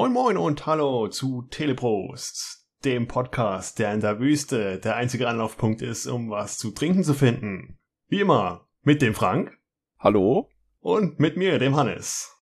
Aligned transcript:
Moin 0.00 0.14
Moin 0.14 0.38
und 0.38 0.64
Hallo 0.64 1.08
zu 1.08 1.42
Teleprost, 1.50 2.66
dem 2.86 3.06
Podcast, 3.06 3.78
der 3.78 3.92
in 3.92 4.00
der 4.00 4.18
Wüste 4.18 4.78
der 4.78 4.96
einzige 4.96 5.28
Anlaufpunkt 5.28 5.82
ist, 5.82 6.06
um 6.06 6.30
was 6.30 6.56
zu 6.56 6.70
trinken 6.70 7.04
zu 7.04 7.12
finden. 7.12 7.78
Wie 8.08 8.20
immer, 8.20 8.66
mit 8.80 9.02
dem 9.02 9.12
Frank. 9.12 9.58
Hallo? 9.98 10.48
Und 10.78 11.20
mit 11.20 11.36
mir, 11.36 11.58
dem 11.58 11.76
Hannes. 11.76 12.34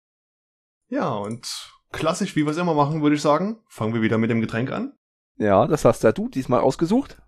Ja, 0.88 1.09
und 1.16 1.49
klassisch, 1.91 2.35
wie 2.35 2.46
wir 2.46 2.52
es 2.52 2.58
immer 2.58 2.76
machen, 2.76 3.02
würde 3.02 3.16
ich 3.16 3.23
sagen, 3.23 3.58
fangen 3.68 3.96
wir 3.96 4.04
wieder 4.04 4.20
mit 4.20 4.30
dem 4.30 4.40
Getränk 4.40 4.71
an. 4.71 4.94
Ja, 5.38 5.66
das 5.66 5.84
hast 5.84 6.04
ja 6.04 6.12
du 6.12 6.30
diesmal 6.30 6.60
ausgesucht. 6.60 7.20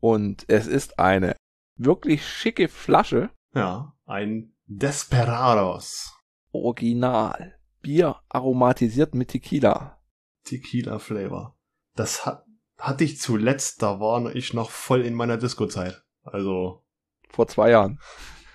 Und 0.00 0.46
es 0.48 0.66
ist 0.66 0.98
eine 0.98 1.36
wirklich 1.76 2.26
schicke 2.26 2.68
Flasche. 2.68 3.28
Ja, 3.54 3.92
ein 4.06 4.54
Desperados. 4.64 6.16
Original. 6.52 7.57
Bier 7.80 8.16
aromatisiert 8.28 9.14
mit 9.14 9.28
Tequila. 9.28 9.98
Tequila 10.44 10.98
Flavor. 10.98 11.56
Das 11.94 12.26
hat, 12.26 12.44
hatte 12.76 13.04
ich 13.04 13.20
zuletzt, 13.20 13.82
da 13.82 14.00
war 14.00 14.34
ich 14.34 14.54
noch 14.54 14.70
voll 14.70 15.02
in 15.02 15.14
meiner 15.14 15.36
Disco-Zeit. 15.36 16.02
Also. 16.22 16.84
Vor 17.30 17.48
zwei 17.48 17.70
Jahren. 17.70 17.98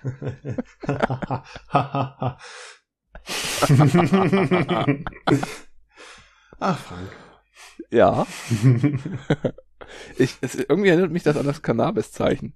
Ach, 6.59 6.79
Frank. 6.79 7.09
Ja. 7.89 8.25
ich, 10.17 10.37
es, 10.41 10.55
irgendwie 10.55 10.89
erinnert 10.89 11.11
mich 11.11 11.23
das 11.23 11.37
an 11.37 11.45
das 11.45 11.61
Cannabis-Zeichen. 11.61 12.55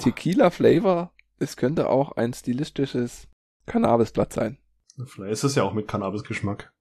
Tequila 0.00 0.50
Flavor, 0.50 1.12
es 1.38 1.56
könnte 1.56 1.88
auch 1.88 2.12
ein 2.12 2.32
stilistisches 2.32 3.28
Cannabisblatt 3.66 4.32
sein. 4.32 4.58
Vielleicht 5.06 5.32
ist 5.32 5.44
es 5.44 5.54
ja 5.54 5.62
auch 5.62 5.72
mit 5.74 5.88
Cannabis-Geschmack. 5.88 6.72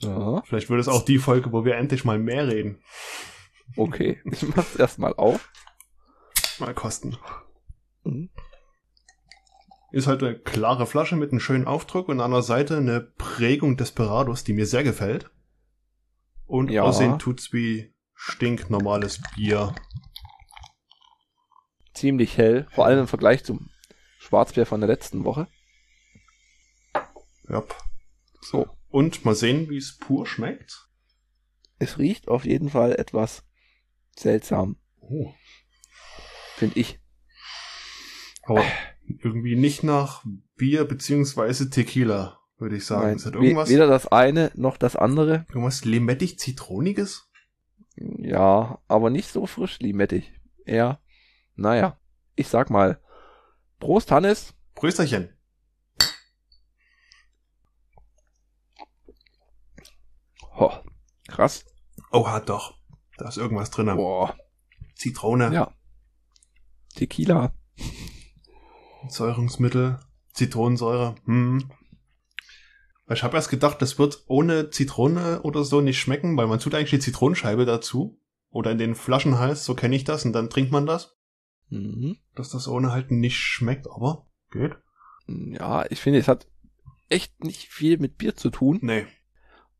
Ja. 0.00 0.42
Vielleicht 0.44 0.68
wird 0.70 0.80
es 0.80 0.88
auch 0.88 1.04
die 1.04 1.18
Folge, 1.18 1.52
wo 1.52 1.64
wir 1.64 1.76
endlich 1.76 2.04
mal 2.04 2.18
mehr 2.18 2.48
reden. 2.48 2.82
Okay, 3.76 4.20
ich 4.30 4.42
mach's 4.54 4.76
erstmal 4.76 5.14
auf. 5.14 5.50
Mal 6.58 6.74
kosten. 6.74 7.16
Mhm. 8.04 8.30
Ist 9.92 10.06
halt 10.08 10.22
eine 10.22 10.36
klare 10.38 10.86
Flasche 10.86 11.16
mit 11.16 11.30
einem 11.30 11.40
schönen 11.40 11.66
Aufdruck 11.66 12.08
und 12.08 12.20
an 12.20 12.32
der 12.32 12.42
Seite 12.42 12.76
eine 12.78 13.00
Prägung 13.00 13.76
Desperados, 13.76 14.44
die 14.44 14.52
mir 14.52 14.66
sehr 14.66 14.82
gefällt. 14.82 15.30
Und 16.46 16.70
Ja. 16.70 16.82
aussehen 16.82 17.18
tut's 17.18 17.52
wie 17.52 17.94
stinknormales 18.14 19.20
Bier. 19.34 19.74
Ziemlich 21.94 22.36
hell, 22.36 22.66
vor 22.72 22.86
allem 22.86 23.00
im 23.00 23.06
Vergleich 23.08 23.44
zum 23.44 23.70
Schwarzbier 24.18 24.66
von 24.66 24.80
der 24.80 24.88
letzten 24.88 25.24
Woche. 25.24 25.46
Ja. 27.54 27.64
So. 28.42 28.66
Und 28.88 29.24
mal 29.24 29.34
sehen, 29.34 29.70
wie 29.70 29.76
es 29.78 29.96
pur 29.98 30.26
schmeckt. 30.26 30.88
Es 31.78 31.98
riecht 31.98 32.28
auf 32.28 32.44
jeden 32.44 32.68
Fall 32.68 32.92
etwas 32.96 33.44
seltsam, 34.16 34.76
Oh. 35.00 35.32
finde 36.56 36.78
ich. 36.78 37.00
Aber 38.44 38.64
irgendwie 39.06 39.56
nicht 39.56 39.82
nach 39.82 40.24
Bier 40.56 40.84
beziehungsweise 40.84 41.70
Tequila, 41.70 42.38
würde 42.58 42.76
ich 42.76 42.86
sagen. 42.86 43.06
Nein, 43.06 43.14
das 43.16 43.26
we- 43.32 43.38
irgendwas, 43.38 43.68
weder 43.70 43.86
das 43.86 44.06
eine 44.06 44.50
noch 44.54 44.76
das 44.76 44.96
andere. 44.96 45.46
irgendwas 45.48 45.84
limettig-zitroniges? 45.84 47.28
Ja, 47.96 48.80
aber 48.88 49.10
nicht 49.10 49.28
so 49.30 49.46
frisch 49.46 49.78
limettig. 49.80 50.32
Eher, 50.64 51.00
naja, 51.56 51.98
ich 52.36 52.48
sag 52.48 52.70
mal, 52.70 53.00
Prost 53.80 54.10
Hannes. 54.10 54.54
Prösterchen. 54.74 55.33
Ho, 60.56 60.72
krass. 61.28 61.64
Oh, 62.10 62.28
hat 62.28 62.48
doch. 62.48 62.74
Da 63.18 63.28
ist 63.28 63.38
irgendwas 63.38 63.70
drin. 63.70 63.86
Boah, 63.94 64.36
Zitrone, 64.94 65.52
ja. 65.52 65.72
Tequila. 66.94 67.52
Säurungsmittel, 69.08 70.00
Zitronensäure. 70.32 71.16
Hm. 71.24 71.70
Ich 73.10 73.22
habe 73.22 73.36
erst 73.36 73.50
gedacht, 73.50 73.82
das 73.82 73.98
wird 73.98 74.24
ohne 74.26 74.70
Zitrone 74.70 75.42
oder 75.42 75.64
so 75.64 75.80
nicht 75.80 76.00
schmecken, 76.00 76.36
weil 76.36 76.46
man 76.46 76.58
tut 76.58 76.74
eigentlich 76.74 76.90
die 76.90 76.98
Zitronenscheibe 77.00 77.66
dazu. 77.66 78.20
Oder 78.50 78.70
in 78.70 78.78
den 78.78 78.94
Flaschenhals, 78.94 79.64
so 79.64 79.74
kenne 79.74 79.96
ich 79.96 80.04
das, 80.04 80.24
und 80.24 80.32
dann 80.32 80.48
trinkt 80.48 80.70
man 80.70 80.86
das. 80.86 81.16
Mhm. 81.70 82.16
Dass 82.34 82.50
das 82.50 82.68
ohne 82.68 82.92
halt 82.92 83.10
nicht 83.10 83.36
schmeckt, 83.36 83.88
aber 83.90 84.26
geht. 84.50 84.76
Ja, 85.26 85.84
ich 85.90 86.00
finde, 86.00 86.20
es 86.20 86.28
hat 86.28 86.46
echt 87.08 87.42
nicht 87.42 87.68
viel 87.68 87.98
mit 87.98 88.16
Bier 88.16 88.36
zu 88.36 88.50
tun 88.50 88.78
Nee. 88.80 89.06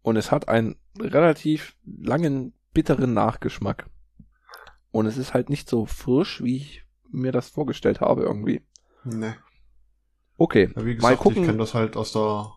Und 0.05 0.17
es 0.17 0.31
hat 0.31 0.49
einen 0.49 0.77
relativ 1.01 1.77
langen, 1.85 2.53
bitteren 2.75 3.15
Nachgeschmack. 3.15 3.89
Und 4.93 5.07
es 5.07 5.17
ist 5.17 5.33
halt 5.35 5.49
nicht 5.49 5.69
so 5.69 5.87
frisch, 5.87 6.43
wie 6.45 6.57
ich 6.59 6.85
mir 7.11 7.33
das 7.33 7.49
vorgestellt 7.49 8.01
habe 8.01 8.23
irgendwie. 8.23 8.61
Nee. 9.03 9.35
Okay, 10.37 10.71
Ja, 10.77 10.85
wie 10.85 10.91
mal 10.91 10.95
gesagt, 10.97 11.15
ich 11.15 11.21
gucken. 11.21 11.47
kenne 11.47 11.59
das 11.59 11.73
halt 11.75 11.97
aus 11.97 12.13
der 12.13 12.53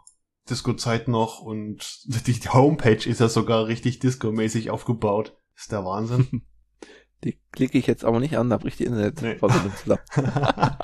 Disco-Zeit 0.50 1.08
noch 1.08 1.40
und 1.42 2.02
die 2.28 2.34
Homepage 2.50 3.10
ist 3.10 3.22
ja 3.22 3.30
sogar 3.30 3.68
richtig 3.68 4.00
disco-mäßig 4.00 4.70
aufgebaut. 4.70 5.38
Ist 5.56 5.72
der 5.72 5.86
Wahnsinn. 5.86 6.44
Die 7.24 7.40
klicke 7.52 7.80
ich 7.80 7.88
jetzt 7.88 8.06
aber 8.06 8.20
nicht 8.20 8.38
an, 8.38 8.52
da 8.52 8.58
bricht 8.58 8.78
die 8.78 8.84
Internetverbindung 8.84 9.76
zusammen. 9.76 10.02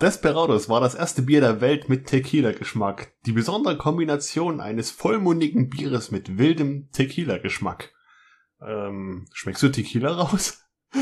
Desperados 0.00 0.68
war 0.68 0.80
das 0.80 0.94
erste 0.94 1.22
Bier 1.22 1.40
der 1.40 1.60
Welt 1.60 1.88
mit 1.88 2.06
Tequila-Geschmack. 2.06 3.12
Die 3.26 3.32
besondere 3.32 3.78
Kombination 3.78 4.60
eines 4.60 4.90
vollmundigen 4.90 5.68
Bieres 5.68 6.10
mit 6.10 6.36
wildem 6.36 6.90
Tequila-Geschmack. 6.92 7.92
Ähm, 8.60 9.26
schmeckst 9.32 9.62
du 9.62 9.68
Tequila 9.70 10.12
raus? 10.12 10.60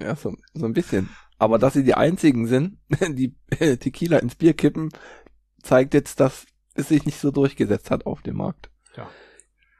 Ja, 0.00 0.16
so, 0.16 0.34
so 0.54 0.64
ein 0.64 0.72
bisschen. 0.72 1.10
Aber 1.38 1.58
dass 1.58 1.74
sie 1.74 1.84
die 1.84 1.94
einzigen 1.94 2.46
sind, 2.46 2.78
die 3.10 3.36
äh, 3.58 3.76
Tequila 3.76 4.18
ins 4.18 4.34
Bier 4.36 4.54
kippen, 4.54 4.88
zeigt 5.62 5.92
jetzt, 5.92 6.18
dass 6.20 6.46
es 6.74 6.88
sich 6.88 7.04
nicht 7.04 7.20
so 7.20 7.30
durchgesetzt 7.30 7.90
hat 7.90 8.06
auf 8.06 8.22
dem 8.22 8.36
Markt. 8.36 8.70
Ja. 8.96 9.08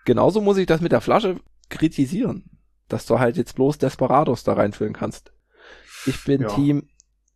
Genauso 0.05 0.43
muss 0.43 0.59
ich 0.59 0.67
das 0.67 0.83
mit 0.83 0.93
der 0.93 1.01
Flasche 1.01 1.41
kritisieren, 1.71 2.59
dass 2.89 3.07
du 3.07 3.19
halt 3.19 3.39
jetzt 3.39 3.55
bloß 3.55 3.79
Desperados 3.79 4.45
da 4.45 4.53
reinfüllen 4.53 4.93
kannst. 4.93 5.33
Ich 6.05 6.25
bin 6.25 6.43
Ja. 6.43 6.49
Team, 6.49 6.91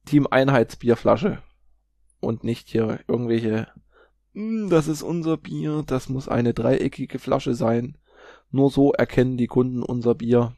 Team 0.06 0.26
Einheitsbierflasche 0.30 1.42
und 2.20 2.44
nicht 2.44 2.68
hier 2.68 3.00
irgendwelche, 3.08 3.68
"Hm, 4.34 4.68
das 4.70 4.88
ist 4.88 5.02
unser 5.02 5.36
Bier, 5.36 5.82
das 5.86 6.08
muss 6.08 6.28
eine 6.28 6.54
dreieckige 6.54 7.18
Flasche 7.18 7.54
sein. 7.54 7.98
Nur 8.50 8.70
so 8.70 8.92
erkennen 8.92 9.36
die 9.36 9.46
Kunden 9.46 9.82
unser 9.82 10.14
Bier, 10.14 10.56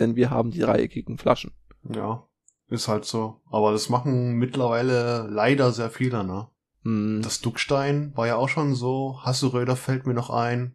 denn 0.00 0.16
wir 0.16 0.30
haben 0.30 0.50
die 0.50 0.60
dreieckigen 0.60 1.18
Flaschen. 1.18 1.52
Ja, 1.82 2.26
ist 2.68 2.88
halt 2.88 3.04
so. 3.04 3.40
Aber 3.50 3.72
das 3.72 3.88
machen 3.88 4.34
mittlerweile 4.34 5.26
leider 5.28 5.72
sehr 5.72 5.90
viele, 5.90 6.24
ne? 6.24 6.48
Hm, 6.82 7.20
Das 7.22 7.40
Duckstein 7.40 8.12
war 8.16 8.26
ja 8.26 8.36
auch 8.36 8.48
schon 8.48 8.74
so. 8.74 9.20
Hasseröder 9.22 9.76
fällt 9.76 10.06
mir 10.06 10.14
noch 10.14 10.30
ein. 10.30 10.74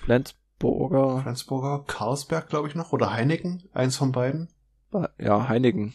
Flensburger, 0.00 1.20
Flensburger, 1.22 1.84
Karlsberg, 1.86 2.48
glaube 2.48 2.68
ich 2.68 2.74
noch. 2.74 2.92
Oder 2.92 3.12
Heineken, 3.12 3.68
eins 3.72 3.96
von 3.96 4.12
beiden. 4.12 4.48
ja, 5.18 5.48
Heineken. 5.48 5.94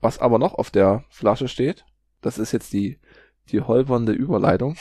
Was 0.00 0.18
aber 0.18 0.38
noch 0.38 0.54
auf 0.54 0.70
der 0.70 1.04
Flasche 1.08 1.48
steht, 1.48 1.84
das 2.20 2.38
ist 2.38 2.52
jetzt 2.52 2.72
die, 2.72 2.98
die 3.50 3.60
holpernde 3.60 4.12
Überleitung, 4.12 4.76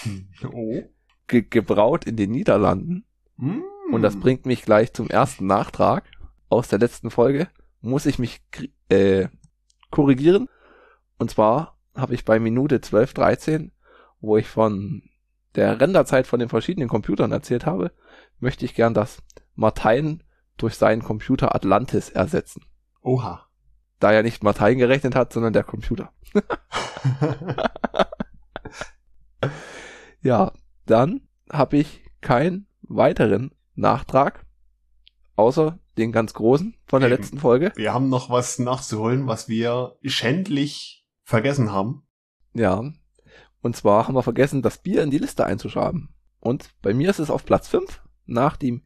Oh. 0.52 0.84
ge 1.28 1.42
gebraut 1.50 2.06
in 2.06 2.16
den 2.16 2.32
Niederlanden. 2.32 3.06
Mm. 3.38 3.62
Und 3.92 4.02
das 4.02 4.20
bringt 4.20 4.46
mich 4.46 4.64
gleich 4.64 4.94
zum 4.94 5.10
ersten 5.10 5.48
Nachtrag 5.48 6.04
aus 6.50 6.68
der 6.68 6.80
letzten 6.80 7.10
Folge. 7.10 7.48
Muss 7.82 8.06
ich 8.06 8.20
mich 8.20 8.42
äh, 8.90 9.28
korrigieren. 9.92 10.50
Und 11.18 11.32
zwar 11.32 11.78
habe 11.96 12.14
ich 12.14 12.26
bei 12.26 12.40
Minute 12.40 12.82
12, 12.82 13.14
13, 13.14 13.72
wo 14.20 14.38
ich 14.38 14.48
von 14.48 15.04
der 15.56 15.80
Renderzeit 15.80 16.28
von 16.28 16.40
den 16.40 16.50
verschiedenen 16.50 16.90
Computern 16.90 17.32
erzählt 17.32 17.66
habe, 17.66 17.92
möchte 18.40 18.66
ich 18.66 18.76
gern 18.76 18.94
das 18.94 19.24
Martein 19.56 20.22
durch 20.58 20.76
seinen 20.76 21.02
Computer 21.04 21.56
Atlantis 21.56 22.10
ersetzen. 22.10 22.64
Oha. 23.02 23.47
Da 24.00 24.12
er 24.12 24.24
nicht 24.24 24.44
Martein 24.44 24.78
gerechnet 24.78 25.16
hat, 25.16 25.34
sondern 25.34 25.54
der 25.54 25.64
Computer. 25.64 26.12
Ja, 30.22 30.52
dann 30.86 31.22
habe 31.50 31.78
ich 31.78 32.02
keinen 32.22 32.68
weiteren 32.82 33.52
Nachtrag, 33.76 34.46
außer 35.36 35.80
den 35.98 36.12
ganz 36.12 36.34
großen 36.34 36.76
von 36.86 37.02
der 37.02 37.10
Eben. 37.10 37.22
letzten 37.22 37.38
Folge. 37.40 37.72
wir 37.76 37.94
haben 37.94 38.10
noch 38.10 38.30
was 38.30 38.60
nachzuholen, 38.60 39.28
was 39.28 39.48
wir 39.48 39.96
schändlich 40.04 41.06
vergessen 41.24 41.72
haben. 41.72 42.04
Ja, 42.54 42.84
und 43.62 43.76
zwar 43.76 44.08
haben 44.08 44.16
wir 44.16 44.24
vergessen, 44.24 44.62
das 44.62 44.80
Bier 44.80 45.04
in 45.04 45.12
die 45.12 45.18
Liste 45.18 45.46
einzuschreiben. 45.46 46.10
Und 46.40 46.72
bei 46.82 46.94
mir 46.94 47.10
ist 47.10 47.20
es 47.20 47.30
auf 47.30 47.46
Platz 47.46 47.68
5 47.68 48.02
nach 48.26 48.58
dem 48.58 48.84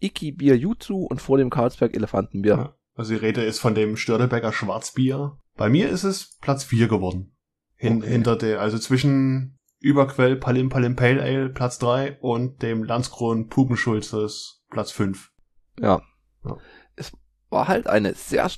Iki 0.00 0.32
Bier 0.32 0.56
Jutsu 0.56 1.04
und 1.04 1.20
vor 1.20 1.38
dem 1.38 1.50
Karlsberg 1.50 1.94
Elefantenbier. 1.94 2.56
Ja. 2.56 2.74
Also 3.00 3.14
die 3.14 3.20
Rede 3.20 3.42
ist 3.42 3.60
von 3.60 3.74
dem 3.74 3.96
Störtebecker 3.96 4.52
Schwarzbier. 4.52 5.38
Bei 5.56 5.70
mir 5.70 5.88
ist 5.88 6.04
es 6.04 6.36
Platz 6.42 6.64
4 6.64 6.86
geworden. 6.86 7.34
Hin, 7.76 8.02
Okay. 8.02 8.10
Hinter 8.10 8.36
der, 8.36 8.60
also 8.60 8.78
zwischen 8.78 9.56
Überquell 9.78 10.36
Palim 10.36 10.68
Palim 10.68 10.96
Pale 10.96 11.22
Ale 11.22 11.48
Platz 11.48 11.78
3 11.78 12.18
und 12.20 12.60
dem 12.60 12.84
Landskron 12.84 13.48
Pupenschulzes 13.48 14.66
Platz 14.68 14.90
5. 14.90 15.30
Ja. 15.78 16.02
Ja. 16.44 16.58
Es 16.94 17.12
war 17.48 17.68
halt 17.68 17.86
eine 17.86 18.12
sehr 18.12 18.50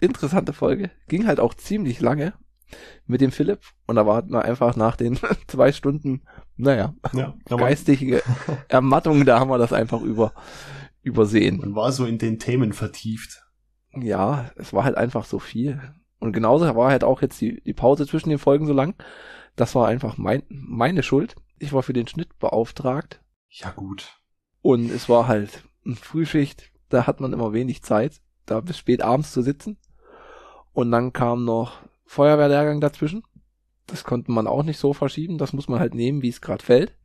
interessante 0.00 0.54
Folge. 0.54 0.90
Ging 1.08 1.26
halt 1.26 1.38
auch 1.38 1.52
ziemlich 1.52 2.00
lange 2.00 2.32
mit 3.04 3.20
dem 3.20 3.30
Philipp. 3.30 3.60
Und 3.86 3.96
da 3.96 4.06
war 4.06 4.24
man 4.26 4.40
einfach 4.40 4.74
nach 4.74 4.96
den 4.96 5.18
zwei 5.48 5.70
Stunden, 5.70 6.22
naja, 6.56 6.94
Ja, 7.12 7.34
geistige 7.46 8.22
Ermattung, 8.68 9.26
da 9.26 9.38
haben 9.38 9.50
wir 9.50 9.58
das 9.58 9.74
einfach 9.74 10.00
über, 10.00 10.32
übersehen. 11.02 11.58
man 11.58 11.74
war 11.74 11.92
so 11.92 12.06
in 12.06 12.16
den 12.16 12.38
Themen 12.38 12.72
vertieft. 12.72 13.41
Ja, 13.94 14.50
es 14.56 14.72
war 14.72 14.84
halt 14.84 14.96
einfach 14.96 15.24
so 15.24 15.38
viel. 15.38 15.80
Und 16.18 16.32
genauso 16.32 16.64
war 16.76 16.90
halt 16.90 17.04
auch 17.04 17.20
jetzt 17.20 17.40
die, 17.40 17.60
die 17.62 17.74
Pause 17.74 18.06
zwischen 18.06 18.30
den 18.30 18.38
Folgen 18.38 18.66
so 18.66 18.72
lang. 18.72 18.94
Das 19.56 19.74
war 19.74 19.88
einfach 19.88 20.16
mein, 20.16 20.42
meine 20.48 21.02
Schuld. 21.02 21.34
Ich 21.58 21.72
war 21.72 21.82
für 21.82 21.92
den 21.92 22.06
Schnitt 22.06 22.38
beauftragt. 22.38 23.20
Ja 23.48 23.70
gut. 23.70 24.20
Und 24.62 24.90
es 24.90 25.08
war 25.08 25.28
halt 25.28 25.64
eine 25.84 25.96
Frühschicht. 25.96 26.70
Da 26.88 27.06
hat 27.06 27.20
man 27.20 27.32
immer 27.32 27.52
wenig 27.52 27.82
Zeit, 27.82 28.20
da 28.46 28.60
bis 28.60 28.78
spät 28.78 29.02
abends 29.02 29.32
zu 29.32 29.42
sitzen. 29.42 29.78
Und 30.72 30.90
dann 30.90 31.12
kam 31.12 31.44
noch 31.44 31.80
Feuerwehrlehrgang 32.06 32.80
dazwischen. 32.80 33.24
Das 33.86 34.04
konnte 34.04 34.30
man 34.30 34.46
auch 34.46 34.62
nicht 34.62 34.78
so 34.78 34.92
verschieben. 34.92 35.38
Das 35.38 35.52
muss 35.52 35.68
man 35.68 35.80
halt 35.80 35.94
nehmen, 35.94 36.22
wie 36.22 36.28
es 36.28 36.40
gerade 36.40 36.64
fällt. 36.64 36.96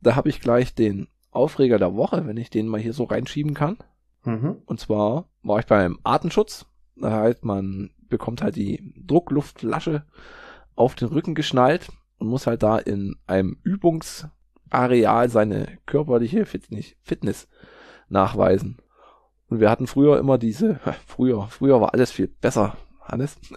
Da 0.00 0.14
habe 0.14 0.28
ich 0.28 0.40
gleich 0.40 0.74
den 0.74 1.08
Aufreger 1.30 1.78
der 1.78 1.94
Woche, 1.94 2.26
wenn 2.26 2.36
ich 2.36 2.50
den 2.50 2.68
mal 2.68 2.80
hier 2.80 2.92
so 2.92 3.04
reinschieben 3.04 3.54
kann. 3.54 3.78
Mhm. 4.24 4.62
Und 4.66 4.80
zwar 4.80 5.28
war 5.42 5.58
ich 5.58 5.66
beim 5.66 5.98
Artenschutz. 6.04 6.66
Das 6.96 7.12
heißt, 7.12 7.44
man 7.44 7.90
bekommt 8.08 8.42
halt 8.42 8.56
die 8.56 8.92
Druckluftflasche 9.06 10.04
auf 10.74 10.94
den 10.94 11.08
Rücken 11.08 11.34
geschnallt 11.34 11.88
und 12.18 12.28
muss 12.28 12.46
halt 12.46 12.62
da 12.62 12.78
in 12.78 13.16
einem 13.26 13.58
Übungsareal 13.62 15.28
seine 15.28 15.78
körperliche 15.86 16.46
Fitness, 16.46 17.48
nachweisen. 18.08 18.78
Und 19.48 19.60
wir 19.60 19.70
hatten 19.70 19.86
früher 19.86 20.18
immer 20.18 20.38
diese, 20.38 20.80
früher, 21.06 21.48
früher 21.48 21.80
war 21.80 21.94
alles 21.94 22.12
viel 22.12 22.28
besser, 22.28 22.76
Hannes. 23.00 23.36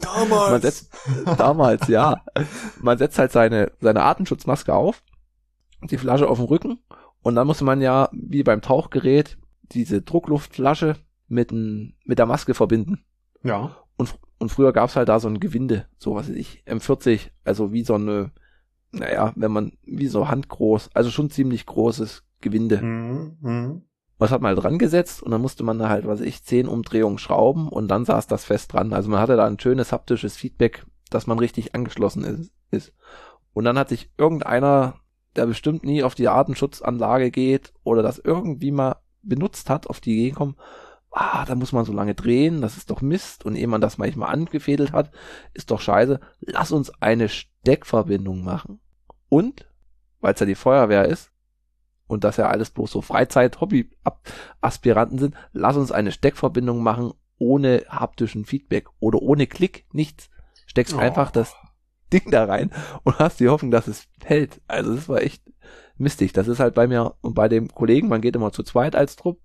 Damals. 0.00 0.50
Man 0.50 0.60
setzt, 0.60 0.92
damals, 1.38 1.88
ja. 1.88 2.20
Man 2.80 2.98
setzt 2.98 3.18
halt 3.18 3.32
seine, 3.32 3.72
seine 3.80 4.02
Atemschutzmaske 4.02 4.74
auf, 4.74 5.02
die 5.82 5.98
Flasche 5.98 6.28
auf 6.28 6.38
dem 6.38 6.46
Rücken 6.46 6.78
und 7.22 7.34
dann 7.34 7.46
muss 7.46 7.60
man 7.60 7.80
ja, 7.80 8.08
wie 8.12 8.42
beim 8.42 8.62
Tauchgerät, 8.62 9.38
diese 9.72 10.02
Druckluftflasche 10.02 10.96
mit, 11.28 11.52
n, 11.52 11.94
mit 12.04 12.18
der 12.18 12.26
Maske 12.26 12.54
verbinden. 12.54 13.04
ja. 13.42 13.76
Und, 13.96 14.18
und 14.38 14.50
früher 14.50 14.72
gab's 14.72 14.96
halt 14.96 15.10
da 15.10 15.20
so 15.20 15.28
ein 15.28 15.40
Gewinde, 15.40 15.86
so 15.98 16.14
was 16.14 16.30
weiß 16.30 16.34
ich, 16.34 16.64
M40, 16.66 17.32
also 17.44 17.70
wie 17.70 17.84
so 17.84 17.96
eine, 17.96 18.32
naja, 18.92 19.34
wenn 19.36 19.52
man, 19.52 19.72
wie 19.82 20.06
so 20.06 20.28
handgroß, 20.28 20.88
also 20.94 21.10
schon 21.10 21.28
ziemlich 21.28 21.66
großes 21.66 22.24
Gewinde. 22.40 22.80
Mhm. 22.80 23.36
Mhm. 23.40 23.82
Was 24.16 24.30
hat 24.30 24.40
man 24.40 24.54
halt 24.54 24.62
dran 24.62 24.78
gesetzt 24.78 25.22
und 25.22 25.30
dann 25.30 25.42
musste 25.42 25.64
man 25.64 25.78
da 25.78 25.90
halt, 25.90 26.06
was 26.06 26.20
weiß 26.20 26.26
ich, 26.26 26.42
zehn 26.44 26.66
Umdrehungen 26.66 27.18
schrauben 27.18 27.68
und 27.68 27.88
dann 27.88 28.06
saß 28.06 28.26
das 28.26 28.44
fest 28.44 28.72
dran. 28.72 28.94
Also 28.94 29.10
man 29.10 29.20
hatte 29.20 29.36
da 29.36 29.46
ein 29.46 29.60
schönes 29.60 29.92
haptisches 29.92 30.36
Feedback, 30.36 30.86
dass 31.10 31.26
man 31.26 31.38
richtig 31.38 31.74
angeschlossen 31.74 32.24
ist. 32.24 32.52
ist. 32.70 32.94
Und 33.52 33.64
dann 33.64 33.78
hat 33.78 33.90
sich 33.90 34.10
irgendeiner, 34.16 34.94
der 35.36 35.46
bestimmt 35.46 35.84
nie 35.84 36.02
auf 36.02 36.14
die 36.14 36.28
Artenschutzanlage 36.28 37.30
geht 37.30 37.72
oder 37.84 38.02
das 38.02 38.18
irgendwie 38.18 38.72
mal 38.72 38.96
benutzt 39.22 39.70
hat, 39.70 39.86
auf 39.86 40.00
die 40.00 40.16
Idee 40.16 40.30
gekommen, 40.30 40.56
ah, 41.10 41.44
da 41.44 41.54
muss 41.54 41.72
man 41.72 41.84
so 41.84 41.92
lange 41.92 42.14
drehen, 42.14 42.62
das 42.62 42.76
ist 42.76 42.90
doch 42.90 43.00
Mist. 43.00 43.44
Und 43.44 43.56
ehe 43.56 43.66
man 43.66 43.80
das 43.80 43.98
manchmal 43.98 44.32
angefädelt 44.32 44.92
hat, 44.92 45.10
ist 45.52 45.70
doch 45.70 45.80
scheiße. 45.80 46.20
Lass 46.40 46.72
uns 46.72 46.90
eine 47.00 47.28
Steckverbindung 47.28 48.44
machen. 48.44 48.80
Und, 49.28 49.68
weil 50.20 50.34
es 50.34 50.40
ja 50.40 50.46
die 50.46 50.54
Feuerwehr 50.54 51.06
ist, 51.06 51.30
und 52.06 52.24
das 52.24 52.38
ja 52.38 52.48
alles 52.48 52.70
bloß 52.70 52.90
so 52.90 53.02
Freizeit-Hobby-Aspiranten 53.02 55.18
sind, 55.18 55.36
lass 55.52 55.76
uns 55.76 55.92
eine 55.92 56.10
Steckverbindung 56.10 56.82
machen 56.82 57.12
ohne 57.38 57.84
haptischen 57.88 58.44
Feedback 58.44 58.88
oder 58.98 59.22
ohne 59.22 59.46
Klick, 59.46 59.86
nichts. 59.92 60.28
Steckst 60.66 60.94
Oh. 60.94 60.98
einfach 60.98 61.30
das 61.30 61.54
Ding 62.12 62.30
da 62.30 62.44
rein 62.44 62.70
und 63.04 63.18
hast 63.18 63.40
die 63.40 63.48
Hoffnung, 63.48 63.70
dass 63.70 63.88
es 63.88 64.06
hält. 64.24 64.60
Also 64.68 64.94
das 64.94 65.08
war 65.08 65.22
echt 65.22 65.42
mistig. 65.96 66.32
Das 66.32 66.48
ist 66.48 66.60
halt 66.60 66.74
bei 66.74 66.86
mir 66.86 67.14
und 67.20 67.34
bei 67.34 67.48
dem 67.48 67.68
Kollegen, 67.68 68.08
man 68.08 68.20
geht 68.20 68.36
immer 68.36 68.52
zu 68.52 68.62
zweit 68.62 68.94
als 68.96 69.16
Trupp, 69.16 69.40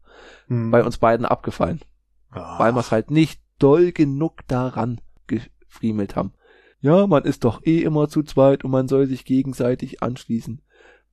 Mhm. 0.48 0.72
bei 0.72 0.84
uns 0.84 0.98
beiden 0.98 1.26
abgefallen, 1.26 1.82
Ah. 2.32 2.58
weil 2.60 2.74
wir 2.74 2.80
es 2.80 2.92
halt 2.92 3.12
nicht 3.12 3.42
doll 3.60 3.92
genug 3.92 4.48
daran 4.48 5.02
gefriemelt 5.28 6.16
haben. 6.16 6.34
Ja, 6.80 7.08
man 7.08 7.24
ist 7.24 7.44
doch 7.44 7.62
eh 7.66 7.82
immer 7.82 8.08
zu 8.10 8.24
zweit 8.24 8.64
und 8.64 8.72
man 8.72 8.88
soll 8.88 9.08
sich 9.08 9.26
gegenseitig 9.26 10.02
anschließen. 10.04 10.62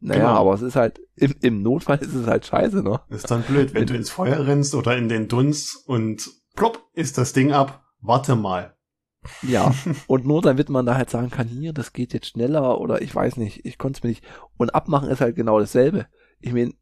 Naja, 0.00 0.20
Genau. 0.20 0.40
aber 0.40 0.54
es 0.54 0.62
ist 0.62 0.76
halt, 0.76 1.00
im, 1.16 1.34
im 1.40 1.62
Notfall 1.62 1.98
ist 1.98 2.14
es 2.14 2.26
halt 2.26 2.44
scheiße, 2.46 2.82
ne? 2.82 3.00
Ist 3.08 3.30
dann 3.30 3.42
blöd, 3.42 3.72
wenn 3.74 3.86
du 3.86 3.94
ins 3.94 4.10
Feuer 4.10 4.46
rennst 4.46 4.74
oder 4.74 4.96
in 4.96 5.08
den 5.08 5.28
Dunst 5.28 5.86
und 5.86 6.28
plopp 6.56 6.82
ist 6.94 7.18
das 7.18 7.32
Ding 7.32 7.52
ab. 7.52 7.84
Warte 8.00 8.34
mal. 8.36 8.76
Ja, 9.42 9.74
und 10.06 10.26
nur 10.26 10.42
damit 10.42 10.68
man 10.68 10.86
da 10.86 10.96
halt 10.96 11.10
sagen 11.10 11.30
kann, 11.30 11.48
hier, 11.48 11.72
das 11.72 11.92
geht 11.92 12.12
jetzt 12.12 12.26
schneller 12.28 12.80
oder 12.80 13.02
ich 13.02 13.14
weiß 13.14 13.36
nicht, 13.36 13.64
ich 13.64 13.78
konnte 13.78 13.98
es 13.98 14.02
mir 14.02 14.10
nicht. 14.10 14.24
Und 14.56 14.74
abmachen 14.74 15.08
ist 15.08 15.20
halt 15.20 15.36
genau 15.36 15.58
dasselbe. 15.60 16.06
Ich 16.40 16.52
meine, 16.52 16.74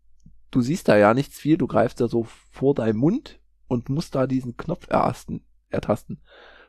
du 0.50 0.60
siehst 0.62 0.88
da 0.88 0.96
ja 0.96 1.12
nichts 1.14 1.38
viel, 1.38 1.56
du 1.58 1.66
greifst 1.66 2.00
da 2.00 2.08
so 2.08 2.26
vor 2.50 2.74
deinem 2.74 2.96
Mund 2.98 3.40
und 3.68 3.88
musst 3.88 4.14
da 4.14 4.26
diesen 4.26 4.56
Knopf 4.56 4.86
ertasten. 4.88 5.44
ertasten. 5.68 6.20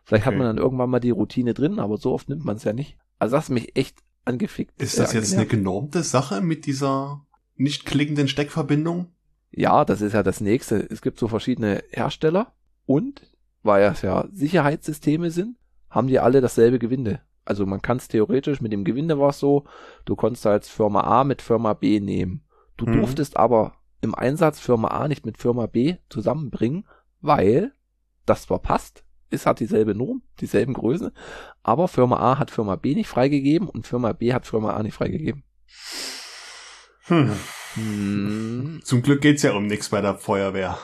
Vielleicht 0.04 0.26
hat 0.26 0.34
Okay. 0.34 0.40
man 0.40 0.48
dann 0.56 0.64
irgendwann 0.64 0.90
mal 0.90 1.00
die 1.00 1.12
Routine 1.12 1.54
drin, 1.54 1.80
aber 1.80 1.98
so 1.98 2.12
oft 2.12 2.28
nimmt 2.30 2.44
man 2.44 2.58
es 2.58 2.64
ja 2.64 2.74
nicht. 2.74 2.98
Also 3.20 3.36
das 3.36 3.46
hat 3.46 3.52
mich 3.52 3.76
echt 3.76 4.00
angefickt. 4.26 4.82
Ist 4.82 4.96
äh, 4.98 5.02
das 5.02 5.14
jetzt 5.14 5.34
eine 5.34 5.46
genormte 5.46 6.04
Sache 6.04 6.42
mit 6.42 6.66
dieser 6.66 7.26
nicht 7.56 7.86
klickenden 7.86 8.28
Steckverbindung? 8.28 9.08
Ja, 9.52 9.86
das 9.86 10.02
ist 10.02 10.14
ja 10.14 10.24
das 10.24 10.42
nächste. 10.42 10.78
Es 10.78 11.02
gibt 11.02 11.20
so 11.20 11.28
verschiedene 11.28 11.84
Hersteller 11.92 12.54
und 12.86 13.22
weil 13.64 13.84
es 13.84 14.02
ja 14.02 14.28
Sicherheitssysteme 14.32 15.30
sind, 15.30 15.58
haben 15.92 16.08
die 16.08 16.20
alle 16.20 16.42
dasselbe 16.42 16.80
Gewinde. 16.80 17.22
Also 17.46 17.66
man 17.68 17.82
kann 17.84 17.98
es 17.98 18.08
theoretisch 18.08 18.62
mit 18.62 18.72
dem 18.72 18.84
Gewinde 18.84 19.20
war 19.20 19.30
es 19.30 19.40
so, 19.40 19.66
du 20.06 20.16
konntest 20.16 20.46
als 20.48 20.68
Firma 20.70 21.02
A 21.02 21.24
mit 21.24 21.42
Firma 21.44 21.74
B 21.74 22.00
nehmen. 22.00 22.44
Du 22.78 22.86
Mhm. 22.88 22.94
durftest 22.94 23.38
aber 23.38 23.74
im 24.02 24.16
Einsatz 24.16 24.60
Firma 24.60 24.88
A 24.88 25.08
nicht 25.08 25.26
mit 25.26 25.38
Firma 25.38 25.68
B 25.68 25.98
zusammenbringen, 26.10 26.88
weil 27.22 27.72
das 28.26 28.44
zwar 28.44 28.60
passt, 28.60 29.04
es 29.30 29.46
hat 29.46 29.60
dieselbe 29.60 29.94
Norm, 29.96 30.22
dieselben 30.40 30.74
Größe, 30.74 31.14
aber 31.64 31.88
Firma 31.88 32.18
A 32.18 32.38
hat 32.40 32.52
Firma 32.52 32.76
B 32.76 32.96
nicht 32.96 33.08
freigegeben 33.08 33.68
und 33.70 33.86
Firma 33.88 34.12
B 34.14 34.34
hat 34.34 34.46
Firma 34.48 34.72
A 34.74 34.82
nicht 34.84 34.96
freigegeben. 34.96 35.44
Hm. 37.06 37.32
Hm, 37.76 38.82
Zum 38.84 39.02
Glück 39.02 39.22
geht's 39.22 39.44
ja 39.44 39.54
um 39.54 39.66
nichts 39.68 39.90
bei 39.90 40.02
der 40.02 40.16
Feuerwehr. 40.16 40.78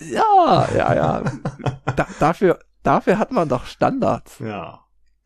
Ja, 0.00 0.68
ja, 0.76 0.94
ja. 0.94 1.24
Da, 1.96 2.06
dafür, 2.18 2.58
dafür 2.86 3.18
hat 3.18 3.32
man 3.32 3.48
doch 3.48 3.66
Standards. 3.66 4.38
Ja. 4.38 4.84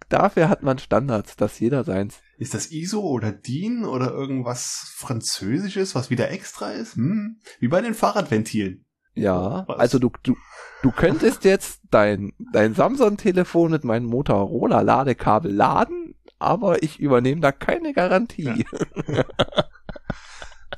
Dafür 0.09 0.49
hat 0.49 0.63
man 0.63 0.79
Standards, 0.79 1.37
dass 1.37 1.61
jeder 1.61 1.85
seins. 1.85 2.21
Ist 2.37 2.55
das 2.55 2.73
ISO 2.73 3.01
oder 3.01 3.31
DIN 3.31 3.85
oder 3.85 4.11
irgendwas 4.11 4.93
Französisches, 4.97 5.95
was 5.95 6.11
wieder 6.11 6.31
extra 6.31 6.73
ist? 6.73 6.97
Hm? 6.97 7.41
Wie 7.61 7.69
bei 7.69 7.81
den 7.81 7.95
Fahrradventilen. 7.95 8.85
Ja, 9.15 9.65
Was? 9.69 9.79
also 9.79 9.99
du, 9.99 10.11
du, 10.23 10.37
du 10.83 10.91
könntest 10.91 11.45
jetzt 11.45 11.81
dein, 11.91 12.33
dein 12.53 12.75
Samsung-Telefon 12.75 13.71
mit 13.71 13.85
meinem 13.85 14.07
Motorola-Ladekabel 14.07 15.53
laden, 15.53 16.15
aber 16.39 16.83
ich 16.83 16.99
übernehme 16.99 17.41
da 17.41 17.53
keine 17.53 17.93
Garantie. 17.93 18.65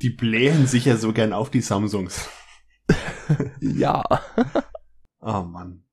Die 0.03 0.11
blähen 0.11 0.67
sich 0.67 0.87
ja 0.87 0.97
so 0.97 1.13
gern 1.13 1.33
auf 1.33 1.51
die 1.51 1.63
Samsungs. 1.63 2.29
Ja. 3.61 4.03
Oh 5.21 5.43
Mann. 5.45 5.85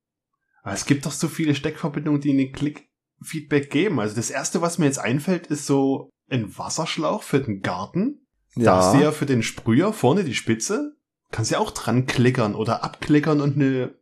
Aber 0.64 0.74
es 0.74 0.86
gibt 0.86 1.06
doch 1.06 1.12
so 1.12 1.28
viele 1.28 1.56
Steckverbindungen, 1.56 2.22
die 2.22 2.32
eine 2.32 2.52
Klick-Feedback 2.52 3.70
geben. 3.72 4.00
Also 4.00 4.16
das 4.16 4.30
erste, 4.30 4.62
was 4.62 4.78
mir 4.78 4.86
jetzt 4.86 5.00
einfällt, 5.00 5.48
ist 5.48 5.66
so 5.66 6.10
ein 6.30 6.58
Wasserschlauch 6.58 7.24
für 7.24 7.40
den 7.40 7.62
Garten. 7.62 8.28
Da 8.56 8.78
hast 8.78 8.94
du 8.94 8.98
Ja. 9.00 9.06
ja 9.06 9.12
für 9.12 9.26
den 9.26 9.44
Sprüher 9.44 9.94
vorne 9.94 10.24
die 10.24 10.36
Spitze. 10.36 10.96
Kannst 11.32 11.52
ja 11.52 11.60
auch 11.60 11.72
dran 11.72 12.06
klickern 12.08 12.56
oder 12.56 12.84
abklickern 12.84 13.42
und 13.42 13.56
eine 13.56 13.96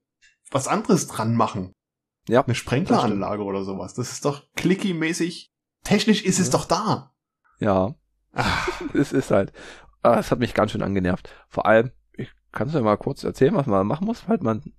was 0.51 0.67
anderes 0.67 1.07
dran 1.07 1.35
machen. 1.35 1.73
Ja, 2.29 2.43
Eine 2.43 2.55
Sprenkleranlage 2.55 3.43
oder 3.43 3.63
sowas. 3.63 3.93
Das 3.93 4.11
ist 4.11 4.25
doch 4.25 4.43
clicky-mäßig. 4.55 5.47
Technisch 5.83 6.23
ist 6.23 6.39
es 6.39 6.47
Ja. 6.47 6.51
doch 6.53 6.65
da. 6.65 7.13
Ja. 7.59 7.95
Ah, 8.33 8.45
Es 8.93 9.11
ist 9.13 9.31
halt, 9.31 9.51
ah, 10.03 10.19
es 10.19 10.31
hat 10.31 10.39
mich 10.39 10.53
ganz 10.53 10.71
schön 10.71 10.81
angenervt. 10.81 11.29
Vor 11.49 11.65
allem, 11.65 11.91
ich 12.13 12.29
kann 12.51 12.67
es 12.69 12.73
ja 12.73 12.81
mal 12.81 12.97
kurz 12.97 13.23
erzählen, 13.23 13.55
was 13.55 13.67
man 13.67 13.87
machen 13.87 14.05
muss. 14.05 14.27
Halt, 14.27 14.41
man 14.43 14.73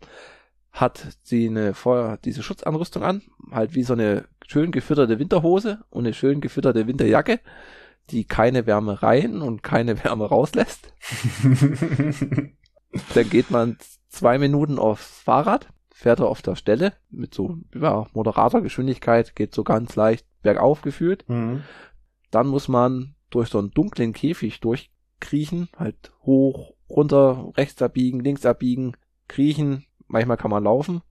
hat 0.80 1.18
sie 1.22 1.48
eine 1.48 1.74
vorher 1.74 2.18
diese 2.18 2.42
Schutzanrüstung 2.42 3.02
an, 3.02 3.22
halt 3.50 3.74
wie 3.74 3.82
so 3.82 3.94
eine 3.94 4.26
schön 4.46 4.70
gefütterte 4.70 5.18
Winterhose 5.18 5.80
und 5.90 6.04
eine 6.04 6.14
schön 6.14 6.40
gefütterte 6.40 6.86
Winterjacke, 6.86 7.40
die 8.10 8.24
keine 8.24 8.66
Wärme 8.66 9.02
rein 9.02 9.42
und 9.42 9.62
keine 9.62 10.02
Wärme 10.04 10.26
rauslässt. 10.26 10.92
Dann 13.14 13.30
geht 13.30 13.50
man 13.50 13.76
zwei 14.08 14.38
Minuten 14.38 14.78
aufs 14.78 15.20
Fahrrad, 15.20 15.68
fährt 15.90 16.20
er 16.20 16.28
auf 16.28 16.42
der 16.42 16.54
Stelle 16.54 16.92
mit 17.10 17.34
so 17.34 17.58
ja, 17.74 18.06
moderater 18.14 18.60
Geschwindigkeit, 18.60 19.34
geht 19.34 19.54
so 19.54 19.64
ganz 19.64 19.96
leicht 19.96 20.26
bergauf 20.42 20.82
geführt. 20.82 21.24
Mhm. 21.28 21.64
Dann 22.30 22.46
muss 22.46 22.68
man 22.68 23.14
durch 23.30 23.48
so 23.48 23.58
einen 23.58 23.72
dunklen 23.72 24.12
Käfig 24.12 24.60
durchkriechen, 24.60 25.68
halt 25.76 26.12
hoch, 26.22 26.74
runter, 26.88 27.52
rechts 27.56 27.82
abbiegen, 27.82 28.20
links 28.20 28.46
abbiegen, 28.46 28.96
kriechen. 29.26 29.84
Manchmal 30.08 30.36
kann 30.36 30.50
man 30.50 30.64
laufen. 30.64 31.02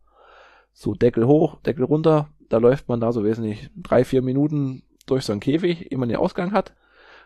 So 0.73 0.93
Deckel 0.93 1.25
hoch, 1.25 1.61
Deckel 1.61 1.85
runter. 1.85 2.29
Da 2.49 2.57
läuft 2.57 2.89
man 2.89 2.99
da 2.99 3.11
so 3.11 3.23
wesentlich 3.23 3.69
drei, 3.75 4.03
vier 4.03 4.21
Minuten 4.21 4.83
durch 5.05 5.25
so 5.25 5.31
einen 5.31 5.41
Käfig, 5.41 5.91
ehe 5.91 5.97
man 5.97 6.09
den 6.09 6.17
Ausgang 6.17 6.51
hat. 6.51 6.75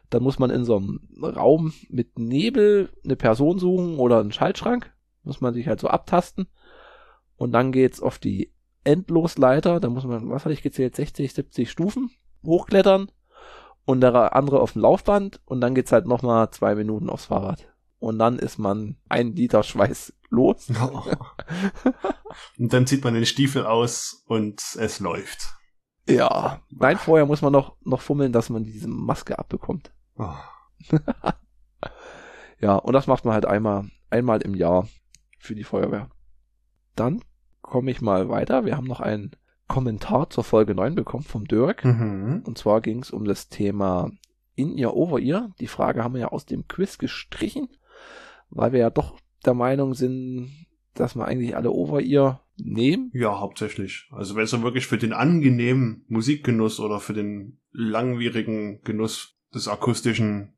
Dann 0.10 0.24
muss 0.24 0.40
man 0.40 0.50
in 0.50 0.66
so 0.66 0.78
einem 0.78 1.00
Raum 1.22 1.74
mit 1.90 2.20
Nebel 2.20 2.90
eine 3.04 3.16
Person 3.16 3.60
suchen 3.60 3.98
oder 3.98 4.20
einen 4.20 4.32
Schaltschrank. 4.34 4.94
Muss 5.24 5.42
man 5.42 5.54
sich 5.54 5.68
halt 5.68 5.80
so 5.80 5.88
abtasten. 5.88 6.48
Und 7.38 7.54
dann 7.54 7.72
geht's 7.72 8.02
auf 8.02 8.20
die 8.20 8.54
Endlosleiter. 8.84 9.80
Da 9.80 9.90
muss 9.90 10.04
man, 10.04 10.30
was 10.30 10.44
hatte 10.44 10.54
ich 10.54 10.64
gezählt, 10.64 10.96
60, 10.96 11.34
70 11.34 11.72
Stufen 11.72 12.12
hochklettern. 12.44 13.10
Und 13.86 14.02
der 14.02 14.36
andere 14.36 14.60
auf 14.60 14.74
dem 14.74 14.82
Laufband. 14.82 15.40
Und 15.46 15.62
dann 15.62 15.76
geht's 15.76 15.92
halt 15.92 16.08
nochmal 16.08 16.52
zwei 16.52 16.76
Minuten 16.76 17.10
aufs 17.10 17.26
Fahrrad. 17.26 17.68
Und 18.00 18.20
dann 18.20 18.38
ist 18.38 18.58
man 18.58 18.98
ein 19.08 19.34
Liter 19.36 19.64
Schweiß 19.64 20.14
los. 20.32 20.70
und 22.58 22.74
dann 22.74 22.88
zieht 22.88 23.04
man 23.04 23.14
den 23.14 23.26
Stiefel 23.26 23.66
aus 23.66 24.24
und 24.26 24.62
es 24.80 25.00
läuft. 25.00 25.56
Ja. 26.08 26.62
Nein, 26.70 26.98
vorher 26.98 27.26
muss 27.26 27.42
man 27.42 27.54
noch, 27.54 27.76
noch 27.82 28.02
fummeln, 28.02 28.32
dass 28.32 28.50
man 28.50 28.64
diese 28.64 28.88
Maske 28.88 29.38
abbekommt. 29.38 29.94
Oh. 30.18 30.34
ja, 32.60 32.76
und 32.76 32.94
das 32.94 33.08
macht 33.08 33.26
man 33.26 33.34
halt 33.34 33.46
einmal, 33.46 33.90
einmal 34.10 34.42
im 34.42 34.56
Jahr 34.56 34.88
für 35.38 35.54
die 35.54 35.64
Feuerwehr. 35.64 36.10
Dann 36.96 37.24
komme 37.62 37.92
ich 37.92 38.02
mal 38.02 38.30
weiter. 38.30 38.66
Wir 38.66 38.76
haben 38.76 38.88
noch 38.88 39.00
einen 39.00 39.32
Kommentar 39.68 40.30
zur 40.30 40.44
Folge 40.44 40.76
9 40.76 40.96
bekommen 40.96 41.24
vom 41.24 41.46
Dirk. 41.46 41.86
Mhm. 41.86 42.44
Und 42.46 42.58
zwar 42.58 42.82
ging 42.82 43.00
es 43.00 43.12
um 43.12 43.26
das 43.26 43.50
Thema 43.50 44.12
in 44.56 44.78
ihr, 44.78 44.94
over 44.94 45.20
ihr. 45.20 45.52
Die 45.60 45.68
Frage 45.68 46.04
haben 46.04 46.14
wir 46.14 46.22
ja 46.22 46.28
aus 46.30 46.46
dem 46.46 46.68
Quiz 46.68 46.98
gestrichen, 46.98 47.70
weil 48.50 48.74
wir 48.74 48.80
ja 48.80 48.90
doch 48.90 49.18
der 49.46 49.54
Meinung 49.54 49.94
sind, 49.94 50.68
dass 50.94 51.16
wir 51.16 51.26
eigentlich 51.26 51.56
alle 51.56 51.72
over 51.72 52.02
ihr 52.02 52.42
nehmen. 52.58 53.12
Ja, 53.14 53.40
hauptsächlich. 53.40 54.08
Also 54.12 54.36
wenn 54.36 54.44
es 54.44 54.52
dann 54.52 54.64
wirklich 54.64 54.88
für 54.88 54.98
den 54.98 55.14
angenehmen 55.14 56.06
Musikgenuss 56.08 56.80
oder 56.80 57.00
für 57.00 57.14
den 57.14 57.60
langwierigen 57.72 58.82
Genuss 58.82 59.38
des 59.54 59.68
akustischen 59.68 60.54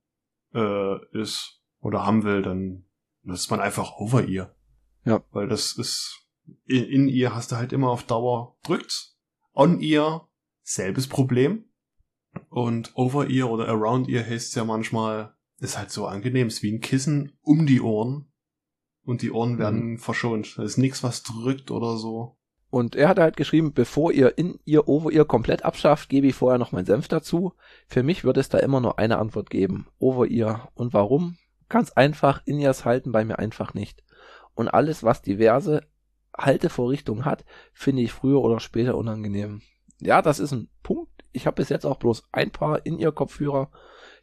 äh, 0.53 1.05
ist 1.11 1.61
oder 1.79 2.05
haben 2.05 2.23
will, 2.23 2.41
dann 2.41 2.85
ist 3.25 3.51
man 3.51 3.59
einfach 3.59 3.97
over 3.97 4.25
ihr. 4.25 4.55
Ja. 5.05 5.23
Weil 5.31 5.47
das 5.47 5.77
ist 5.77 6.23
in, 6.65 6.83
in 6.83 7.07
ihr 7.07 7.33
hast 7.33 7.51
du 7.51 7.55
halt 7.55 7.73
immer 7.73 7.89
auf 7.89 8.03
Dauer 8.03 8.57
drückt. 8.63 9.15
On 9.53 9.79
ihr 9.79 10.27
selbes 10.61 11.07
Problem. 11.07 11.65
Und 12.49 12.91
over 12.95 13.27
ihr 13.27 13.49
oder 13.49 13.67
around 13.67 14.07
ihr 14.07 14.25
heißt 14.25 14.55
ja 14.55 14.63
manchmal, 14.63 15.35
ist 15.59 15.77
halt 15.77 15.91
so 15.91 16.07
angenehm, 16.07 16.47
ist 16.47 16.63
wie 16.63 16.71
ein 16.71 16.81
Kissen 16.81 17.37
um 17.41 17.65
die 17.67 17.81
Ohren. 17.81 18.31
Und 19.05 19.21
die 19.21 19.31
Ohren 19.31 19.57
werden 19.57 19.91
Mhm. 19.91 19.97
verschont. 19.97 20.57
Da 20.57 20.63
ist 20.63 20.77
nichts, 20.77 21.03
was 21.03 21.23
drückt 21.23 21.71
oder 21.71 21.97
so. 21.97 22.37
Und 22.69 22.95
er 22.95 23.07
hat 23.09 23.19
halt 23.19 23.37
geschrieben, 23.37 23.73
bevor 23.73 24.11
ihr 24.11 24.37
in 24.37 24.59
ihr, 24.65 24.87
over 24.87 25.11
ihr 25.11 25.25
komplett 25.25 25.63
abschafft, 25.63 26.09
gebe 26.09 26.27
ich 26.27 26.35
vorher 26.35 26.57
noch 26.57 26.71
meinen 26.71 26.85
Senf 26.87 27.07
dazu. 27.07 27.53
Für 27.87 28.01
mich 28.01 28.23
wird 28.23 28.37
es 28.37 28.49
da 28.49 28.57
immer 28.57 28.79
nur 28.79 28.97
eine 28.97 29.19
Antwort 29.19 29.49
geben. 29.51 29.85
Over 29.99 30.25
ihr. 30.25 30.67
Und 30.73 30.93
warum? 30.93 31.37
Ganz 31.69 31.91
einfach, 31.91 32.41
in 32.45 32.59
ihrs 32.59 32.83
halten 32.85 33.11
bei 33.11 33.25
mir 33.25 33.37
einfach 33.37 33.73
nicht. 33.75 34.03
Und 34.55 34.69
alles, 34.69 35.03
was 35.03 35.21
diverse 35.21 35.81
Haltevorrichtungen 36.35 37.25
hat, 37.25 37.45
finde 37.73 38.01
ich 38.01 38.11
früher 38.11 38.41
oder 38.41 38.59
später 38.59 38.97
unangenehm. 38.97 39.61
Ja, 39.99 40.21
das 40.21 40.39
ist 40.39 40.51
ein 40.51 40.69
Punkt. 40.81 41.11
Ich 41.31 41.45
habe 41.45 41.55
bis 41.55 41.69
jetzt 41.69 41.85
auch 41.85 41.97
bloß 41.97 42.27
ein 42.31 42.51
paar 42.51 42.85
in 42.85 42.97
ihr 42.97 43.11
Kopfhörer 43.11 43.69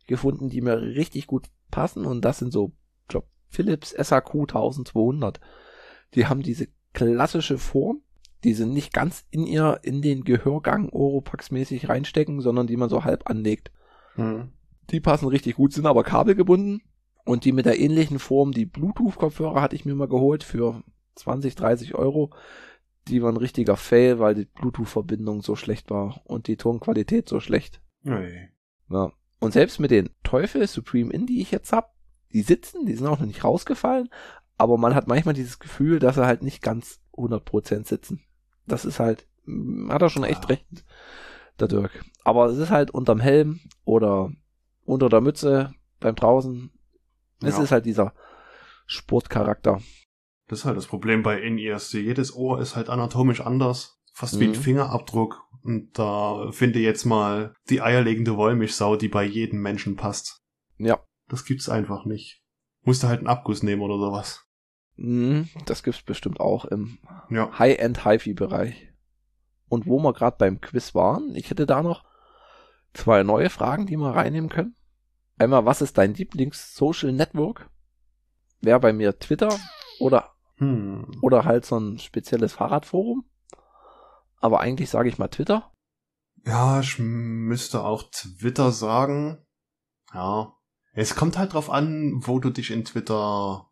gefunden, 0.07 0.49
die 0.49 0.61
mir 0.61 0.81
richtig 0.81 1.27
gut 1.27 1.47
passen. 1.71 2.05
Und 2.05 2.25
das 2.25 2.39
sind 2.39 2.53
so, 2.53 2.73
Philips 3.51 3.91
SAQ 3.91 4.35
1200. 4.49 5.41
Die 6.15 6.27
haben 6.27 6.43
diese 6.43 6.69
klassische 6.93 7.59
Form, 7.59 8.03
die 8.45 8.55
sie 8.55 8.67
nicht 8.67 8.93
ganz 8.93 9.27
in 9.31 9.47
ihr, 9.47 9.81
in 9.83 10.03
den 10.03 10.25
Gehörgang 10.25 10.89
Oropax 10.89 11.51
mäßig 11.51 11.89
reinstecken, 11.89 12.41
sondern 12.41 12.67
die 12.67 12.77
man 12.77 12.89
so 12.89 13.05
halb 13.05 13.29
anlegt. 13.29 13.71
Hm. 14.15 14.53
Die 14.91 15.01
passen 15.01 15.29
richtig 15.29 15.57
gut, 15.57 15.73
sind 15.73 15.87
aber 15.87 16.03
kabelgebunden. 16.03 16.83
Und 17.25 17.45
die 17.45 17.53
mit 17.53 17.67
der 17.67 17.79
ähnlichen 17.79 18.19
Form, 18.19 18.53
die 18.53 18.67
Bluetooth-Kopfhörer 18.67 19.61
hatte 19.61 19.77
ich 19.77 19.85
mir 19.85 19.95
mal 19.95 20.09
geholt 20.09 20.43
für 20.43 20.83
20, 21.17 21.55
30 21.55 21.95
Euro. 21.95 22.31
Die 23.09 23.23
waren 23.23 23.35
ein 23.35 23.41
richtiger 23.41 23.77
Fail, 23.77 24.19
weil 24.19 24.35
die 24.35 24.47
Bluetooth-Verbindung 24.47 25.43
so 25.43 25.55
schlecht 25.55 25.91
war 25.91 26.23
und 26.25 26.47
die 26.47 26.57
Tonqualität 26.57 27.29
so 27.29 27.41
schlecht. 27.41 27.83
Nee. 28.03 28.49
Ja. 28.89 29.13
Und 29.39 29.53
selbst 29.53 29.81
mit 29.81 29.91
den 29.91 30.11
Teufel 30.23 30.67
Supreme 30.67 31.13
In, 31.13 31.27
die 31.27 31.41
ich 31.41 31.51
jetzt 31.51 31.73
hab, 31.73 31.95
die 32.33 32.43
sitzen, 32.43 32.87
die 32.87 32.95
sind 32.95 33.07
auch 33.07 33.19
noch 33.21 33.27
nicht 33.27 33.45
rausgefallen, 33.45 34.09
aber 34.57 34.77
man 34.79 34.95
hat 34.95 35.07
manchmal 35.09 35.35
dieses 35.35 35.59
Gefühl, 35.59 35.99
dass 35.99 36.15
sie 36.17 36.27
halt 36.27 36.43
nicht 36.43 36.63
ganz 36.63 37.01
100% 37.17 37.87
sitzen. 37.87 38.23
Das 38.67 38.85
ist 38.85 39.01
halt, 39.01 39.27
mm, 39.45 39.91
hat 39.91 40.03
er 40.03 40.11
schon 40.11 40.25
echt 40.25 40.43
Ja. 40.45 40.49
recht, 40.49 40.67
der 41.59 41.69
Dirk. 41.69 42.05
Aber 42.25 42.47
es 42.47 42.59
ist 42.59 42.71
halt 42.71 42.91
unterm 42.91 43.21
Helm 43.21 43.61
oder 43.85 44.31
unter 44.85 45.09
der 45.09 45.21
Mütze 45.21 45.73
beim 45.99 46.15
draußen. 46.15 46.71
Es 47.43 47.57
Ja. 47.57 47.63
ist 47.63 47.73
halt 47.73 47.87
dieser 47.87 48.13
Sportcharakter. 48.87 49.81
Das 50.49 50.61
ist 50.61 50.65
halt 50.65 50.77
das 50.77 50.87
Problem 50.87 51.23
bei 51.23 51.41
In-Ears. 51.41 51.93
Jedes 51.93 52.35
Ohr 52.35 52.61
ist 52.61 52.77
halt 52.77 52.89
anatomisch 52.91 53.41
anders. 53.41 53.99
Fast 54.13 54.41
wie 54.41 54.45
ein 54.45 54.51
Mhm. 54.51 54.55
Fingerabdruck. 54.57 55.43
Und 55.63 55.97
da 55.99 56.51
finde 56.51 56.81
jetzt 56.81 57.05
mal 57.05 57.55
die 57.69 57.81
eierlegende 57.81 58.37
Wollmilchsau, 58.37 58.97
die 58.97 59.09
bei 59.09 59.25
jedem 59.25 59.61
Menschen 59.63 59.97
passt. 59.97 60.43
Ja. 60.79 60.99
Das 61.31 61.45
gibt's 61.47 61.69
einfach 61.71 62.05
nicht. 62.05 62.43
Musst 62.83 63.03
du 63.03 63.09
halt 63.09 63.21
einen 63.21 63.29
Abguss 63.29 63.63
nehmen 63.63 63.81
oder 63.83 63.97
sowas. 63.99 64.45
Mhm, 64.97 65.49
Das 65.65 65.83
gibt's 65.83 66.03
bestimmt 66.03 66.41
auch 66.41 66.65
im 66.67 66.99
Ja. 67.31 67.59
High-End 67.59 68.05
HiFi-Bereich. 68.05 68.89
Und 69.69 69.87
wo 69.87 69.99
wir 70.01 70.13
gerade 70.13 70.37
beim 70.39 70.61
Quiz 70.61 70.95
waren, 70.95 71.35
ich 71.35 71.49
hätte 71.49 71.65
da 71.65 71.83
noch 71.83 72.05
zwei 72.93 73.23
neue 73.23 73.49
Fragen, 73.51 73.87
die 73.87 73.97
wir 73.97 74.11
reinnehmen 74.15 74.51
können. 74.51 74.75
Einmal, 75.39 75.65
was 75.65 75.81
ist 75.81 75.97
dein 75.97 76.13
Lieblings-Social 76.15 77.13
Network? 77.13 77.71
Wäre 78.61 78.81
bei 78.81 78.93
mir 78.93 79.19
Twitter 79.19 79.57
oder, 80.01 80.35
Hm. 80.57 81.07
oder 81.23 81.45
halt 81.45 81.65
so 81.65 81.79
ein 81.79 81.99
spezielles 81.99 82.53
Fahrradforum. 82.55 83.25
Aber 84.39 84.61
eigentlich 84.61 84.91
sage 84.91 85.09
ich 85.09 85.19
mal 85.19 85.29
Twitter. 85.29 85.73
Ja, 86.45 86.81
ich 86.81 86.99
müsste 86.99 87.83
auch 87.85 88.03
Twitter 88.11 88.73
sagen. 88.73 89.47
Ja. 90.13 90.53
Es 90.93 91.15
kommt 91.15 91.39
halt 91.39 91.55
drauf 91.55 91.71
an, 91.71 92.15
wo 92.27 92.41
du 92.41 92.51
dich 92.51 92.71
in 92.71 92.85
Twitter, 92.85 93.71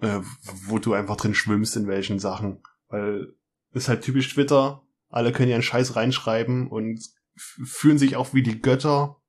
äh, 0.00 0.20
wo 0.66 0.78
du 0.78 0.92
einfach 0.92 1.16
drin 1.16 1.34
schwimmst, 1.34 1.76
in 1.76 1.86
welchen 1.86 2.18
Sachen. 2.18 2.62
Weil 2.88 3.34
ist 3.72 3.88
halt 3.88 4.02
typisch 4.02 4.32
Twitter. 4.34 4.82
Alle 5.08 5.32
können 5.32 5.48
ja 5.48 5.56
einen 5.56 5.62
Scheiß 5.62 5.96
reinschreiben 5.96 6.68
und 6.68 7.00
fühlen 7.36 7.98
sich 7.98 8.16
auch 8.16 8.34
wie 8.34 8.42
die 8.42 8.60
Götter. 8.60 9.20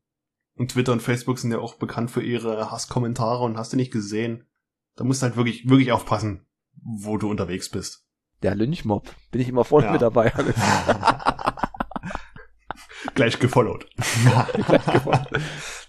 Und 0.56 0.72
Twitter 0.72 0.94
und 0.94 1.02
Facebook 1.02 1.40
sind 1.40 1.52
ja 1.52 1.60
auch 1.60 1.76
bekannt 1.76 2.12
für 2.12 2.22
ihre 2.22 2.72
Hasskommentare 2.72 3.44
und 3.44 3.58
hast 3.58 3.74
du 3.74 3.78
nicht 3.78 3.92
gesehen. 3.92 4.48
Da 4.96 5.04
musst 5.04 5.22
du 5.22 5.26
halt 5.28 5.36
wirklich, 5.36 5.68
wirklich 5.70 5.92
aufpassen, 5.92 6.46
wo 6.82 7.18
du 7.18 7.30
unterwegs 7.30 7.70
bist. 7.70 8.06
Der 8.44 8.56
Lynchmob. 8.56 9.14
Bin 9.32 9.42
ich 9.42 9.50
immer 9.50 9.66
voll 9.66 9.84
Ja. 9.84 9.92
mit 9.92 10.02
dabei. 10.02 10.30
Gleich 13.16 13.40
gefollowt. 13.40 13.88
nee. 14.24 14.32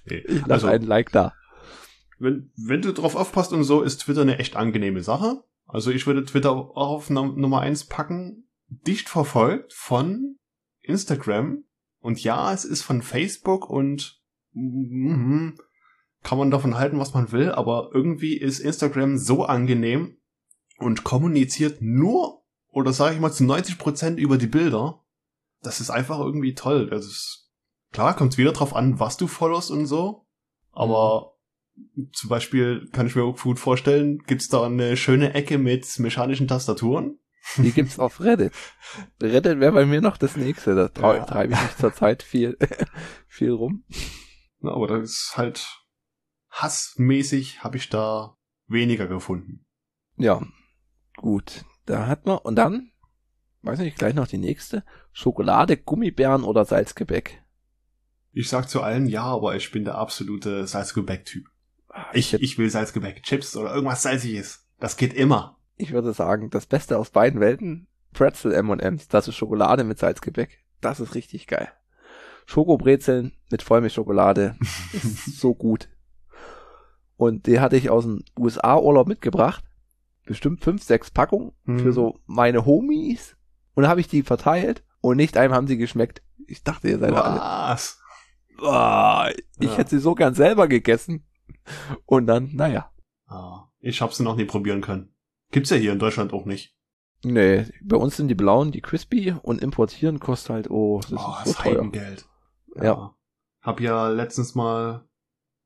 Ich 0.06 0.40
lasse 0.40 0.52
Also, 0.52 0.66
einen 0.68 0.84
Like 0.86 1.10
da. 1.12 1.34
wenn, 2.18 2.50
wenn 2.56 2.82
du 2.82 2.92
drauf 2.92 3.14
aufpasst 3.16 3.52
und 3.52 3.64
so, 3.64 3.82
ist 3.82 3.98
Twitter 4.02 4.22
eine 4.22 4.38
echt 4.38 4.56
angenehme 4.56 5.02
Sache. 5.02 5.42
Also 5.66 5.90
ich 5.90 6.06
würde 6.06 6.24
Twitter 6.24 6.52
auch 6.52 6.76
auf 6.76 7.10
Num- 7.10 7.38
Nummer 7.40 7.60
eins 7.60 7.84
packen. 7.84 8.48
Dicht 8.68 9.08
verfolgt 9.08 9.72
von 9.72 10.38
Instagram. 10.80 11.64
Und 12.00 12.22
ja, 12.22 12.52
es 12.52 12.64
ist 12.64 12.82
von 12.82 13.02
Facebook 13.02 13.68
und 13.68 14.20
mhm, 14.52 15.58
kann 16.22 16.38
man 16.38 16.50
davon 16.50 16.76
halten, 16.76 16.98
was 16.98 17.14
man 17.14 17.30
will, 17.32 17.50
aber 17.52 17.90
irgendwie 17.92 18.36
ist 18.36 18.60
Instagram 18.60 19.16
so 19.18 19.44
angenehm 19.44 20.16
und 20.78 21.04
kommuniziert 21.04 21.78
nur 21.82 22.42
oder 22.68 22.92
sage 22.92 23.14
ich 23.14 23.20
mal 23.20 23.32
zu 23.32 23.44
90 23.44 23.78
Prozent 23.78 24.18
über 24.20 24.36
die 24.38 24.46
Bilder. 24.46 25.02
Das 25.62 25.80
ist 25.80 25.90
einfach 25.90 26.18
irgendwie 26.20 26.54
toll. 26.54 26.88
Das 26.90 27.06
ist, 27.06 27.45
klar, 27.92 28.14
kommt 28.16 28.32
es 28.32 28.38
wieder 28.38 28.52
drauf 28.52 28.74
an, 28.74 28.98
was 29.00 29.16
du 29.16 29.26
followst 29.26 29.70
und 29.70 29.86
so. 29.86 30.26
Aber 30.72 31.32
zum 32.12 32.28
Beispiel 32.30 32.88
kann 32.92 33.06
ich 33.06 33.14
mir 33.16 33.24
auch 33.24 33.40
gut 33.40 33.58
vorstellen, 33.58 34.18
gibt's 34.26 34.48
da 34.48 34.64
eine 34.64 34.96
schöne 34.96 35.34
Ecke 35.34 35.58
mit 35.58 35.86
mechanischen 35.98 36.48
Tastaturen. 36.48 37.18
Die 37.56 37.72
gibt's 37.72 37.98
auf 37.98 38.20
Reddit. 38.20 38.52
Reddit 39.22 39.60
wäre 39.60 39.72
bei 39.72 39.86
mir 39.86 40.00
noch 40.00 40.16
das 40.16 40.36
nächste. 40.36 40.74
Da 40.74 40.86
trau- 40.86 41.16
Ja. 41.16 41.24
treibe 41.24 41.52
ich 41.54 41.60
mich 41.62 41.76
zurzeit 41.76 42.22
viel, 42.22 42.56
viel 43.28 43.52
rum. 43.52 43.84
Na, 44.60 44.72
aber 44.72 44.86
das 44.88 45.10
ist 45.10 45.32
halt 45.36 45.66
hassmäßig 46.50 47.62
habe 47.62 47.76
ich 47.76 47.88
da 47.88 48.36
weniger 48.66 49.06
gefunden. 49.06 49.64
Ja, 50.16 50.42
gut. 51.16 51.64
Da 51.84 52.06
hat 52.06 52.26
man, 52.26 52.38
und 52.38 52.56
dann, 52.56 52.90
weiß 53.62 53.78
nicht, 53.80 53.98
gleich 53.98 54.14
noch 54.14 54.26
die 54.26 54.38
nächste. 54.38 54.82
Schokolade, 55.12 55.76
Gummibären 55.76 56.42
oder 56.42 56.64
Salzgebäck. 56.64 57.42
Ich 58.38 58.48
sag 58.50 58.68
zu 58.68 58.82
allen 58.82 59.06
ja, 59.06 59.22
aber 59.22 59.56
ich 59.56 59.70
bin 59.72 59.84
der 59.84 59.94
absolute 59.96 60.66
Salzgebäck-Typ. 60.66 61.46
Ich, 62.12 62.32
hätt- 62.34 62.42
ich 62.42 62.58
will 62.58 62.68
Salzgebäck, 62.68 63.22
Chips 63.22 63.56
oder 63.56 63.74
irgendwas 63.74 64.02
Salziges. 64.02 64.66
Das 64.78 64.96
geht 64.98 65.14
immer. 65.14 65.56
ich 65.78 65.92
würde 65.92 66.12
sagen, 66.12 66.50
das 66.50 66.66
Beste 66.66 66.98
aus 66.98 67.08
beiden 67.10 67.40
Welten, 67.40 67.86
Pretzel 68.12 68.52
M&M's, 68.52 69.08
das 69.08 69.28
ist 69.28 69.36
Schokolade 69.36 69.84
mit 69.84 69.98
Salzgebäck. 69.98 70.62
Das 70.82 71.00
ist 71.00 71.14
richtig 71.14 71.46
geil. 71.46 71.68
Schokobrezeln 72.44 73.32
mit 73.50 73.62
Vollmilchschokolade 73.62 74.56
ist 74.92 75.38
so 75.40 75.54
gut. 75.54 75.88
Und 77.16 77.46
die 77.46 77.60
hatte 77.60 77.76
ich 77.76 77.88
aus 77.88 78.04
dem 78.04 78.22
USA-Urlaub 78.38 79.08
mitgebracht. 79.08 79.64
Bestimmt 80.26 80.62
fünf, 80.62 80.82
sechs 80.82 81.10
Packungen 81.10 81.52
Hm. 81.64 81.78
für 81.80 81.92
so 81.92 82.20
meine 82.26 82.66
Homies. 82.66 83.36
Und 83.74 83.82
dann 83.84 83.90
habe 83.90 84.00
ich 84.00 84.08
die 84.08 84.22
verteilt 84.22 84.84
und 85.00 85.16
nicht 85.16 85.36
einem 85.38 85.54
haben 85.54 85.66
sie 85.66 85.78
geschmeckt. 85.78 86.22
Ich 86.46 86.62
dachte, 86.62 86.88
ihr 86.88 86.98
seid 86.98 87.12
alle. 87.14 87.40
Ah, 88.62 89.30
ich 89.58 89.68
Ja. 89.68 89.76
hätte 89.76 89.90
sie 89.90 89.98
so 90.00 90.14
gern 90.14 90.34
selber 90.34 90.68
gegessen. 90.68 91.26
Und 92.04 92.26
dann, 92.26 92.54
naja. 92.54 92.90
Ah, 93.26 93.68
ich 93.80 94.00
hab's 94.00 94.20
noch 94.20 94.36
nie 94.36 94.44
probieren 94.44 94.80
können. 94.80 95.14
Gibt's 95.50 95.70
ja 95.70 95.76
hier 95.76 95.92
in 95.92 95.98
Deutschland 95.98 96.32
auch 96.32 96.44
nicht. 96.44 96.74
Nee, 97.24 97.66
bei 97.82 97.96
uns 97.96 98.16
sind 98.16 98.28
die 98.28 98.34
blauen, 98.34 98.72
die 98.72 98.80
crispy 98.82 99.34
und 99.42 99.60
importieren 99.62 100.20
kostet 100.20 100.50
halt, 100.50 100.70
oh, 100.70 101.00
das 101.00 101.12
Oh, 101.12 101.16
ist 101.16 101.22
so 101.22 101.32
das 101.44 101.54
teuer. 101.56 101.72
Heidengeld. 101.76 102.28
Ja. 102.76 103.14
Hab 103.62 103.80
ja 103.80 104.08
letztens 104.08 104.54
mal 104.54 105.08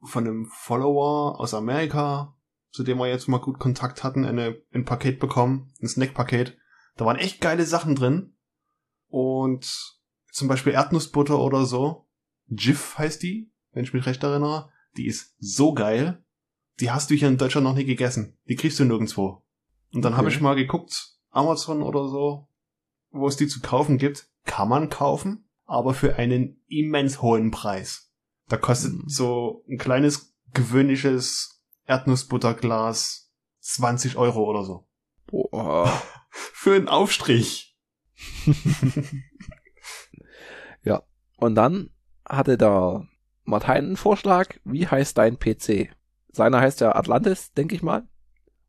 von 0.02 0.26
einem 0.26 0.46
Follower 0.46 1.38
aus 1.40 1.52
Amerika, 1.52 2.34
zu 2.70 2.82
dem 2.84 2.98
wir 2.98 3.08
jetzt 3.08 3.28
mal 3.28 3.38
gut 3.38 3.58
Kontakt 3.58 4.04
hatten, 4.04 4.24
eine, 4.24 4.56
ein 4.72 4.84
Paket 4.84 5.18
bekommen, 5.20 5.72
ein 5.82 5.88
Snackpaket. 5.88 6.56
Da 6.96 7.04
waren 7.04 7.16
echt 7.16 7.40
geile 7.40 7.64
Sachen 7.66 7.94
drin. 7.94 8.36
Und 9.08 9.66
zum 10.32 10.48
Beispiel 10.48 10.72
Erdnussbutter 10.72 11.38
oder 11.40 11.64
so. 11.66 12.06
Jif 12.50 12.98
heißt 12.98 13.22
die, 13.22 13.50
wenn 13.72 13.84
ich 13.84 13.92
mich 13.94 14.06
recht 14.06 14.22
erinnere. 14.22 14.70
Die 14.96 15.06
ist 15.06 15.34
so 15.38 15.72
geil. 15.72 16.24
Die 16.80 16.90
hast 16.90 17.10
du 17.10 17.14
hier 17.14 17.28
in 17.28 17.36
Deutschland 17.38 17.64
noch 17.64 17.74
nie 17.74 17.84
gegessen. 17.84 18.38
Die 18.48 18.56
kriegst 18.56 18.78
du 18.80 18.84
nirgendwo. 18.84 19.44
Und 19.92 20.02
dann 20.02 20.12
Okay. 20.12 20.18
habe 20.18 20.28
ich 20.30 20.40
mal 20.40 20.54
geguckt, 20.56 21.16
Amazon 21.30 21.82
oder 21.82 22.08
so, 22.08 22.48
wo 23.10 23.28
es 23.28 23.36
die 23.36 23.46
zu 23.46 23.60
kaufen 23.60 23.98
gibt. 23.98 24.28
Kann 24.44 24.68
man 24.68 24.88
kaufen, 24.88 25.48
aber 25.66 25.94
für 25.94 26.16
einen 26.16 26.62
immens 26.66 27.22
hohen 27.22 27.50
Preis. 27.50 28.10
Da 28.48 28.56
kostet 28.56 28.92
Mhm. 28.94 29.04
so 29.08 29.64
ein 29.68 29.78
kleines 29.78 30.34
gewöhnliches 30.52 31.62
Erdnussbutterglas 31.86 33.32
20 33.60 34.16
Euro 34.16 34.44
oder 34.44 34.64
so. 34.64 34.88
Boah. 35.26 35.86
Für 36.30 36.74
einen 36.74 36.88
Aufstrich. 36.88 37.76
Und 41.36 41.54
dann 41.54 41.88
hatte 42.30 42.56
da 42.56 43.06
Martin 43.44 43.70
einen 43.70 43.96
Vorschlag, 43.96 44.48
wie 44.64 44.86
heißt 44.86 45.18
dein 45.18 45.38
PC? 45.38 45.90
Seiner 46.32 46.60
heißt 46.60 46.80
ja 46.80 46.94
Atlantis, 46.94 47.52
denke 47.52 47.74
ich 47.74 47.82
mal. 47.82 48.06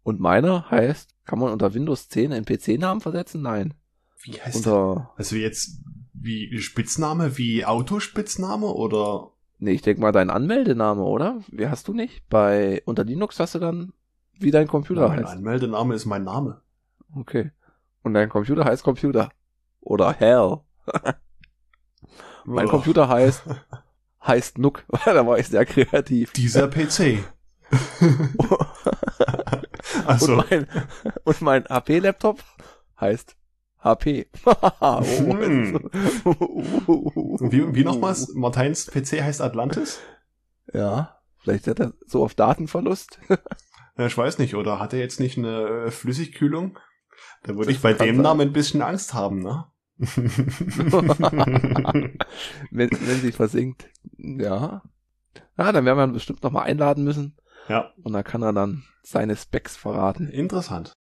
Und 0.03 0.19
meiner 0.19 0.69
heißt, 0.71 1.15
kann 1.25 1.39
man 1.39 1.53
unter 1.53 1.73
Windows 1.73 2.09
10 2.09 2.33
einen 2.33 2.45
PC-Namen 2.45 3.01
versetzen? 3.01 3.41
Nein. 3.41 3.75
Wie 4.23 4.33
heißt 4.41 4.65
der? 4.65 4.73
Unter, 4.73 5.13
Also 5.15 5.35
jetzt 5.35 5.81
wie 6.13 6.59
Spitzname, 6.59 7.37
wie 7.37 7.65
Autospitzname 7.65 8.67
oder 8.67 9.31
nee, 9.59 9.71
ich 9.71 9.81
denke 9.81 10.01
mal 10.01 10.11
dein 10.11 10.29
Anmeldename, 10.29 11.03
oder? 11.03 11.39
Wie 11.49 11.67
hast 11.67 11.87
du 11.87 11.93
nicht? 11.93 12.27
Bei, 12.29 12.81
unter 12.85 13.03
Linux 13.03 13.39
hast 13.39 13.55
du 13.55 13.59
dann, 13.59 13.93
wie 14.33 14.51
dein 14.51 14.67
Computer 14.67 15.07
mein 15.07 15.19
heißt. 15.19 15.33
Anmeldename 15.33 15.95
ist 15.95 16.05
mein 16.05 16.23
Name. 16.23 16.61
Okay. 17.15 17.51
Und 18.03 18.13
dein 18.13 18.29
Computer 18.29 18.65
heißt 18.65 18.83
Computer. 18.83 19.29
Oder 19.79 20.13
Hell. 20.13 20.57
Mein 22.45 22.65
Uah. 22.67 22.71
Computer 22.71 23.07
heißt, 23.09 23.43
heißt 24.25 24.57
Nook. 24.57 24.83
da 25.05 25.25
war 25.25 25.37
ich 25.39 25.47
sehr 25.47 25.65
kreativ. 25.65 26.33
Dieser 26.33 26.67
PC. 26.67 27.19
also, 30.05 30.33
Und 30.37 30.49
mein, 30.51 30.67
und 31.23 31.41
mein 31.41 31.65
HP-Laptop 31.65 32.43
heißt 32.99 33.35
HP. 33.79 34.27
oh, 34.45 35.01
Hm. 35.01 35.89
wie, 37.51 37.75
wie 37.75 37.83
nochmals? 37.83 38.33
Martins 38.35 38.85
PC 38.87 39.21
heißt 39.23 39.41
Atlantis? 39.41 39.99
Ja, 40.73 41.17
vielleicht 41.39 41.67
hat 41.67 41.79
er 41.79 41.93
so 42.05 42.23
auf 42.23 42.35
Datenverlust. 42.35 43.19
Ja, 43.97 44.05
ich 44.05 44.17
weiß 44.17 44.37
nicht, 44.37 44.55
oder 44.55 44.79
hat 44.79 44.93
er 44.93 44.99
jetzt 44.99 45.19
nicht 45.19 45.37
eine 45.37 45.85
äh, 45.87 45.91
Flüssigkühlung? 45.91 46.77
Da 47.43 47.55
würde 47.55 47.71
ich 47.71 47.81
bei 47.81 47.93
dem. 47.93 48.21
Namen 48.21 48.41
ein 48.41 48.53
bisschen 48.53 48.81
Angst 48.81 49.13
haben, 49.13 49.39
ne? 49.39 49.65
wenn, 52.71 52.89
wenn 52.89 53.21
sie 53.21 53.31
versinkt. 53.31 53.89
Ja. 54.17 54.81
Ja, 55.57 55.71
dann 55.71 55.85
werden 55.85 55.97
wir 55.97 56.03
ihn 56.05 56.13
bestimmt 56.13 56.43
nochmal 56.43 56.63
einladen 56.63 57.03
müssen. 57.03 57.35
ja, 57.69 57.91
Und 58.03 58.13
dann 58.13 58.23
kann 58.23 58.41
er 58.41 58.53
dann 58.53 58.83
seine 59.03 59.35
Specs 59.35 59.75
verraten. 59.77 60.27
interessant. 60.27 60.93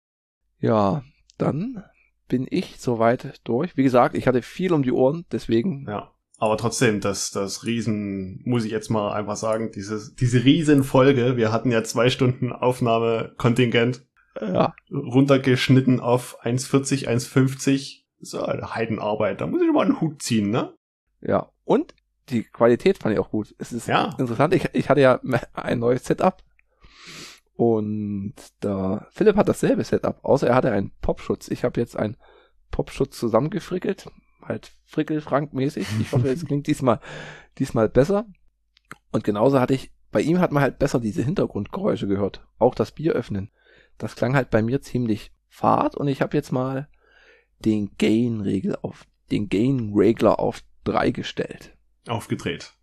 Ja, 0.60 1.02
dann 1.38 1.84
bin 2.26 2.46
ich 2.50 2.80
soweit 2.80 3.40
durch. 3.44 3.76
Wie 3.76 3.84
gesagt, 3.84 4.16
ich 4.16 4.26
hatte 4.26 4.42
viel 4.42 4.72
um 4.72 4.82
die 4.82 4.92
Ohren, 4.92 5.24
deswegen 5.32 5.86
Ja. 5.88 6.12
Aber 6.40 6.56
trotzdem, 6.56 7.00
das, 7.00 7.32
das 7.32 7.64
Riesen, 7.64 8.42
muss 8.44 8.64
ich 8.64 8.70
jetzt 8.70 8.90
mal 8.90 9.12
einfach 9.12 9.34
sagen, 9.34 9.72
dieses, 9.72 10.14
diese 10.14 10.44
Riesenfolge, 10.44 11.36
wir 11.36 11.50
hatten 11.50 11.72
ja 11.72 11.82
zwei 11.82 12.10
Stunden 12.10 12.52
Aufnahmekontingent, 12.52 14.06
ja, 14.40 14.72
runtergeschnitten 14.92 15.98
auf 15.98 16.40
1,40, 16.44 17.08
1,50. 17.08 18.02
So 18.20 18.42
eine 18.42 18.74
Heidenarbeit, 18.74 19.40
da 19.40 19.46
muss 19.46 19.62
ich 19.62 19.70
mal 19.72 19.84
einen 19.86 20.00
Hut 20.00 20.22
ziehen, 20.22 20.50
ne? 20.50 20.74
ja. 21.20 21.50
Und 21.64 21.94
die 22.30 22.42
Qualität 22.44 22.98
fand 22.98 23.14
ich 23.14 23.18
auch 23.20 23.30
gut. 23.30 23.54
Es 23.58 23.72
ist 23.72 23.86
Ja. 23.88 24.14
interessant. 24.18 24.54
Ich, 24.54 24.68
ich 24.74 24.88
hatte 24.90 25.00
ja 25.00 25.20
ein 25.54 25.78
neues 25.78 26.04
Setup 26.04 26.42
und 27.54 28.34
der 28.62 29.06
Philipp 29.10 29.36
hat 29.36 29.48
dasselbe 29.48 29.82
Setup, 29.84 30.24
außer 30.24 30.46
er 30.48 30.54
hatte 30.54 30.70
einen 30.70 30.92
Popschutz. 31.00 31.48
Ich 31.48 31.64
habe 31.64 31.80
jetzt 31.80 31.96
einen 31.96 32.16
Popschutz 32.70 33.18
zusammengefrickelt, 33.18 34.08
halt 34.42 34.72
Frickel-Frank-mäßig. 34.86 35.86
Ich 36.00 36.12
hoffe, 36.12 36.28
es 36.28 36.44
klingt 36.46 36.66
diesmal, 36.66 37.00
diesmal 37.58 37.88
besser. 37.88 38.26
Und 39.10 39.24
genauso 39.24 39.58
hatte 39.60 39.74
ich, 39.74 39.90
bei 40.12 40.20
ihm 40.20 40.38
hat 40.38 40.52
man 40.52 40.62
halt 40.62 40.78
besser 40.78 41.00
diese 41.00 41.22
Hintergrundgeräusche 41.22 42.06
gehört. 42.06 42.46
Auch 42.58 42.74
das 42.74 42.92
Bier 42.92 43.12
öffnen. 43.14 43.50
Das 43.98 44.16
klang 44.16 44.34
halt 44.36 44.50
bei 44.50 44.62
mir 44.62 44.80
ziemlich 44.80 45.32
fad 45.48 45.96
und 45.96 46.08
ich 46.08 46.22
habe 46.22 46.36
jetzt 46.36 46.52
mal 46.52 46.88
den 47.64 47.90
Gain-Regel 47.98 48.76
auf, 48.82 49.04
den 49.30 49.48
Gain-Regler 49.48 50.38
auf 50.38 50.62
drei 50.84 51.10
gestellt 51.10 51.76
Aufgedreht. 52.06 52.74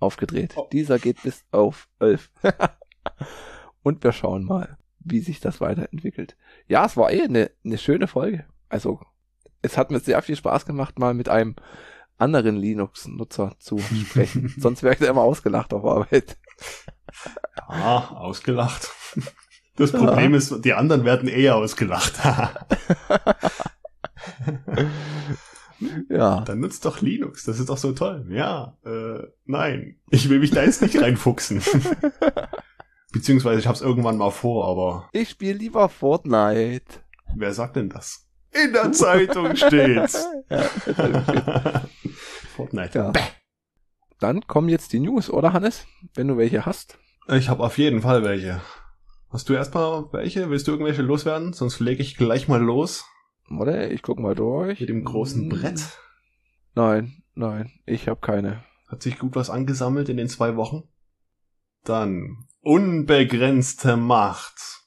aufgedreht. 0.00 0.54
Oh. 0.56 0.68
Dieser 0.72 0.98
geht 0.98 1.22
bis 1.22 1.44
auf 1.52 1.88
11. 2.00 2.30
Und 3.82 4.02
wir 4.02 4.12
schauen 4.12 4.44
mal, 4.44 4.76
wie 4.98 5.20
sich 5.20 5.40
das 5.40 5.60
weiterentwickelt. 5.60 6.36
Ja, 6.66 6.84
es 6.86 6.96
war 6.96 7.12
eh 7.12 7.22
eine, 7.22 7.50
eine 7.64 7.78
schöne 7.78 8.08
Folge. 8.08 8.44
Also, 8.68 9.00
es 9.62 9.76
hat 9.78 9.90
mir 9.90 10.00
sehr 10.00 10.20
viel 10.22 10.36
Spaß 10.36 10.66
gemacht, 10.66 10.98
mal 10.98 11.14
mit 11.14 11.28
einem 11.28 11.54
anderen 12.16 12.56
Linux-Nutzer 12.56 13.54
zu 13.60 13.78
sprechen. 13.78 14.52
Sonst 14.58 14.82
wäre 14.82 14.94
ich 14.94 15.00
da 15.00 15.06
immer 15.06 15.22
ausgelacht 15.22 15.72
auf 15.72 15.84
Arbeit. 15.84 16.36
Ja, 17.68 18.10
ausgelacht. 18.10 18.90
Das 19.76 19.92
Problem 19.92 20.34
ist, 20.34 20.64
die 20.64 20.74
anderen 20.74 21.04
werden 21.04 21.28
eher 21.28 21.54
ausgelacht. 21.56 22.14
Ja, 26.08 26.40
Dann 26.40 26.58
nutzt 26.58 26.84
doch 26.84 27.00
Linux, 27.00 27.44
das 27.44 27.60
ist 27.60 27.68
doch 27.68 27.78
so 27.78 27.92
toll. 27.92 28.26
Ja, 28.30 28.76
äh, 28.84 29.22
nein, 29.44 29.96
ich 30.10 30.28
will 30.28 30.40
mich 30.40 30.50
da 30.50 30.64
jetzt 30.64 30.82
nicht 30.82 31.00
reinfuchsen. 31.00 31.62
Beziehungsweise 33.12 33.60
ich 33.60 33.68
hab's 33.68 33.80
irgendwann 33.80 34.16
mal 34.18 34.30
vor, 34.30 34.66
aber 34.66 35.08
ich 35.12 35.30
spiele 35.30 35.56
lieber 35.56 35.88
Fortnite. 35.88 36.82
wer 37.36 37.52
sagt 37.52 37.76
denn 37.76 37.88
das? 37.90 38.26
In 38.52 38.72
der 38.72 38.92
Zeitung 38.92 39.54
steht's. 39.54 40.26
Ja, 40.50 41.82
Fortnite. 42.56 42.98
ja. 42.98 43.12
Dann 44.18 44.40
kommen 44.48 44.68
jetzt 44.68 44.92
die 44.92 45.00
News, 45.00 45.30
oder 45.30 45.52
Hannes? 45.52 45.86
Wenn 46.14 46.26
du 46.26 46.36
welche 46.36 46.66
hast. 46.66 46.98
Ich 47.28 47.48
habe 47.48 47.62
auf 47.62 47.78
jeden 47.78 48.02
Fall 48.02 48.24
welche. 48.24 48.60
Hast 49.30 49.48
du 49.48 49.52
erstmal 49.52 50.06
welche? 50.12 50.50
Willst 50.50 50.66
du 50.66 50.72
irgendwelche 50.72 51.02
loswerden? 51.02 51.52
Sonst 51.52 51.78
lege 51.78 52.02
ich 52.02 52.16
gleich 52.16 52.48
mal 52.48 52.60
los 52.60 53.04
Oder? 53.50 53.90
Ich 53.90 54.02
guck 54.02 54.18
mal 54.18 54.34
durch. 54.34 54.80
mit 54.80 54.88
dem 54.88 55.04
großen 55.04 55.42
Hm. 55.42 55.48
Brett. 55.48 55.80
Nein, 56.74 57.22
nein, 57.34 57.72
ich 57.86 58.08
habe 58.08 58.20
keine. 58.20 58.62
Hat 58.88 59.02
sich 59.02 59.18
gut 59.18 59.34
was 59.36 59.50
angesammelt 59.50 60.08
in 60.08 60.16
den 60.16 60.28
zwei 60.28 60.56
Wochen. 60.56 60.84
Dann 61.84 62.44
unbegrenzte 62.60 63.96
Macht. 63.96 64.84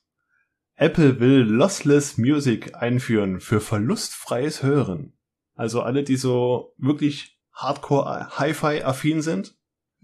Apple 0.76 1.20
will 1.20 1.42
Lossless 1.42 2.18
Music 2.18 2.76
einführen 2.76 3.40
für 3.40 3.62
verlustfreies 3.62 4.64
Hören. 4.64 5.14
Also 5.56 5.82
alle, 5.82 6.04
die 6.04 6.16
so 6.16 6.74
wirklich 6.78 7.40
Hardcore 7.54 8.38
Hi-Fi 8.40 8.84
affin 8.84 9.22
sind, 9.22 9.56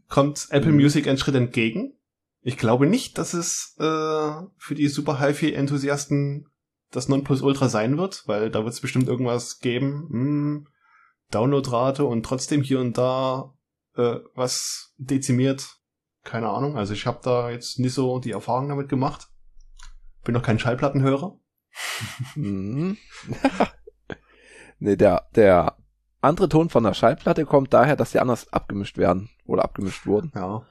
kommt 0.08 0.48
Apple 0.52 0.72
Mhm. 0.72 0.78
Music 0.78 1.08
einen 1.08 1.18
Schritt 1.18 1.36
entgegen. 1.36 1.94
Ich 2.42 2.58
glaube 2.58 2.86
nicht, 2.86 3.18
dass 3.18 3.34
es 3.34 3.76
äh, 3.80 3.84
für 4.58 4.76
die 4.76 4.88
Super 4.88 5.20
Hi-Fi 5.20 5.54
Enthusiasten 5.54 6.48
das 6.92 7.10
Nonplusultra 7.10 7.70
sein 7.70 7.98
wird, 7.98 8.24
weil 8.28 8.50
da 8.50 8.64
wird 8.64 8.74
es 8.74 8.82
bestimmt 8.82 9.08
irgendwas 9.08 9.60
geben. 9.60 10.08
Hm, 10.10 10.68
Downloadrate 11.32 12.06
und 12.06 12.24
trotzdem 12.24 12.62
hier 12.62 12.80
und 12.80 12.98
da 12.98 13.54
äh, 13.96 14.20
was 14.34 14.94
dezimiert. 14.98 15.78
Keine 16.24 16.50
Ahnung. 16.50 16.78
Also 16.78 16.94
ich 16.94 17.06
habe 17.06 17.20
da 17.24 17.50
jetzt 17.50 17.80
nicht 17.80 17.94
so 17.94 18.20
die 18.20 18.32
Erfahrung 18.32 18.70
damit 18.70 18.90
gemacht. 18.90 19.28
Bin 20.24 20.34
noch 20.34 20.44
kein 20.44 20.60
Schallplattenhörer. 20.60 21.40
Mhm. 22.36 22.98
nee, 24.80 24.96
der, 24.96 25.28
der 25.36 25.78
andere 26.22 26.50
Ton 26.50 26.70
von 26.70 26.84
der 26.84 26.94
Schallplatte 26.94 27.46
kommt 27.46 27.74
daher, 27.74 27.96
dass 27.96 28.12
sie 28.12 28.20
anders 28.20 28.52
abgemischt 28.52 28.98
werden 28.98 29.30
oder 29.46 29.64
abgemischt 29.64 30.06
wurden. 30.06 30.32
Ja. 30.36 30.66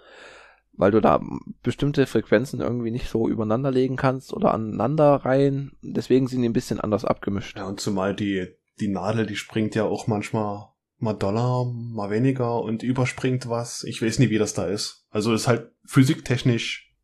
Weil 0.79 0.91
du 0.91 1.01
da 1.01 1.21
bestimmte 1.63 2.07
Frequenzen 2.07 2.61
irgendwie 2.61 2.91
nicht 2.91 3.09
so 3.09 3.29
übereinander 3.29 3.71
legen 3.71 3.97
kannst 3.97 4.33
oder 4.35 4.53
aneinander 4.53 5.15
rein. 5.25 5.73
Deswegen 5.83 6.27
sind 6.29 6.43
die 6.43 6.49
ein 6.49 6.53
bisschen 6.53 6.81
anders 6.81 7.05
abgemischt. 7.05 7.57
Ja, 7.57 7.65
und 7.67 7.81
zumal 7.81 8.15
die, 8.15 8.47
die 8.81 8.89
Nadel, 8.89 9.27
die 9.27 9.37
springt 9.37 9.75
ja 9.75 9.85
auch 9.85 10.07
manchmal 10.07 10.69
mal 10.99 11.15
Dollar, 11.15 11.65
mal 11.65 12.11
weniger 12.11 12.61
und 12.63 12.83
überspringt 12.83 13.49
was. 13.49 13.85
Ich 13.85 14.03
weiß 14.03 14.19
nicht, 14.19 14.31
wie 14.31 14.39
das 14.39 14.55
da 14.55 14.67
ist. 14.67 15.07
Also 15.11 15.33
ist 15.35 15.49
halt 15.49 15.71
physiktechnisch, 15.85 16.95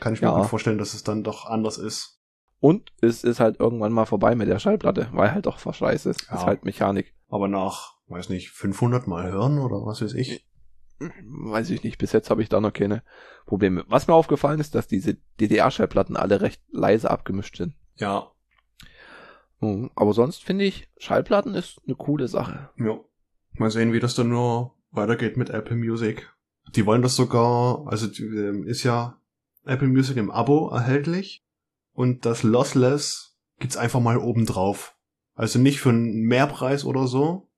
kann 0.00 0.14
ich 0.14 0.20
mir 0.20 0.28
Ja. 0.28 0.38
gut 0.38 0.46
vorstellen, 0.48 0.78
dass 0.78 0.94
es 0.94 1.04
dann 1.04 1.22
doch 1.24 1.46
anders 1.46 1.78
ist. 1.78 2.20
Und 2.60 2.92
es 3.00 3.24
ist 3.24 3.40
halt 3.40 3.58
irgendwann 3.58 3.92
mal 3.92 4.06
vorbei 4.06 4.34
mit 4.36 4.48
der 4.48 4.60
Schallplatte, 4.60 5.08
weil 5.12 5.32
halt 5.32 5.46
doch 5.46 5.58
Verschleiß 5.58 6.06
ist. 6.06 6.28
Ja. 6.30 6.36
Ist 6.36 6.46
halt 6.46 6.64
Mechanik. 6.64 7.12
Aber 7.28 7.48
nach, 7.48 7.94
weiß 8.08 8.28
nicht, 8.28 8.50
500 8.50 9.08
Mal 9.08 9.30
hören 9.32 9.58
oder 9.58 9.84
was 9.84 10.00
weiß 10.02 10.14
ich. 10.14 10.46
Weiß 11.24 11.70
ich 11.70 11.82
nicht. 11.82 11.98
Bis 11.98 12.12
jetzt 12.12 12.30
habe 12.30 12.42
ich 12.42 12.48
da 12.48 12.60
noch 12.60 12.72
keine 12.72 13.02
Probleme. 13.46 13.84
Was 13.88 14.06
mir 14.06 14.14
aufgefallen 14.14 14.60
ist, 14.60 14.74
dass 14.74 14.86
diese 14.86 15.16
DDR-Schallplatten 15.40 16.16
alle 16.16 16.40
recht 16.40 16.60
leise 16.70 17.10
abgemischt 17.10 17.56
sind. 17.56 17.74
Ja, 17.96 18.28
Mhm. 19.60 19.90
Aber 19.94 20.12
sonst 20.12 20.42
finde 20.44 20.64
ich, 20.64 20.88
Schallplatten 20.98 21.54
ist 21.54 21.80
eine 21.86 21.94
coole 21.94 22.28
Sache. 22.28 22.70
ja. 22.78 22.98
Mal 23.54 23.70
sehen, 23.70 23.92
wie 23.92 24.00
das 24.00 24.14
dann 24.14 24.30
nur 24.30 24.74
weitergeht 24.92 25.36
mit 25.36 25.50
Apple 25.50 25.76
Music. 25.76 26.32
Die 26.74 26.86
wollen 26.86 27.02
das 27.02 27.14
sogar, 27.16 27.86
also 27.86 28.08
ähm, 28.22 28.64
ist 28.66 28.82
ja 28.82 29.20
Apple 29.66 29.88
Music 29.88 30.16
im 30.16 30.30
Abo 30.30 30.70
erhältlich 30.70 31.44
und 31.92 32.24
das 32.24 32.42
Lossless 32.44 33.36
gibt's 33.58 33.76
einfach 33.76 34.00
mal 34.00 34.16
oben 34.16 34.46
drauf. 34.46 34.96
Also 35.34 35.58
nicht 35.58 35.80
für 35.80 35.90
einen 35.90 36.22
Mehrpreis 36.22 36.84
oder 36.84 37.06
so, 37.06 37.48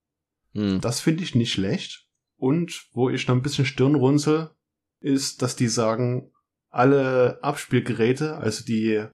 Mhm. 0.53 0.81
Das 0.81 1.01
finde 1.01 1.23
ich 1.25 1.35
nicht 1.35 1.53
schlecht. 1.53 2.04
Und 2.37 2.87
wo 2.93 3.11
ich 3.11 3.27
noch 3.27 3.35
ein 3.35 3.43
bisschen 3.43 3.67
Stirn 3.67 3.95
runzel, 3.95 4.51
ist, 5.01 5.43
dass 5.43 5.57
die 5.57 5.69
sagen, 5.69 6.31
alle 6.71 7.39
Abspielgeräte, 7.43 8.37
also 8.37 8.65
die, 8.65 9.05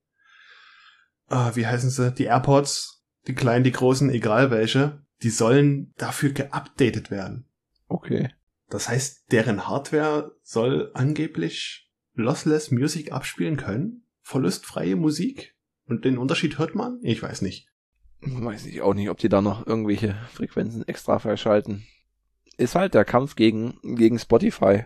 ah, 1.28 1.52
wie 1.54 1.66
heißen 1.66 1.90
sie, 1.90 2.12
die 2.12 2.24
AirPods, 2.24 3.04
die 3.26 3.34
kleinen, 3.34 3.64
die 3.64 3.72
großen, 3.72 4.10
egal 4.10 4.50
welche, 4.50 5.02
die 5.22 5.30
sollen 5.30 5.92
dafür 5.96 6.30
geupdatet 6.30 7.10
werden. 7.10 7.46
Okay. 7.88 8.30
Das 8.68 8.88
heißt, 8.88 9.32
deren 9.32 9.68
Hardware 9.68 10.34
soll 10.42 10.90
angeblich 10.94 11.90
lossless 12.14 12.70
Music 12.70 13.12
abspielen 13.12 13.56
können, 13.56 14.04
verlustfreie 14.22 14.96
Musik. 14.96 15.56
Und 15.86 16.04
den 16.04 16.18
Unterschied 16.18 16.58
hört 16.58 16.74
man? 16.74 16.98
Ich 17.02 17.22
weiß 17.22 17.42
nicht. 17.42 17.68
Weiß 18.20 18.66
ich 18.66 18.80
auch 18.82 18.94
nicht, 18.94 19.10
ob 19.10 19.18
die 19.18 19.28
da 19.28 19.42
noch 19.42 19.66
irgendwelche 19.66 20.14
Frequenzen 20.32 20.86
extra 20.86 21.18
freischalten. 21.18 21.86
Ist 22.60 22.74
halt 22.74 22.92
der 22.92 23.06
Kampf 23.06 23.36
gegen, 23.36 23.78
gegen 23.82 24.18
Spotify. 24.18 24.84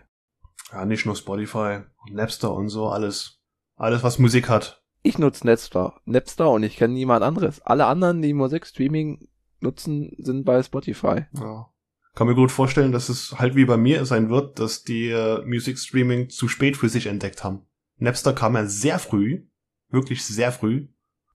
Ja, 0.71 0.85
nicht 0.85 1.07
nur 1.07 1.17
Spotify, 1.17 1.81
Napster 2.09 2.55
und 2.55 2.69
so, 2.69 2.89
alles. 2.89 3.41
Alles, 3.75 4.05
was 4.05 4.21
Musik 4.21 4.49
hat. 4.49 4.85
Ich 5.03 5.19
nutze 5.19 5.45
Napster, 5.45 6.01
Napster 6.05 6.53
und 6.53 6.63
ich 6.63 6.77
kenne 6.77 6.95
niemand 6.95 7.25
anderes. 7.25 7.61
Alle 7.63 7.87
anderen, 7.87 8.23
die 8.23 8.33
Musikstreaming 8.33 9.27
nutzen, 9.59 10.13
sind 10.19 10.45
bei 10.45 10.63
Spotify. 10.63 11.27
Ja. 11.33 11.69
Kann 12.15 12.29
mir 12.29 12.37
gut 12.37 12.53
vorstellen, 12.53 12.93
dass 12.93 13.09
es 13.09 13.41
halt 13.41 13.57
wie 13.57 13.65
bei 13.65 13.77
mir 13.77 14.05
sein 14.05 14.31
wird, 14.31 14.61
dass 14.61 14.85
die 14.85 15.09
äh, 15.09 15.45
Music 15.45 15.77
Streaming 15.77 16.31
zu 16.31 16.47
spät 16.47 16.77
für 16.77 16.89
sich 16.89 17.07
entdeckt 17.07 17.43
haben. 17.43 17.67
Napster 17.97 18.35
kam 18.35 18.55
ja 18.55 18.67
sehr 18.67 19.01
früh, 19.01 19.49
wirklich 19.89 20.25
sehr 20.25 20.53
früh. 20.53 20.87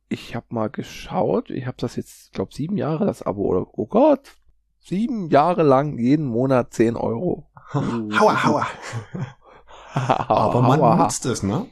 Ich 0.08 0.38
habe 0.38 0.46
mal 0.52 0.70
geschaut, 0.70 1.50
ich 1.50 1.68
habe 1.68 1.78
das 1.80 1.98
jetzt, 1.98 2.32
glaube 2.32 2.54
sieben 2.54 2.78
Jahre 2.78 3.06
das 3.06 3.24
Abo 3.24 3.42
oder 3.42 3.68
oh 3.78 3.88
Gott, 3.88 4.38
sieben 4.80 5.30
Jahre 5.30 5.64
lang 5.64 5.98
jeden 5.98 6.26
Monat 6.26 6.74
10 6.74 6.96
Euro. 6.96 7.50
Hauer, 7.74 8.44
hauer. 8.44 8.68
Aber 9.94 10.62
man 10.62 10.80
Aua. 10.80 10.96
nutzt 10.96 11.26
es, 11.26 11.44
ne? 11.44 11.66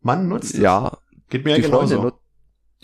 Man 0.00 0.28
nutzt 0.28 0.54
es. 0.54 0.60
Ja, 0.60 0.98
Geht 1.28 1.44
mir 1.44 1.52
ja 1.52 1.56
die 1.56 1.62
Freundin, 1.62 1.88
genauso. 1.88 2.02
nut 2.02 2.14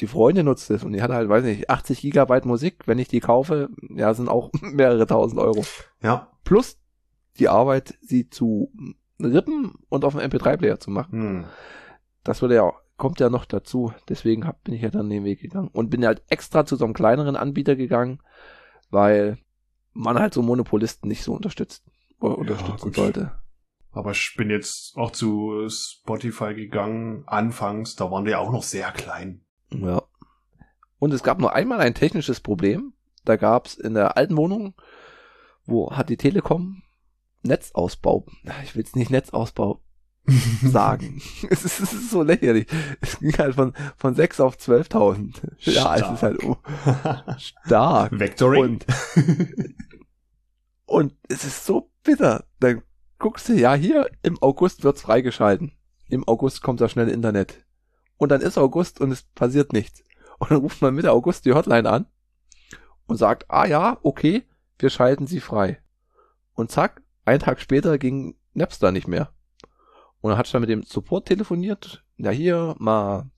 die 0.00 0.06
Freundin 0.06 0.44
nutzt 0.44 0.70
es 0.70 0.84
und 0.84 0.92
die 0.92 1.00
hat 1.02 1.10
halt, 1.10 1.28
weiß 1.28 1.42
nicht, 1.44 1.70
80 1.70 2.02
Gigabyte 2.02 2.44
Musik. 2.44 2.86
Wenn 2.86 2.98
ich 2.98 3.08
die 3.08 3.20
kaufe, 3.20 3.70
ja, 3.94 4.12
sind 4.12 4.28
auch 4.28 4.50
mehrere 4.60 5.06
tausend 5.06 5.40
Euro. 5.40 5.64
Ja. 6.02 6.30
Plus 6.44 6.78
die 7.38 7.48
Arbeit, 7.48 7.94
sie 8.02 8.28
zu 8.28 8.70
rippen 9.18 9.74
und 9.88 10.04
auf 10.04 10.14
einen 10.14 10.30
MP3-Player 10.30 10.78
zu 10.78 10.90
machen. 10.90 11.20
Hm. 11.20 11.44
Das 12.24 12.42
würde 12.42 12.56
ja, 12.56 12.72
kommt 12.96 13.20
ja 13.20 13.30
noch 13.30 13.46
dazu. 13.46 13.92
Deswegen 14.08 14.46
hab, 14.46 14.62
bin 14.64 14.74
ich 14.74 14.82
ja 14.82 14.90
dann 14.90 15.08
den 15.08 15.24
Weg 15.24 15.40
gegangen 15.40 15.68
und 15.72 15.90
bin 15.90 16.04
halt 16.04 16.22
extra 16.28 16.66
zu 16.66 16.76
so 16.76 16.84
einem 16.84 16.94
kleineren 16.94 17.36
Anbieter 17.36 17.74
gegangen, 17.76 18.20
weil 18.90 19.38
man 19.96 20.18
halt 20.18 20.34
so 20.34 20.42
Monopolisten 20.42 21.08
nicht 21.08 21.22
so 21.22 21.34
unterstützt 21.34 21.84
oder 22.20 22.38
unterstützen 22.38 22.84
gut. 22.84 22.94
sollte. 22.94 23.32
Aber 23.92 24.10
ich 24.10 24.34
bin 24.36 24.50
jetzt 24.50 24.96
auch 24.96 25.10
zu 25.10 25.68
Spotify 25.70 26.54
gegangen. 26.54 27.24
Anfangs, 27.26 27.96
da 27.96 28.10
waren 28.10 28.26
die 28.26 28.34
auch 28.34 28.52
noch 28.52 28.62
sehr 28.62 28.92
klein. 28.92 29.40
Ja. 29.70 30.02
Und 30.98 31.14
es 31.14 31.22
gab 31.22 31.40
nur 31.40 31.54
einmal 31.54 31.80
ein 31.80 31.94
technisches 31.94 32.40
Problem. 32.40 32.92
Da 33.24 33.36
gab's 33.36 33.74
in 33.74 33.94
der 33.94 34.16
alten 34.16 34.36
Wohnung, 34.36 34.74
wo 35.64 35.92
hat 35.92 36.10
die 36.10 36.16
Telekom 36.16 36.82
Netzausbau. 37.42 38.26
Ich 38.64 38.76
will 38.76 38.84
es 38.84 38.94
nicht 38.94 39.10
Netzausbau 39.10 39.80
sagen. 40.62 41.20
es, 41.50 41.64
ist, 41.64 41.80
es 41.80 41.92
ist 41.92 42.10
so 42.10 42.22
lächerlich. 42.22 42.66
Es 43.00 43.18
ging 43.18 43.36
halt 43.38 43.54
von, 43.54 43.72
von 43.96 44.14
6 44.14 44.40
auf 44.40 44.56
12.000. 44.56 45.34
Ja, 45.60 45.96
es 45.96 46.10
ist 46.10 46.22
halt 46.22 46.42
oh, 46.44 46.56
stark. 47.38 48.12
Vectoring. 48.18 48.62
Und, 48.62 48.86
und 50.86 51.14
es 51.28 51.44
ist 51.44 51.64
so 51.64 51.90
bitter. 52.02 52.44
Dann 52.60 52.82
guckst 53.18 53.48
du, 53.48 53.54
ja, 53.54 53.74
hier 53.74 54.10
im 54.22 54.40
August 54.42 54.84
wird's 54.84 55.02
freigeschalten. 55.02 55.72
Im 56.08 56.26
August 56.26 56.62
kommt 56.62 56.80
das 56.80 56.92
schnelle 56.92 57.12
Internet. 57.12 57.64
Und 58.16 58.30
dann 58.30 58.40
ist 58.40 58.58
August 58.58 59.00
und 59.00 59.10
es 59.12 59.22
passiert 59.22 59.72
nichts. 59.72 60.02
Und 60.38 60.50
dann 60.50 60.58
ruft 60.58 60.82
man 60.82 60.94
Mitte 60.94 61.12
August 61.12 61.44
die 61.44 61.52
Hotline 61.52 61.88
an 61.88 62.06
und 63.06 63.16
sagt, 63.16 63.50
ah 63.50 63.66
ja, 63.66 63.98
okay, 64.02 64.44
wir 64.78 64.90
schalten 64.90 65.26
sie 65.26 65.40
frei. 65.40 65.80
Und 66.54 66.70
zack, 66.70 67.02
einen 67.24 67.40
Tag 67.40 67.60
später 67.60 67.98
ging 67.98 68.36
Napster 68.54 68.92
nicht 68.92 69.08
mehr. 69.08 69.32
Und 70.20 70.30
dann 70.30 70.38
hat 70.38 70.46
ich 70.46 70.52
dann 70.52 70.62
mit 70.62 70.70
dem 70.70 70.82
Support 70.82 71.26
telefoniert. 71.26 72.04
Ja, 72.16 72.30
hier, 72.30 72.74
mal 72.78 73.30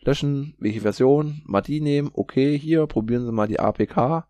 löschen, 0.00 0.54
welche 0.58 0.82
Version, 0.82 1.42
mal 1.46 1.62
die 1.62 1.80
nehmen, 1.80 2.10
okay, 2.12 2.58
hier, 2.58 2.86
probieren 2.86 3.24
Sie 3.24 3.32
mal 3.32 3.48
die 3.48 3.60
APK. 3.60 4.26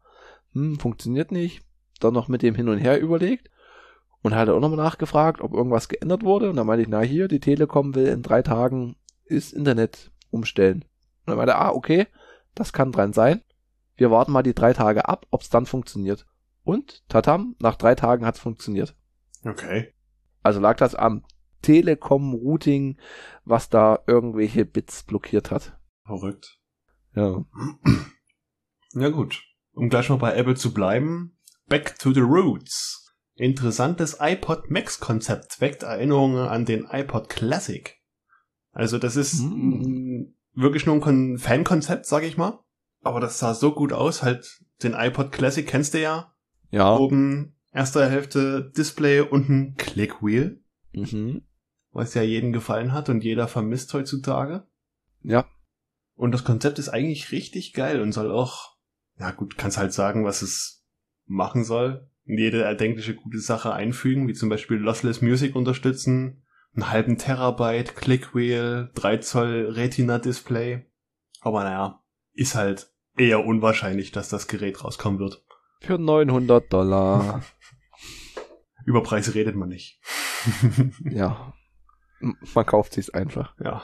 Hm, 0.53 0.79
funktioniert 0.79 1.33
nicht. 1.33 1.63
Dann 2.01 2.15
noch 2.15 2.29
mit 2.29 2.43
dem 2.43 2.55
hin 2.55 2.69
und 2.69 2.79
her 2.79 3.01
überlegt. 3.01 3.51
Und 4.23 4.35
hat 4.35 4.49
auch 4.49 4.61
nochmal 4.61 4.79
nachgefragt, 4.79 5.41
ob 5.41 5.53
irgendwas 5.53 5.89
geändert 5.89 6.23
wurde. 6.23 6.51
Und 6.51 6.57
dann 6.57 6.67
meinte 6.67 6.83
ich, 6.83 6.89
na 6.89 7.01
hier, 7.01 7.29
die 7.29 7.41
Telekom 7.41 7.95
will 7.95 8.07
in 8.07 8.23
drei 8.23 8.43
Tagen 8.43 8.97
das 9.29 9.53
Internet 9.53 10.13
umstellen. 10.31 10.83
Und 10.83 11.27
dann 11.27 11.37
meinte 11.37 11.53
er, 11.53 11.61
ah, 11.61 11.73
okay, 11.73 12.07
das 12.55 12.73
kann 12.73 12.93
dran 12.93 13.13
sein. 13.13 13.43
Wir 13.97 14.11
warten 14.11 14.33
mal 14.33 14.43
die 14.43 14.55
drei 14.55 14.73
Tage 14.73 15.09
ab, 15.09 15.27
ob 15.31 15.43
es 15.43 15.51
dann 15.51 15.67
funktioniert. 15.67 16.27
Und, 16.65 17.03
tatam, 17.09 17.57
nach 17.59 17.77
drei 17.77 17.95
Tagen 17.95 18.25
hat's 18.25 18.41
funktioniert. 18.41 18.97
Okay. 19.45 19.93
Also 20.43 20.61
lag 20.61 20.77
das 20.77 20.95
am 20.95 21.25
Telekom-Routing, 21.65 22.99
was 23.45 23.69
da 23.71 23.99
irgendwelche 24.07 24.65
Bits 24.65 25.03
blockiert 25.03 25.51
hat. 25.51 25.79
Verrückt. 26.07 26.59
Ja. 27.15 27.45
Ja 28.97 29.09
gut. 29.09 29.43
Um 29.73 29.89
gleich 29.89 30.09
mal 30.09 30.19
bei 30.19 30.37
Apple 30.37 30.55
zu 30.55 30.73
bleiben. 30.73 31.37
Back 31.67 31.99
to 31.99 32.13
the 32.13 32.21
Roots. 32.21 33.13
Interessantes 33.35 34.19
iPod 34.21 34.71
Max 34.71 35.01
Konzept 35.01 35.61
weckt 35.61 35.83
Erinnerungen 35.83 36.47
an 36.47 36.65
den 36.65 36.87
iPod 36.89 37.29
Classic. 37.29 37.97
Also 38.71 38.99
das 38.99 39.17
ist 39.17 39.41
Mm. 39.43 39.49
mm, 39.49 40.35
wirklich 40.55 40.87
nur 40.87 40.95
ein 40.95 41.01
Kon 41.01 41.39
Fan-Konzept, 41.39 42.07
sag 42.07 42.23
ich 42.23 42.37
mal. 42.37 42.61
Aber 43.03 43.19
das 43.19 43.41
sah 43.41 43.53
so 43.55 43.73
gut 43.75 43.93
aus, 43.93 44.23
halt 44.23 44.63
den 44.85 44.95
iPod 44.95 45.33
Classic 45.33 45.67
kennst 45.67 45.95
du 45.95 46.01
ja. 46.01 46.33
Ja. 46.71 46.97
Oben 46.97 47.57
erste 47.73 48.09
Hälfte 48.09 48.71
Display, 48.77 49.21
unten 49.23 49.75
Clickwheel, 49.75 50.63
Mhm. 50.93 51.43
Was 51.95 52.13
ja 52.15 52.23
jeden 52.23 52.53
gefallen 52.53 52.93
hat 52.93 53.09
und 53.09 53.25
jeder 53.25 53.49
vermisst 53.49 53.95
heutzutage. 53.95 54.67
Ja. 55.23 55.47
Und 56.17 56.33
das 56.33 56.45
Konzept 56.45 56.79
ist 56.79 56.91
eigentlich 56.91 57.33
richtig 57.33 57.73
geil 57.73 58.01
und 58.01 58.13
soll 58.13 58.31
auch, 58.31 58.77
ja 59.19 59.31
gut, 59.31 59.57
kannst 59.57 59.79
halt 59.79 59.93
sagen, 59.93 60.25
was 60.25 60.43
es 60.43 60.85
machen 61.27 61.65
soll. 61.65 62.11
Jede 62.25 62.63
erdenkliche 62.63 63.15
gute 63.15 63.39
Sache 63.39 63.73
einfügen, 63.73 64.29
wie 64.29 64.35
zum 64.35 64.49
Beispiel 64.49 64.79
Lossless 64.79 65.23
Music 65.23 65.55
unterstützen, 65.55 66.43
einen 66.75 66.91
halben 66.91 67.17
Terabyte, 67.17 67.95
Clickwheel, 67.97 68.91
3 68.95 69.17
Zoll 69.19 69.71
Retina 69.71 70.19
Display. 70.19 70.87
Aber 71.41 71.63
naja, 71.63 72.03
ist 72.33 72.55
halt 72.55 72.91
eher 73.17 73.45
unwahrscheinlich, 73.45 74.11
dass 74.11 74.29
das 74.29 74.49
Gerät 74.49 74.83
rauskommen 74.83 75.21
wird. 75.21 75.45
Für 75.81 75.99
900 75.99 76.73
Dollar. 76.73 77.45
Über 78.85 79.03
Preise 79.03 79.35
redet 79.35 79.55
man 79.55 79.69
nicht. 79.69 80.01
ja. 81.05 81.54
Man 82.55 82.67
kauft 82.67 82.95
sich's 82.95 83.11
einfach. 83.11 83.55
Ja. 83.61 83.83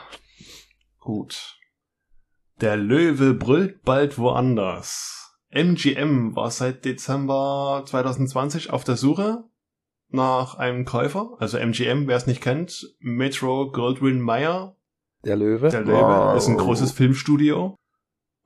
Gut. 0.98 1.59
Der 2.61 2.76
Löwe 2.76 3.35
brüllt 3.35 3.83
bald 3.83 4.18
woanders. 4.18 5.38
MGM 5.50 6.37
war 6.37 6.50
seit 6.50 6.85
Dezember 6.85 7.83
2020 7.87 8.70
auf 8.70 8.85
der 8.85 8.96
Suche 8.96 9.44
nach 10.09 10.57
einem 10.57 10.85
Käufer. 10.85 11.37
Also 11.38 11.59
MGM, 11.59 12.07
wer 12.07 12.16
es 12.16 12.26
nicht 12.26 12.40
kennt, 12.40 12.94
Metro 13.00 13.70
Goldwyn 13.70 14.20
Mayer. 14.20 14.76
Der 15.24 15.37
Löwe. 15.37 15.68
Der 15.68 15.83
Löwe 15.83 16.00
wow. 16.00 16.37
ist 16.37 16.48
ein 16.48 16.57
großes 16.57 16.92
Filmstudio. 16.92 17.76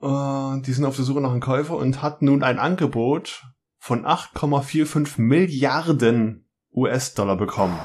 Äh, 0.00 0.60
die 0.60 0.72
sind 0.72 0.84
auf 0.84 0.96
der 0.96 1.04
Suche 1.04 1.20
nach 1.20 1.30
einem 1.30 1.40
Käufer 1.40 1.76
und 1.76 2.02
hat 2.02 2.22
nun 2.22 2.42
ein 2.42 2.58
Angebot 2.58 3.44
von 3.78 4.04
8,45 4.06 5.20
Milliarden 5.20 6.48
US-Dollar 6.72 7.36
bekommen. 7.36 7.78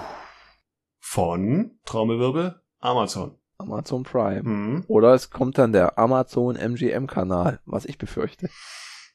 Von, 0.99 1.79
Traumelwirbel, 1.85 2.61
Amazon. 2.79 3.35
Amazon 3.57 4.03
Prime. 4.03 4.43
Mhm. 4.43 4.85
Oder 4.87 5.13
es 5.13 5.29
kommt 5.29 5.57
dann 5.57 5.73
der 5.73 5.97
Amazon 5.97 6.55
MGM-Kanal, 6.55 7.59
was 7.65 7.85
ich 7.85 7.97
befürchte. 7.97 8.49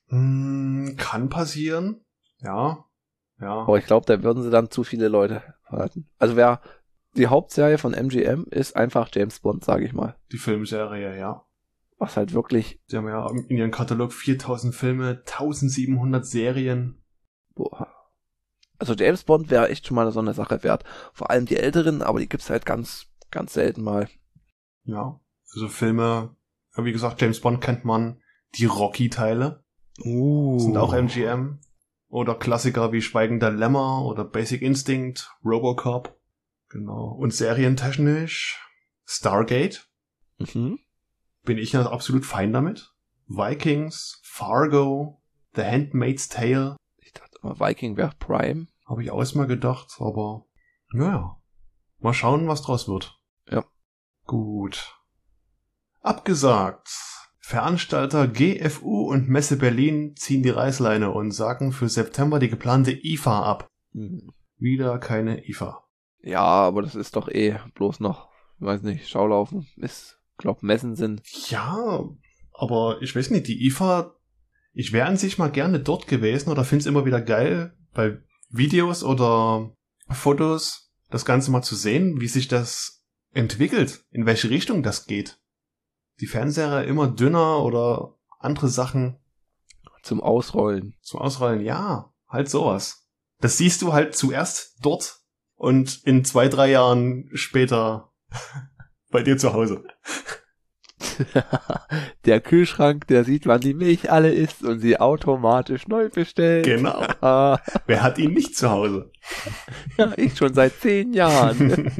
Mhm, 0.08 0.96
kann 0.98 1.28
passieren. 1.28 2.04
Ja. 2.40 2.84
Ja. 3.40 3.62
Aber 3.62 3.78
ich 3.78 3.86
glaube, 3.86 4.06
da 4.06 4.22
würden 4.22 4.42
sie 4.42 4.50
dann 4.50 4.70
zu 4.70 4.84
viele 4.84 5.08
Leute 5.08 5.42
halten. 5.66 6.08
Also 6.18 6.36
wer 6.36 6.60
die 7.16 7.28
Hauptserie 7.28 7.78
von 7.78 7.94
MGM 7.94 8.46
ist 8.50 8.76
einfach 8.76 9.08
James 9.12 9.40
Bond, 9.40 9.64
sage 9.64 9.84
ich 9.84 9.92
mal. 9.92 10.16
Die 10.32 10.38
Filmserie, 10.38 11.18
ja. 11.18 11.44
Was 11.98 12.16
halt 12.16 12.34
wirklich. 12.34 12.80
Sie 12.86 12.96
haben 12.96 13.08
ja 13.08 13.30
in 13.30 13.56
ihrem 13.56 13.70
Katalog 13.70 14.12
4000 14.12 14.74
Filme, 14.74 15.22
1700 15.26 16.26
Serien. 16.26 17.02
Boah. 17.54 17.93
Also 18.84 19.02
James 19.02 19.24
Bond 19.24 19.48
wäre 19.48 19.70
echt 19.70 19.86
schon 19.86 19.94
mal 19.94 20.12
so 20.12 20.20
eine 20.20 20.34
Sache 20.34 20.62
wert. 20.62 20.84
Vor 21.14 21.30
allem 21.30 21.46
die 21.46 21.56
älteren, 21.56 22.02
aber 22.02 22.20
die 22.20 22.28
gibt's 22.28 22.50
halt 22.50 22.66
ganz, 22.66 23.06
ganz 23.30 23.54
selten 23.54 23.82
mal. 23.82 24.10
Ja. 24.82 25.18
Also 25.54 25.68
Filme, 25.68 26.36
wie 26.76 26.92
gesagt, 26.92 27.22
James 27.22 27.40
Bond 27.40 27.62
kennt 27.62 27.86
man. 27.86 28.20
Die 28.56 28.66
Rocky-Teile. 28.66 29.64
Uh. 30.04 30.58
Sind 30.58 30.76
auch 30.76 30.92
MGM. 30.92 31.60
Oder 32.08 32.34
Klassiker 32.34 32.92
wie 32.92 33.00
Schweigender 33.00 33.50
Lämmer 33.50 34.04
oder 34.04 34.22
Basic 34.22 34.60
Instinct, 34.60 35.32
Robocop. 35.42 36.20
Genau. 36.68 37.06
Und 37.06 37.32
serientechnisch 37.32 38.62
Stargate. 39.06 39.88
Mhm. 40.36 40.78
Bin 41.42 41.56
ich 41.56 41.72
ja 41.72 41.86
absolut 41.86 42.26
fein 42.26 42.52
damit. 42.52 42.92
Vikings, 43.28 44.20
Fargo, 44.24 45.22
The 45.54 45.62
Handmaid's 45.62 46.28
Tale. 46.28 46.76
Ich 46.98 47.14
dachte 47.14 47.38
immer, 47.42 47.58
Viking 47.58 47.96
wäre 47.96 48.12
Prime. 48.18 48.66
Habe 48.84 49.02
ich 49.02 49.10
auch 49.10 49.18
erstmal 49.18 49.46
gedacht, 49.46 49.96
aber 49.98 50.46
naja. 50.92 51.40
Mal 51.98 52.12
schauen, 52.12 52.48
was 52.48 52.62
draus 52.62 52.86
wird. 52.86 53.18
Ja. 53.50 53.64
Gut. 54.26 54.94
Abgesagt. 56.00 56.88
Veranstalter 57.40 58.26
GFU 58.26 59.10
und 59.10 59.28
Messe 59.28 59.56
Berlin 59.56 60.16
ziehen 60.16 60.42
die 60.42 60.50
Reißleine 60.50 61.10
und 61.10 61.30
sagen 61.30 61.72
für 61.72 61.88
September 61.88 62.38
die 62.38 62.48
geplante 62.48 62.92
IFA 62.92 63.42
ab. 63.42 63.68
Mhm. 63.92 64.32
Wieder 64.56 64.98
keine 64.98 65.46
IFA. 65.46 65.84
Ja, 66.20 66.42
aber 66.42 66.82
das 66.82 66.94
ist 66.94 67.16
doch 67.16 67.28
eh 67.28 67.58
bloß 67.74 68.00
noch, 68.00 68.30
weiß 68.58 68.82
nicht, 68.82 69.08
Schaulaufen. 69.08 69.66
Ist, 69.76 70.20
glaub, 70.38 70.62
Messen 70.62 70.96
sind. 70.96 71.22
Ja, 71.50 72.08
aber 72.52 73.02
ich 73.02 73.14
weiß 73.14 73.30
nicht, 73.30 73.46
die 73.48 73.66
IFA, 73.66 74.14
ich 74.72 74.92
wäre 74.92 75.06
an 75.06 75.18
sich 75.18 75.36
mal 75.36 75.50
gerne 75.50 75.80
dort 75.80 76.06
gewesen 76.06 76.50
oder 76.50 76.64
find's 76.64 76.86
immer 76.86 77.04
wieder 77.04 77.20
geil, 77.20 77.76
bei 77.92 78.22
Videos 78.56 79.02
oder 79.02 79.74
Fotos 80.08 80.92
das 81.10 81.24
Ganze 81.24 81.50
mal 81.50 81.62
zu 81.62 81.74
sehen, 81.74 82.20
wie 82.20 82.28
sich 82.28 82.48
das 82.48 83.04
entwickelt, 83.32 84.04
in 84.10 84.26
welche 84.26 84.50
Richtung 84.50 84.82
das 84.82 85.06
geht. 85.06 85.38
Die 86.20 86.26
Fernseher 86.26 86.84
immer 86.84 87.08
dünner 87.08 87.62
oder 87.62 88.16
andere 88.38 88.68
Sachen. 88.68 89.18
Zum 90.02 90.20
Ausrollen. 90.20 90.96
Zum 91.00 91.20
Ausrollen, 91.20 91.62
ja, 91.62 92.12
halt 92.28 92.48
sowas. 92.48 93.08
Das 93.40 93.56
siehst 93.56 93.82
du 93.82 93.92
halt 93.92 94.14
zuerst 94.14 94.76
dort 94.82 95.20
und 95.56 96.02
in 96.04 96.24
zwei, 96.24 96.48
drei 96.48 96.70
Jahren 96.70 97.30
später 97.34 98.12
bei 99.10 99.22
dir 99.22 99.36
zu 99.38 99.52
Hause. 99.52 99.84
der 102.24 102.40
Kühlschrank, 102.40 103.06
der 103.06 103.24
sieht, 103.24 103.46
wann 103.46 103.60
die 103.60 103.74
Milch 103.74 104.10
alle 104.10 104.32
ist 104.32 104.62
und 104.62 104.80
sie 104.80 104.98
automatisch 104.98 105.88
neu 105.88 106.08
bestellt. 106.08 106.64
Genau. 106.64 107.02
Ah. 107.20 107.58
Wer 107.86 108.02
hat 108.02 108.18
ihn 108.18 108.32
nicht 108.32 108.56
zu 108.56 108.70
Hause? 108.70 109.10
Ja, 109.96 110.12
ich 110.16 110.36
schon 110.36 110.54
seit 110.54 110.80
zehn 110.80 111.12
Jahren. 111.12 111.92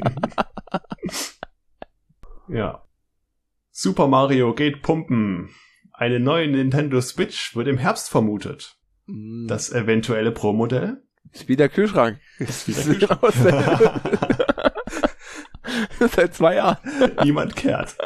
ja. 2.48 2.83
Super 3.70 4.09
Mario 4.09 4.55
geht 4.55 4.83
pumpen. 4.83 5.50
Eine 5.92 6.18
neue 6.18 6.48
Nintendo 6.48 7.00
Switch 7.00 7.55
wird 7.55 7.68
im 7.68 7.79
Herbst 7.79 8.11
vermutet. 8.11 8.77
Mm. 9.07 9.46
Das 9.46 9.72
eventuelle 9.72 10.33
Pro-Modell 10.33 11.05
ist 11.35 11.48
wie 11.48 11.57
der 11.57 11.68
Kühlschrank. 11.68 12.20
Ist 12.38 12.68
wie 12.68 12.72
der 12.72 13.16
Kühlschrank. 13.16 14.00
Seit 16.14 16.35
zwei 16.35 16.57
Jahren. 16.57 16.79
Niemand 17.22 17.57
kehrt. 17.57 17.96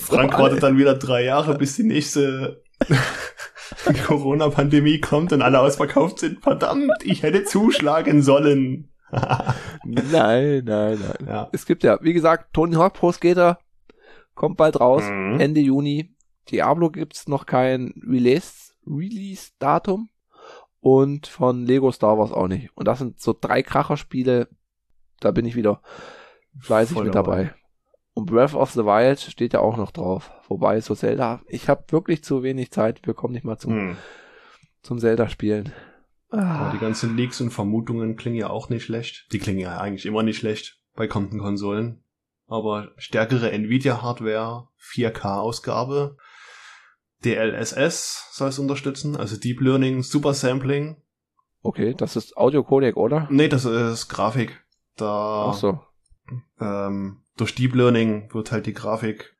Frank 0.00 0.38
wartet 0.38 0.62
dann 0.62 0.78
wieder 0.78 0.94
drei 0.94 1.24
Jahre, 1.24 1.56
bis 1.56 1.76
die 1.76 1.84
nächste 1.84 2.62
Corona-Pandemie 4.06 5.00
kommt 5.00 5.32
und 5.32 5.42
alle 5.42 5.60
ausverkauft 5.60 6.20
sind. 6.20 6.42
Verdammt, 6.42 6.92
ich 7.02 7.22
hätte 7.22 7.44
zuschlagen 7.44 8.22
sollen. 8.22 8.90
nein, 9.84 10.62
nein, 10.64 10.64
nein. 10.64 11.26
Ja. 11.26 11.48
Es 11.52 11.66
gibt 11.66 11.82
ja, 11.82 11.98
wie 12.02 12.12
gesagt, 12.12 12.52
Tony 12.52 12.74
Hawk 12.74 12.94
Pro 12.94 13.12
Skater 13.12 13.58
kommt 14.34 14.56
bald 14.56 14.80
raus, 14.80 15.04
mhm. 15.04 15.40
Ende 15.40 15.60
Juni. 15.60 16.14
Diablo 16.50 16.90
gibt's 16.90 17.28
noch 17.28 17.46
kein 17.46 17.94
Release, 18.06 18.72
Release-Datum 18.86 20.08
und 20.80 21.26
von 21.26 21.66
Lego 21.66 21.90
Star 21.92 22.18
Wars 22.18 22.32
auch 22.32 22.48
nicht. 22.48 22.70
Und 22.74 22.86
das 22.86 22.98
sind 22.98 23.20
so 23.20 23.36
drei 23.38 23.62
Kracherspiele, 23.62 24.48
da 25.20 25.30
bin 25.30 25.44
ich 25.44 25.56
wieder 25.56 25.82
fleißig 26.60 26.94
Voll 26.94 27.06
mit 27.06 27.14
dabei. 27.14 27.54
Und 28.18 28.26
Breath 28.26 28.54
of 28.54 28.72
the 28.72 28.84
Wild 28.84 29.20
steht 29.20 29.52
ja 29.52 29.60
auch 29.60 29.76
noch 29.76 29.92
drauf. 29.92 30.32
Wobei 30.48 30.80
so 30.80 30.96
Zelda, 30.96 31.40
ich 31.46 31.68
habe 31.68 31.84
wirklich 31.90 32.24
zu 32.24 32.42
wenig 32.42 32.72
Zeit, 32.72 33.06
wir 33.06 33.14
kommen 33.14 33.32
nicht 33.32 33.44
mal 33.44 33.58
zum, 33.58 33.72
hm. 33.72 33.96
zum 34.82 34.98
Zelda-Spielen. 34.98 35.72
Ah. 36.30 36.72
die 36.74 36.80
ganzen 36.80 37.16
Leaks 37.16 37.40
und 37.40 37.52
Vermutungen 37.52 38.16
klingen 38.16 38.34
ja 38.34 38.50
auch 38.50 38.70
nicht 38.70 38.82
schlecht. 38.82 39.28
Die 39.32 39.38
klingen 39.38 39.60
ja 39.60 39.78
eigentlich 39.78 40.04
immer 40.04 40.24
nicht 40.24 40.38
schlecht 40.38 40.80
bei 40.96 41.06
kommenden 41.06 41.38
Konsolen. 41.38 42.02
Aber 42.48 42.90
stärkere 42.96 43.52
Nvidia-Hardware, 43.52 44.66
4K-Ausgabe, 44.82 46.16
DLSS 47.24 48.30
soll 48.32 48.48
es 48.48 48.58
unterstützen, 48.58 49.14
also 49.14 49.36
Deep 49.36 49.60
Learning, 49.60 50.02
Super 50.02 50.34
Sampling. 50.34 51.00
Okay, 51.62 51.94
das 51.96 52.16
ist 52.16 52.36
Audio-Codec, 52.36 52.96
oder? 52.96 53.28
Nee, 53.30 53.48
das 53.48 53.64
ist 53.64 54.08
Grafik. 54.08 54.60
Da 54.96 55.50
Ach 55.50 55.54
so. 55.54 55.80
Ähm, 56.60 57.22
durch 57.40 57.54
Deep 57.54 57.74
Learning 57.74 58.32
wird 58.32 58.52
halt 58.52 58.66
die 58.66 58.74
Grafik 58.74 59.36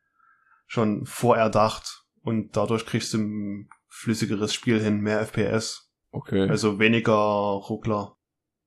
schon 0.67 1.05
vorerdacht 1.07 2.05
und 2.23 2.57
dadurch 2.57 2.87
kriegst 2.87 3.15
du 3.15 3.19
ein 3.19 3.69
flüssigeres 3.89 4.55
Spiel 4.55 4.81
hin, 4.81 5.01
mehr 5.01 5.21
FPS. 5.21 5.91
Okay. 6.11 6.49
Also 6.49 6.79
weniger 6.79 7.15
Ruckler 7.15 8.17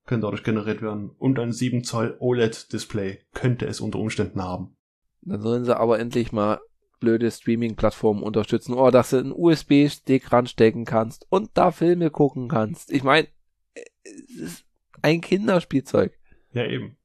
können 0.06 0.22
dadurch 0.22 0.44
generiert 0.44 0.82
werden. 0.82 1.10
Und 1.17 1.39
ein 1.39 1.52
7 1.52 1.84
Zoll 1.84 2.17
OLED-Display 2.20 3.20
könnte 3.34 3.65
es 3.65 3.82
unter 3.82 4.00
Umständen 4.00 4.44
haben. 4.44 4.76
Dann 5.22 5.41
sollen 5.41 5.65
sie 5.65 5.78
aber 5.78 6.00
endlich 6.00 6.32
mal 6.32 6.60
blöde 7.00 7.30
Streaming-Plattformen 7.30 8.24
unterstützen. 8.24 8.74
Oh, 8.74 8.91
dass 8.91 9.12
du 9.12 9.17
einen 9.17 9.32
USB-Stick 9.32 10.32
ranstecken 10.32 10.86
kannst 10.86 11.26
und 11.30 11.52
da 11.54 11.72
Filme 11.72 12.10
gucken 12.10 12.48
kannst. 12.48 12.91
Ich 12.91 13.04
meine, 13.04 13.28
es 13.74 14.36
ist 14.36 14.65
ein 15.02 15.22
Kinderspielzeug. 15.22 16.17
Ja, 16.54 16.65
eben. 16.65 16.98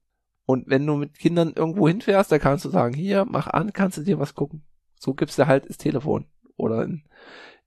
Und 0.46 0.68
wenn 0.68 0.87
du 0.87 0.94
mit 0.94 1.18
Kindern 1.18 1.52
irgendwo 1.54 1.88
hinfährst, 1.88 2.30
da 2.30 2.38
kannst 2.38 2.64
du 2.64 2.70
sagen, 2.70 2.94
hier, 2.94 3.24
mach 3.24 3.48
an, 3.48 3.72
kannst 3.72 3.98
du 3.98 4.02
dir 4.02 4.20
was 4.20 4.35
gucken. 4.35 4.64
So 4.98 5.12
gibst 5.12 5.38
du 5.38 5.46
halt 5.46 5.68
das 5.68 5.76
Telefon 5.76 6.26
oder 6.56 6.80
ein, 6.80 7.04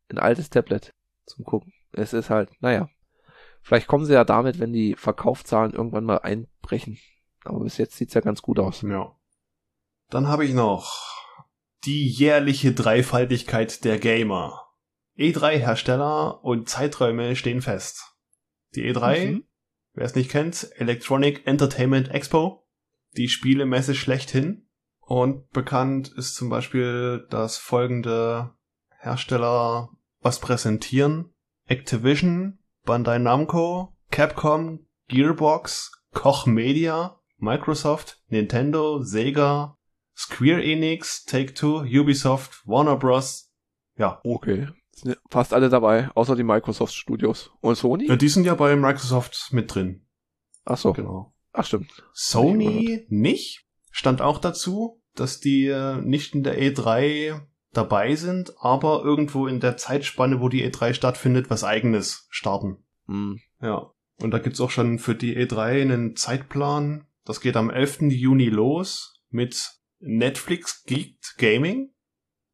ein 0.09 0.17
altes 0.17 0.49
Tablet 0.49 0.93
zum 1.25 1.45
Gucken. 1.45 1.73
Es 1.91 2.13
ist 2.13 2.29
halt, 2.29 2.49
naja. 2.61 2.89
Vielleicht 3.61 3.87
kommen 3.87 4.05
sie 4.05 4.13
ja 4.13 4.23
damit, 4.23 4.59
wenn 4.59 4.71
die 4.71 4.95
Verkaufszahlen 4.95 5.73
irgendwann 5.73 6.05
mal 6.05 6.19
einbrechen. 6.19 6.97
Aber 7.43 7.59
bis 7.59 7.77
jetzt 7.77 7.97
sieht's 7.97 8.13
ja 8.13 8.21
ganz 8.21 8.41
gut 8.41 8.57
aus. 8.59 8.81
Ja. 8.81 9.15
Dann 10.09 10.29
habe 10.29 10.45
ich 10.45 10.53
noch 10.53 11.19
die 11.83 12.07
jährliche 12.07 12.73
Dreifaltigkeit 12.73 13.83
der 13.83 13.99
Gamer. 13.99 14.65
E3-Hersteller 15.17 16.43
und 16.43 16.69
Zeiträume 16.69 17.35
stehen 17.35 17.61
fest. 17.61 18.13
Die 18.75 18.89
E3, 18.89 19.31
mhm. 19.31 19.43
wer 19.93 20.05
es 20.05 20.15
nicht 20.15 20.31
kennt, 20.31 20.69
Electronic 20.75 21.45
Entertainment 21.45 22.09
Expo, 22.09 22.58
die 23.17 23.29
Spielemesse 23.29 23.95
schlechthin. 23.95 24.67
Und 24.99 25.49
bekannt 25.49 26.09
ist 26.09 26.35
zum 26.35 26.49
Beispiel, 26.49 27.25
dass 27.29 27.57
folgende 27.57 28.51
Hersteller 28.99 29.89
was 30.21 30.39
präsentieren. 30.39 31.33
Activision, 31.65 32.59
Bandai 32.85 33.19
Namco, 33.19 33.95
Capcom, 34.11 34.85
Gearbox, 35.07 35.91
Koch 36.13 36.45
Media, 36.45 37.19
Microsoft, 37.37 38.21
Nintendo, 38.27 39.01
Sega, 39.01 39.77
Square 40.15 40.63
Enix, 40.63 41.23
Take-Two, 41.25 41.81
Ubisoft, 41.81 42.61
Warner 42.65 42.97
Bros. 42.97 43.51
Ja. 43.97 44.19
Okay. 44.23 44.67
Sind 44.91 45.17
Fast 45.29 45.53
alle 45.53 45.69
dabei, 45.69 46.09
außer 46.13 46.35
die 46.35 46.43
Microsoft 46.43 46.93
Studios. 46.93 47.51
Und 47.61 47.75
Sony? 47.75 48.07
ja. 48.07 48.15
Die 48.15 48.29
sind 48.29 48.45
ja 48.45 48.55
bei 48.55 48.75
Microsoft 48.75 49.49
mit 49.51 49.73
drin. 49.73 50.05
Ach 50.65 50.77
so. 50.77 50.93
Genau. 50.93 51.33
Ach 51.51 51.65
stimmt. 51.65 51.91
Sony 52.13 53.05
nicht. 53.09 53.65
Stand 53.91 54.21
auch 54.21 54.37
dazu, 54.37 55.01
dass 55.15 55.39
die 55.39 55.65
äh, 55.65 55.99
nicht 56.01 56.35
in 56.35 56.43
der 56.43 56.61
E3 56.61 57.41
dabei 57.73 58.15
sind, 58.15 58.53
aber 58.59 59.03
irgendwo 59.03 59.47
in 59.47 59.59
der 59.59 59.77
Zeitspanne, 59.77 60.41
wo 60.41 60.49
die 60.49 60.69
E3 60.69 60.93
stattfindet, 60.93 61.49
was 61.49 61.63
eigenes 61.63 62.27
starten. 62.29 62.83
Hm. 63.07 63.39
Ja. 63.61 63.91
Und 64.21 64.31
da 64.31 64.39
gibt's 64.39 64.59
auch 64.59 64.69
schon 64.69 64.99
für 64.99 65.15
die 65.15 65.37
E3 65.37 65.81
einen 65.81 66.15
Zeitplan. 66.15 67.07
Das 67.25 67.41
geht 67.41 67.55
am 67.55 67.69
11. 67.69 68.01
Juni 68.11 68.49
los 68.49 69.21
mit 69.29 69.79
Netflix 69.99 70.83
Geeked 70.85 71.35
Gaming. 71.37 71.91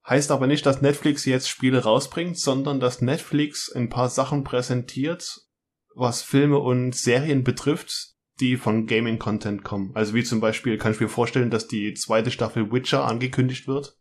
Heißt 0.08 0.29
aber 0.31 0.45
nicht, 0.45 0.65
dass 0.65 0.81
Netflix 0.81 1.25
jetzt 1.25 1.49
Spiele 1.49 1.84
rausbringt, 1.84 2.38
sondern 2.38 2.79
dass 2.79 3.01
Netflix 3.01 3.71
ein 3.71 3.89
paar 3.89 4.10
Sachen 4.10 4.43
präsentiert, 4.43 5.47
was 5.95 6.21
Filme 6.21 6.60
und 6.60 6.93
Serien 6.93 7.43
betrifft, 7.43 8.14
die 8.39 8.57
von 8.57 8.85
Gaming-Content 8.85 9.63
kommen. 9.63 9.91
Also 9.93 10.13
wie 10.13 10.23
zum 10.23 10.39
Beispiel 10.39 10.77
kann 10.77 10.91
ich 10.91 10.99
mir 10.99 11.09
vorstellen, 11.09 11.49
dass 11.49 11.67
die 11.67 11.93
zweite 11.93 12.31
Staffel 12.31 12.71
Witcher 12.71 13.05
angekündigt 13.05 13.67
wird. 13.67 13.97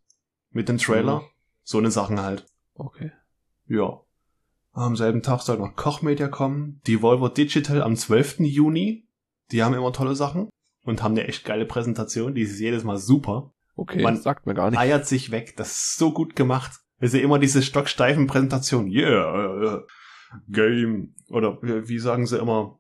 Mit 0.51 0.69
dem 0.69 0.79
Trailer. 0.79 1.21
Mhm. 1.21 1.25
So 1.63 1.79
eine 1.79 1.91
Sachen 1.91 2.21
halt. 2.21 2.47
Okay. 2.75 3.13
Ja. 3.67 4.01
Am 4.73 4.97
selben 4.97 5.23
Tag 5.23 5.41
soll 5.43 5.59
noch 5.59 5.77
Koch 5.77 6.03
Media 6.03 6.29
kommen. 6.29 6.81
Die 6.87 7.01
Volvo 7.01 7.29
Digital 7.29 7.83
am 7.83 7.97
12. 7.97 8.41
Juni. 8.41 9.07
Die 9.53 9.63
haben 9.63 9.75
immer 9.75 9.93
tolle 9.93 10.15
Sachen 10.17 10.49
und 10.83 11.03
haben 11.03 11.13
eine 11.13 11.27
echt 11.29 11.45
geile 11.45 11.65
Präsentation. 11.67 12.35
Die 12.35 12.43
ist 12.43 12.59
jedes 12.59 12.83
Mal 12.85 12.99
super. 12.99 13.53
Okay, 13.77 14.03
Man- 14.03 14.21
sagt 14.21 14.47
mir 14.47 14.55
gar 14.55 14.71
nicht. 14.71 14.79
Eiert 14.79 15.07
sich 15.07 15.31
weg. 15.31 15.55
Das 15.57 15.71
ist 15.73 15.97
so 15.99 16.13
gut 16.13 16.35
gemacht. 16.37 16.73
Also 16.99 17.19
immer 17.19 17.39
diese 17.39 17.63
stocksteifen 17.63 18.27
Präsentationen. 18.27 18.91
Yeah, 18.91 19.77
äh, 19.77 19.81
Game. 20.49 21.15
Oder 21.29 21.59
äh, 21.63 21.89
wie 21.89 21.99
sagen 21.99 22.27
sie 22.27 22.39
immer? 22.39 22.79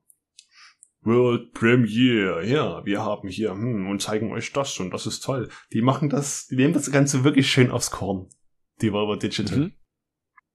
World 1.04 1.52
Premiere. 1.52 2.46
Ja, 2.46 2.84
wir 2.84 3.02
haben 3.02 3.28
hier 3.28 3.50
hm, 3.52 3.88
und 3.88 4.00
zeigen 4.02 4.32
euch 4.32 4.52
das 4.52 4.78
und 4.80 4.92
das 4.92 5.06
ist 5.06 5.20
toll. 5.20 5.48
Die 5.72 5.82
machen 5.82 6.08
das, 6.08 6.46
die 6.46 6.56
nehmen 6.56 6.74
das 6.74 6.90
Ganze 6.90 7.24
wirklich 7.24 7.50
schön 7.50 7.70
aufs 7.70 7.90
Korn. 7.90 8.28
Die 8.80 8.92
Volvo 8.92 9.16
Digital. 9.16 9.58
Mhm. 9.58 9.72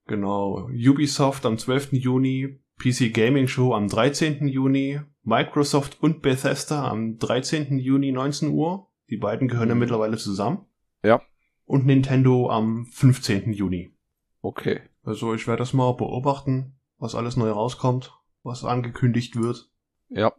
Genau. 0.08 0.68
Ubisoft 0.72 1.46
am 1.46 1.58
12. 1.58 1.94
Juni, 1.94 2.60
PC 2.80 3.14
Gaming 3.14 3.48
Show 3.48 3.74
am 3.74 3.88
13. 3.88 4.48
Juni, 4.48 5.00
Microsoft 5.24 6.02
und 6.02 6.22
Bethesda 6.22 6.90
am 6.90 7.18
13. 7.18 7.78
Juni 7.80 8.12
19 8.12 8.50
Uhr. 8.50 8.88
Die 9.10 9.18
beiden 9.18 9.48
gehören 9.48 9.70
ja 9.70 9.76
Mhm. 9.76 9.80
mittlerweile 9.82 10.18
zusammen. 10.18 10.66
Ja. 11.04 11.22
Und 11.66 11.86
Nintendo 11.86 12.50
am 12.50 12.86
15. 12.88 13.54
Juni. 13.54 13.94
Okay. 14.42 14.82
Also 15.04 15.34
ich 15.34 15.48
werde 15.48 15.60
das 15.60 15.74
mal 15.74 15.94
beobachten, 15.94 16.80
was 16.98 17.16
alles 17.16 17.38
neu 17.38 17.52
rauskommt, 17.52 18.14
was 18.44 18.64
angekündigt 18.64 19.36
wird. 19.36 19.69
Ja. 20.10 20.34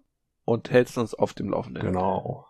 Und 0.44 0.70
hältst 0.70 0.98
uns 0.98 1.14
auf 1.14 1.32
dem 1.34 1.50
Laufenden. 1.50 1.82
Genau. 1.84 2.46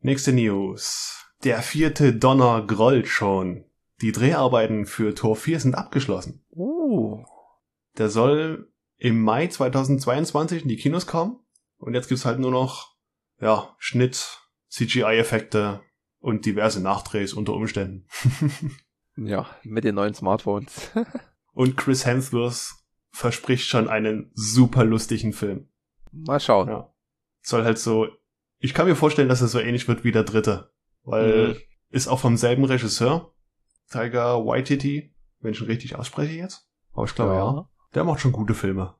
Nächste 0.00 0.32
News. 0.32 1.26
Der 1.44 1.62
vierte 1.62 2.14
Donner 2.14 2.66
grollt 2.66 3.08
schon. 3.08 3.64
Die 4.00 4.12
Dreharbeiten 4.12 4.86
für 4.86 5.14
Tor 5.14 5.36
4 5.36 5.60
sind 5.60 5.74
abgeschlossen. 5.74 6.44
Uh. 6.50 7.24
Der 7.96 8.08
soll 8.08 8.72
im 8.96 9.20
Mai 9.20 9.46
2022 9.46 10.62
in 10.62 10.68
die 10.68 10.76
Kinos 10.76 11.06
kommen. 11.06 11.38
Und 11.78 11.94
jetzt 11.94 12.08
gibt's 12.08 12.24
halt 12.24 12.38
nur 12.38 12.50
noch, 12.50 12.96
ja, 13.40 13.74
Schnitt, 13.78 14.40
CGI-Effekte 14.70 15.82
und 16.18 16.46
diverse 16.46 16.80
Nachdrehs 16.80 17.34
unter 17.34 17.54
Umständen. 17.54 18.06
Ja, 19.16 19.48
mit 19.62 19.84
den 19.84 19.94
neuen 19.94 20.14
Smartphones. 20.14 20.90
und 21.52 21.76
Chris 21.76 22.04
Hemsworth 22.04 22.74
verspricht 23.10 23.68
schon 23.68 23.88
einen 23.88 24.32
super 24.34 24.84
lustigen 24.84 25.32
Film. 25.32 25.68
Mal 26.26 26.40
schauen. 26.40 26.68
Ja. 26.68 26.92
Soll 27.42 27.64
halt 27.64 27.78
so, 27.78 28.06
ich 28.58 28.74
kann 28.74 28.86
mir 28.86 28.96
vorstellen, 28.96 29.28
dass 29.28 29.40
es 29.40 29.52
so 29.52 29.60
ähnlich 29.60 29.88
wird 29.88 30.04
wie 30.04 30.12
der 30.12 30.24
dritte. 30.24 30.70
Weil 31.02 31.48
Mhm. 31.48 31.56
ist 31.90 32.08
auch 32.08 32.18
vom 32.18 32.36
selben 32.36 32.64
Regisseur, 32.64 33.32
Tiger 33.90 34.44
Waititi, 34.46 35.14
wenn 35.40 35.52
ich 35.52 35.60
ihn 35.60 35.66
richtig 35.66 35.96
ausspreche 35.96 36.34
jetzt. 36.34 36.66
Aber 36.92 37.04
ich 37.04 37.14
glaube 37.14 37.34
ja. 37.34 37.68
Der 37.94 38.04
macht 38.04 38.20
schon 38.20 38.32
gute 38.32 38.54
Filme. 38.54 38.94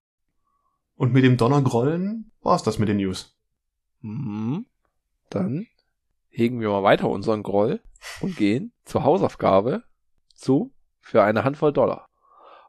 Und 0.96 1.12
mit 1.12 1.24
dem 1.24 1.36
Donnergrollen 1.36 2.30
war's 2.42 2.62
das 2.62 2.78
mit 2.78 2.88
den 2.88 2.98
News. 2.98 3.36
Mhm. 4.00 4.66
Dann 5.30 5.66
hegen 6.28 6.60
wir 6.60 6.68
mal 6.68 6.82
weiter 6.82 7.08
unseren 7.08 7.42
Groll 7.42 7.80
und 8.20 8.36
gehen 8.36 8.72
zur 8.84 9.04
Hausaufgabe 9.04 9.82
zu 10.34 10.74
für 11.00 11.22
eine 11.22 11.44
Handvoll 11.44 11.72
Dollar. 11.72 12.08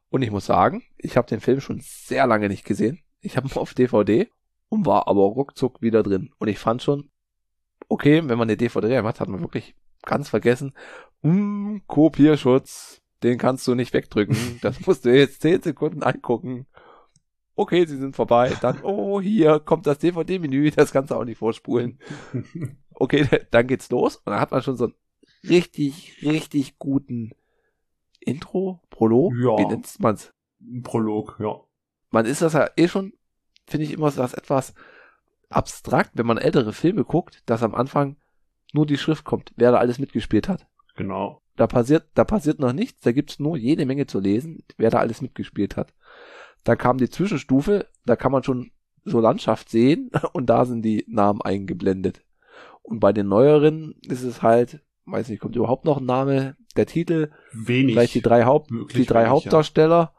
Und 0.10 0.22
ich 0.22 0.32
muss 0.32 0.46
sagen, 0.46 0.84
ich 0.98 1.18
habe 1.18 1.28
den 1.28 1.42
Film 1.42 1.60
schon 1.60 1.82
sehr 1.82 2.26
lange 2.26 2.48
nicht 2.48 2.64
gesehen. 2.64 3.04
Ich 3.20 3.38
habe 3.38 3.48
ihn 3.48 3.58
auf 3.58 3.74
DVD 3.74 4.30
und 4.70 4.86
war 4.86 5.08
aber 5.08 5.22
ruckzuck 5.22 5.82
wieder 5.82 6.04
drin. 6.04 6.32
Und 6.38 6.48
ich 6.48 6.60
fand 6.60 6.82
schon, 6.84 7.10
okay, 7.88 8.18
wenn 8.18 8.38
man 8.38 8.48
eine 8.50 8.58
DVD 8.58 9.02
hat, 9.04 9.20
hat 9.20 9.30
man 9.30 9.42
wirklich 9.42 9.76
ganz 10.04 10.30
vergessen, 10.30 10.74
hm, 11.22 11.82
Kopierschutz, 11.88 13.02
den 13.24 13.38
kannst 13.38 13.68
du 13.68 13.76
nicht 13.76 13.94
wegdrücken. 13.94 14.36
Das 14.62 14.86
musst 14.86 15.06
du 15.06 15.16
jetzt 15.16 15.42
10 15.42 15.62
Sekunden 15.62 16.04
angucken. 16.04 16.66
Okay, 17.56 17.86
sie 17.86 17.98
sind 17.98 18.16
vorbei. 18.16 18.54
Dann, 18.62 18.80
oh, 18.84 19.22
hier 19.22 19.60
kommt 19.60 19.88
das 19.88 20.00
DVD-Menü, 20.00 20.72
das 20.72 20.92
kannst 20.92 21.12
du 21.12 21.16
auch 21.16 21.26
nicht 21.26 21.38
vorspulen. 21.38 22.00
Okay, 22.98 23.28
dann 23.52 23.68
geht's 23.68 23.90
los 23.92 24.16
und 24.16 24.28
dann 24.32 24.40
hat 24.40 24.52
man 24.52 24.62
schon 24.62 24.78
so 24.78 24.86
einen 24.86 24.94
richtig, 25.50 26.22
richtig 26.24 26.80
guten 26.80 27.32
Intro, 28.22 28.80
Prolog, 28.90 29.34
Ja. 29.36 29.58
wie 29.58 29.66
nennt 29.66 30.00
man's? 30.00 30.34
Prolog, 30.82 31.36
ja. 31.42 31.60
Man 32.12 32.26
ist 32.26 32.42
das 32.42 32.54
ja 32.54 32.70
eh 32.78 32.88
schon, 32.88 33.12
finde 33.68 33.86
ich 33.86 33.94
immer 33.94 34.12
so 34.12 34.22
das 34.22 34.34
etwas 34.34 34.74
abstrakt, 35.50 36.12
wenn 36.14 36.26
man 36.26 36.38
ältere 36.38 36.74
Filme 36.74 37.04
guckt, 37.04 37.42
dass 37.46 37.64
am 37.64 37.76
Anfang 37.76 38.18
nur 38.74 38.86
die 38.86 38.98
Schrift 38.98 39.24
kommt, 39.24 39.54
wer 39.56 39.72
da 39.72 39.78
alles 39.78 40.00
mitgespielt 40.00 40.50
hat. 40.50 40.68
Genau. 40.96 41.42
Da 41.56 41.68
passiert, 41.68 42.08
da 42.14 42.26
passiert 42.26 42.60
noch 42.60 42.74
nichts, 42.74 43.02
da 43.02 43.12
gibt's 43.12 43.40
nur 43.40 43.58
jede 43.58 43.86
Menge 43.86 44.08
zu 44.08 44.20
lesen, 44.20 44.64
wer 44.78 44.90
da 44.90 45.00
alles 45.00 45.22
mitgespielt 45.22 45.78
hat. 45.78 45.94
Dann 46.64 46.78
kam 46.78 46.98
die 46.98 47.10
Zwischenstufe, 47.10 47.88
da 48.06 48.16
kann 48.16 48.32
man 48.32 48.44
schon 48.44 48.72
so 49.04 49.20
Landschaft 49.20 49.70
sehen 49.70 50.12
und 50.34 50.48
da 50.48 50.66
sind 50.66 50.82
die 50.82 51.06
Namen 51.08 51.42
eingeblendet. 51.42 52.22
Und 52.82 53.00
bei 53.00 53.14
den 53.14 53.28
neueren 53.28 53.96
ist 54.08 54.24
es 54.24 54.42
halt, 54.42 54.82
weiß 55.06 55.30
nicht, 55.30 55.40
kommt 55.40 55.56
überhaupt 55.56 55.86
noch 55.86 55.98
ein 55.98 56.06
Name, 56.06 56.56
der 56.76 56.86
Titel, 56.86 57.32
Wenig. 57.54 57.94
vielleicht 57.94 58.16
die 58.16 58.22
drei 58.22 58.44
Haupt, 58.44 58.70
die 58.94 59.06
drei 59.06 59.22
wenig, 59.22 59.30
Hauptdarsteller 59.30 60.14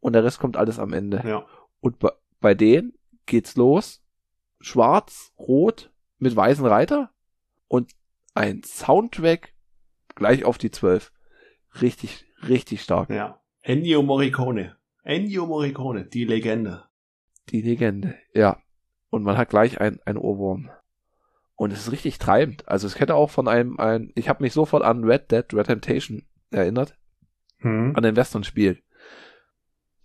und 0.00 0.12
der 0.12 0.24
Rest 0.24 0.38
kommt 0.38 0.56
alles 0.56 0.78
am 0.78 0.92
Ende. 0.92 1.22
Ja. 1.26 1.44
Und 1.80 1.98
bei, 1.98 2.10
bei 2.40 2.54
denen 2.54 2.92
geht's 3.26 3.56
los, 3.56 4.02
schwarz, 4.60 5.32
rot, 5.38 5.90
mit 6.18 6.34
weißen 6.34 6.64
Reiter 6.64 7.10
und 7.68 7.92
ein 8.34 8.62
Soundtrack 8.62 9.52
gleich 10.14 10.44
auf 10.44 10.58
die 10.58 10.70
zwölf. 10.70 11.12
Richtig, 11.80 12.24
richtig 12.48 12.82
stark. 12.82 13.10
Ja. 13.10 13.40
Ennio 13.62 14.02
Morricone. 14.02 14.76
Ennio 15.02 15.46
Morricone, 15.46 16.04
die 16.04 16.24
Legende. 16.24 16.84
Die 17.50 17.62
Legende, 17.62 18.16
ja. 18.32 18.60
Und 19.10 19.22
man 19.22 19.36
hat 19.36 19.50
gleich 19.50 19.80
ein, 19.80 20.00
ein 20.04 20.16
Ohrwurm. 20.16 20.70
Und 21.54 21.72
es 21.72 21.80
ist 21.86 21.92
richtig 21.92 22.18
treibend. 22.18 22.68
Also 22.68 22.86
es 22.86 23.00
hätte 23.00 23.14
auch 23.14 23.30
von 23.30 23.48
einem, 23.48 23.78
ein, 23.78 24.12
ich 24.14 24.28
habe 24.28 24.42
mich 24.42 24.52
sofort 24.52 24.82
an 24.82 25.04
Red 25.04 25.30
Dead 25.32 25.44
Redemption 25.52 26.26
erinnert, 26.50 26.96
Hm. 27.58 27.94
an 27.96 28.02
den 28.02 28.16
Western-Spiel. 28.16 28.82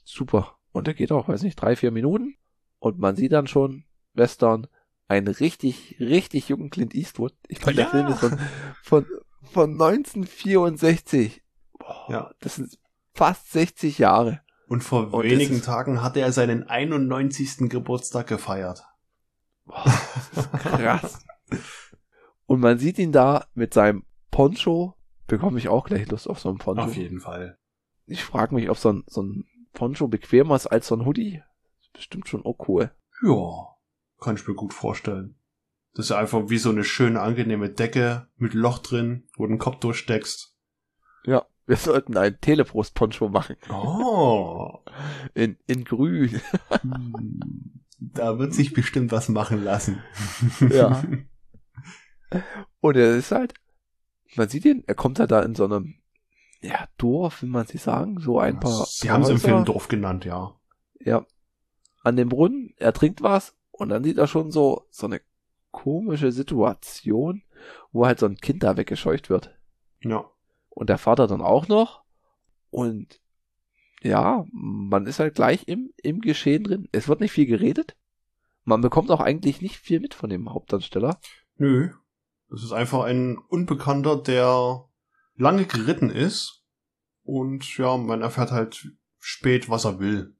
Super. 0.05 0.57
Und 0.71 0.87
der 0.87 0.93
geht 0.93 1.11
auch, 1.11 1.27
weiß 1.27 1.43
nicht, 1.43 1.55
drei, 1.55 1.75
vier 1.75 1.91
Minuten. 1.91 2.35
Und 2.79 2.97
man 2.99 3.15
sieht 3.15 3.31
dann 3.33 3.47
schon 3.47 3.83
Western, 4.13 4.67
einen 5.07 5.27
richtig, 5.27 5.97
richtig 5.99 6.47
jungen 6.49 6.69
Clint 6.69 6.95
Eastwood. 6.95 7.33
Ich 7.47 7.59
der 7.59 7.73
Ja. 7.73 7.85
Film 7.87 8.07
ist 8.07 8.19
von, 8.19 8.39
von, 8.81 9.05
von 9.43 9.71
1964. 9.73 11.43
Boah, 11.77 12.05
Ja. 12.09 12.31
Das 12.39 12.55
sind 12.55 12.77
fast 13.13 13.51
60 13.51 13.97
Jahre. 13.97 14.41
Und 14.67 14.83
vor 14.83 15.13
Und 15.13 15.23
wenigen 15.23 15.55
ist- 15.55 15.65
Tagen 15.65 16.01
hatte 16.01 16.21
er 16.21 16.31
seinen 16.31 16.63
91. 16.63 17.69
Geburtstag 17.69 18.27
gefeiert. 18.27 18.83
Boah, 19.65 19.83
krass. 20.53 21.19
Und 22.45 22.61
man 22.61 22.77
sieht 22.79 22.97
ihn 22.97 23.11
da 23.11 23.45
mit 23.53 23.73
seinem 23.73 24.03
Poncho. 24.31 24.95
Bekomme 25.27 25.59
ich 25.59 25.67
auch 25.69 25.85
gleich 25.85 26.07
Lust 26.09 26.29
auf 26.29 26.39
so 26.39 26.49
ein 26.49 26.57
Poncho. 26.57 26.83
Auf 26.83 26.95
jeden 26.95 27.19
Fall. 27.19 27.57
Ich 28.05 28.23
frage 28.23 28.55
mich, 28.55 28.69
ob 28.69 28.77
so 28.77 28.91
ein, 28.93 29.03
so 29.07 29.21
ein 29.23 29.45
Poncho 29.73 30.07
bequemer 30.07 30.55
ist 30.55 30.67
als 30.67 30.87
so 30.87 30.95
ein 30.95 31.05
Hoodie. 31.05 31.41
Bestimmt 31.93 32.27
schon 32.27 32.45
auch 32.45 32.67
cool. 32.67 32.91
Ja, 33.23 33.75
kann 34.19 34.35
ich 34.35 34.47
mir 34.47 34.55
gut 34.55 34.73
vorstellen. 34.73 35.35
Das 35.93 36.05
ist 36.05 36.11
einfach 36.11 36.49
wie 36.49 36.57
so 36.57 36.69
eine 36.69 36.83
schöne, 36.83 37.19
angenehme 37.19 37.69
Decke 37.69 38.27
mit 38.37 38.53
Loch 38.53 38.79
drin, 38.79 39.27
wo 39.35 39.43
du 39.45 39.53
den 39.53 39.59
Kopf 39.59 39.79
durchsteckst. 39.79 40.55
Ja, 41.25 41.45
wir 41.65 41.75
sollten 41.75 42.17
einen 42.17 42.39
Teleprost-Poncho 42.39 43.29
machen. 43.29 43.57
Oh. 43.69 44.79
In, 45.33 45.57
in 45.67 45.83
grün. 45.83 46.41
Hm. 46.81 47.81
Da 47.99 48.39
wird 48.39 48.53
sich 48.53 48.73
bestimmt 48.73 49.11
was 49.11 49.29
machen 49.29 49.63
lassen. 49.63 50.01
Ja. 50.69 51.03
Und 52.79 52.97
er 52.97 53.15
ist 53.15 53.31
halt, 53.31 53.53
man 54.35 54.49
sieht 54.49 54.65
ihn, 54.65 54.83
er 54.87 54.95
kommt 54.95 55.19
halt 55.19 55.31
da 55.31 55.41
in 55.41 55.53
so 55.53 55.65
einem, 55.65 55.95
ja, 56.61 56.87
Dorf, 56.97 57.41
will 57.41 57.49
man 57.49 57.65
sie 57.65 57.77
sagen, 57.77 58.19
so 58.19 58.39
ein 58.39 58.59
paar. 58.59 58.85
Sie 58.85 59.09
haben 59.09 59.23
es 59.23 59.29
im 59.29 59.39
Film 59.39 59.65
Dorf 59.65 59.87
genannt, 59.87 60.25
ja. 60.25 60.55
Ja. 60.99 61.25
An 62.03 62.15
dem 62.15 62.29
Brunnen, 62.29 62.73
er 62.77 62.93
trinkt 62.93 63.21
was 63.21 63.55
und 63.71 63.89
dann 63.89 64.03
sieht 64.03 64.17
er 64.17 64.27
schon 64.27 64.51
so, 64.51 64.87
so 64.89 65.07
eine 65.07 65.21
komische 65.71 66.31
Situation, 66.31 67.43
wo 67.91 68.05
halt 68.05 68.19
so 68.19 68.25
ein 68.25 68.37
Kind 68.37 68.63
da 68.63 68.77
weggescheucht 68.77 69.29
wird. 69.29 69.55
Ja. 70.01 70.25
Und 70.69 70.89
der 70.89 70.97
Vater 70.97 71.27
dann 71.27 71.41
auch 71.41 71.67
noch. 71.67 72.03
Und 72.69 73.19
ja, 74.01 74.45
man 74.51 75.05
ist 75.05 75.19
halt 75.19 75.35
gleich 75.35 75.67
im, 75.67 75.91
im 76.01 76.21
Geschehen 76.21 76.63
drin. 76.63 76.89
Es 76.91 77.07
wird 77.07 77.21
nicht 77.21 77.31
viel 77.31 77.45
geredet. 77.45 77.95
Man 78.63 78.81
bekommt 78.81 79.11
auch 79.11 79.19
eigentlich 79.19 79.61
nicht 79.61 79.77
viel 79.77 79.99
mit 79.99 80.13
von 80.13 80.29
dem 80.29 80.53
Hauptdarsteller. 80.53 81.19
Nö. 81.57 81.89
Es 82.53 82.63
ist 82.63 82.71
einfach 82.71 83.03
ein 83.03 83.37
Unbekannter, 83.37 84.17
der 84.17 84.85
lange 85.41 85.65
geritten 85.65 86.09
ist. 86.09 86.63
Und 87.23 87.77
ja, 87.77 87.97
man 87.97 88.21
erfährt 88.21 88.51
halt 88.51 88.87
spät, 89.19 89.69
was 89.69 89.85
er 89.85 89.99
will. 89.99 90.35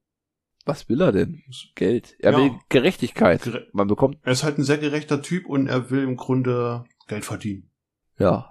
Was 0.66 0.90
will 0.90 1.02
er 1.02 1.12
denn? 1.12 1.44
Geld. 1.76 2.16
Er 2.20 2.32
Ja. 2.34 2.38
will 2.38 2.52
Gerechtigkeit. 2.70 3.42
Gere- 3.44 3.68
Man 3.74 3.88
bekommt, 3.88 4.18
Er 4.24 4.32
ist 4.32 4.44
halt 4.44 4.58
ein 4.58 4.64
sehr 4.64 4.78
gerechter 4.78 5.22
Typ 5.22 5.46
und 5.48 5.68
er 5.68 5.90
will 5.90 6.04
im 6.04 6.18
Grunde 6.18 6.84
Geld 7.08 7.26
verdienen. 7.26 7.70
ja. 8.18 8.48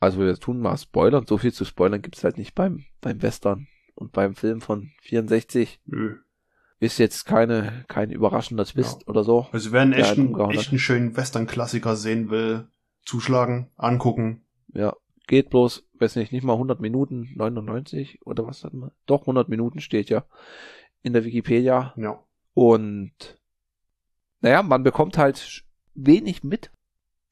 Also 0.00 0.18
wir 0.18 0.34
tun 0.34 0.60
mal 0.60 0.76
Spoilern. 0.76 1.26
So 1.26 1.38
viel 1.38 1.52
zu 1.54 1.64
spoilern 1.64 2.02
gibt's 2.02 2.22
halt 2.24 2.36
nicht 2.36 2.54
beim, 2.54 2.84
beim 3.00 3.22
Western. 3.22 3.68
Und 3.94 4.12
beim 4.12 4.34
Film 4.34 4.60
von 4.60 4.90
64 5.00 5.80
Nö. 5.86 6.18
ist 6.78 6.98
jetzt 6.98 7.24
keine, 7.24 7.86
kein 7.88 8.10
überraschender 8.10 8.66
Twist 8.66 9.08
oder 9.08 9.24
so. 9.24 9.46
Also 9.52 9.72
wer 9.72 9.80
einen 9.80 9.92
Ja, 9.94 10.00
hat 10.00 10.18
echten, 10.18 10.38
echten 10.50 10.78
schönen 10.78 11.16
Western-Klassiker 11.16 11.96
sehen 11.96 12.28
will, 12.28 12.68
zuschlagen, 13.06 13.70
angucken. 13.76 14.42
Ja, 14.74 14.94
geht 15.26 15.50
bloß, 15.50 15.88
weiß 15.94 16.16
nicht, 16.16 16.32
nicht 16.32 16.44
mal 16.44 16.54
100 16.54 16.80
Minuten, 16.80 17.32
99 17.36 18.20
oder 18.26 18.46
was 18.46 18.64
hat 18.64 18.74
man? 18.74 18.90
Doch, 19.06 19.22
100 19.22 19.48
Minuten 19.48 19.80
steht 19.80 20.10
ja 20.10 20.24
in 21.02 21.12
der 21.12 21.24
Wikipedia. 21.24 21.94
Ja. 21.96 22.22
Und 22.52 23.38
naja, 24.40 24.62
man 24.62 24.82
bekommt 24.82 25.18
halt 25.18 25.64
wenig 25.94 26.44
mit 26.44 26.70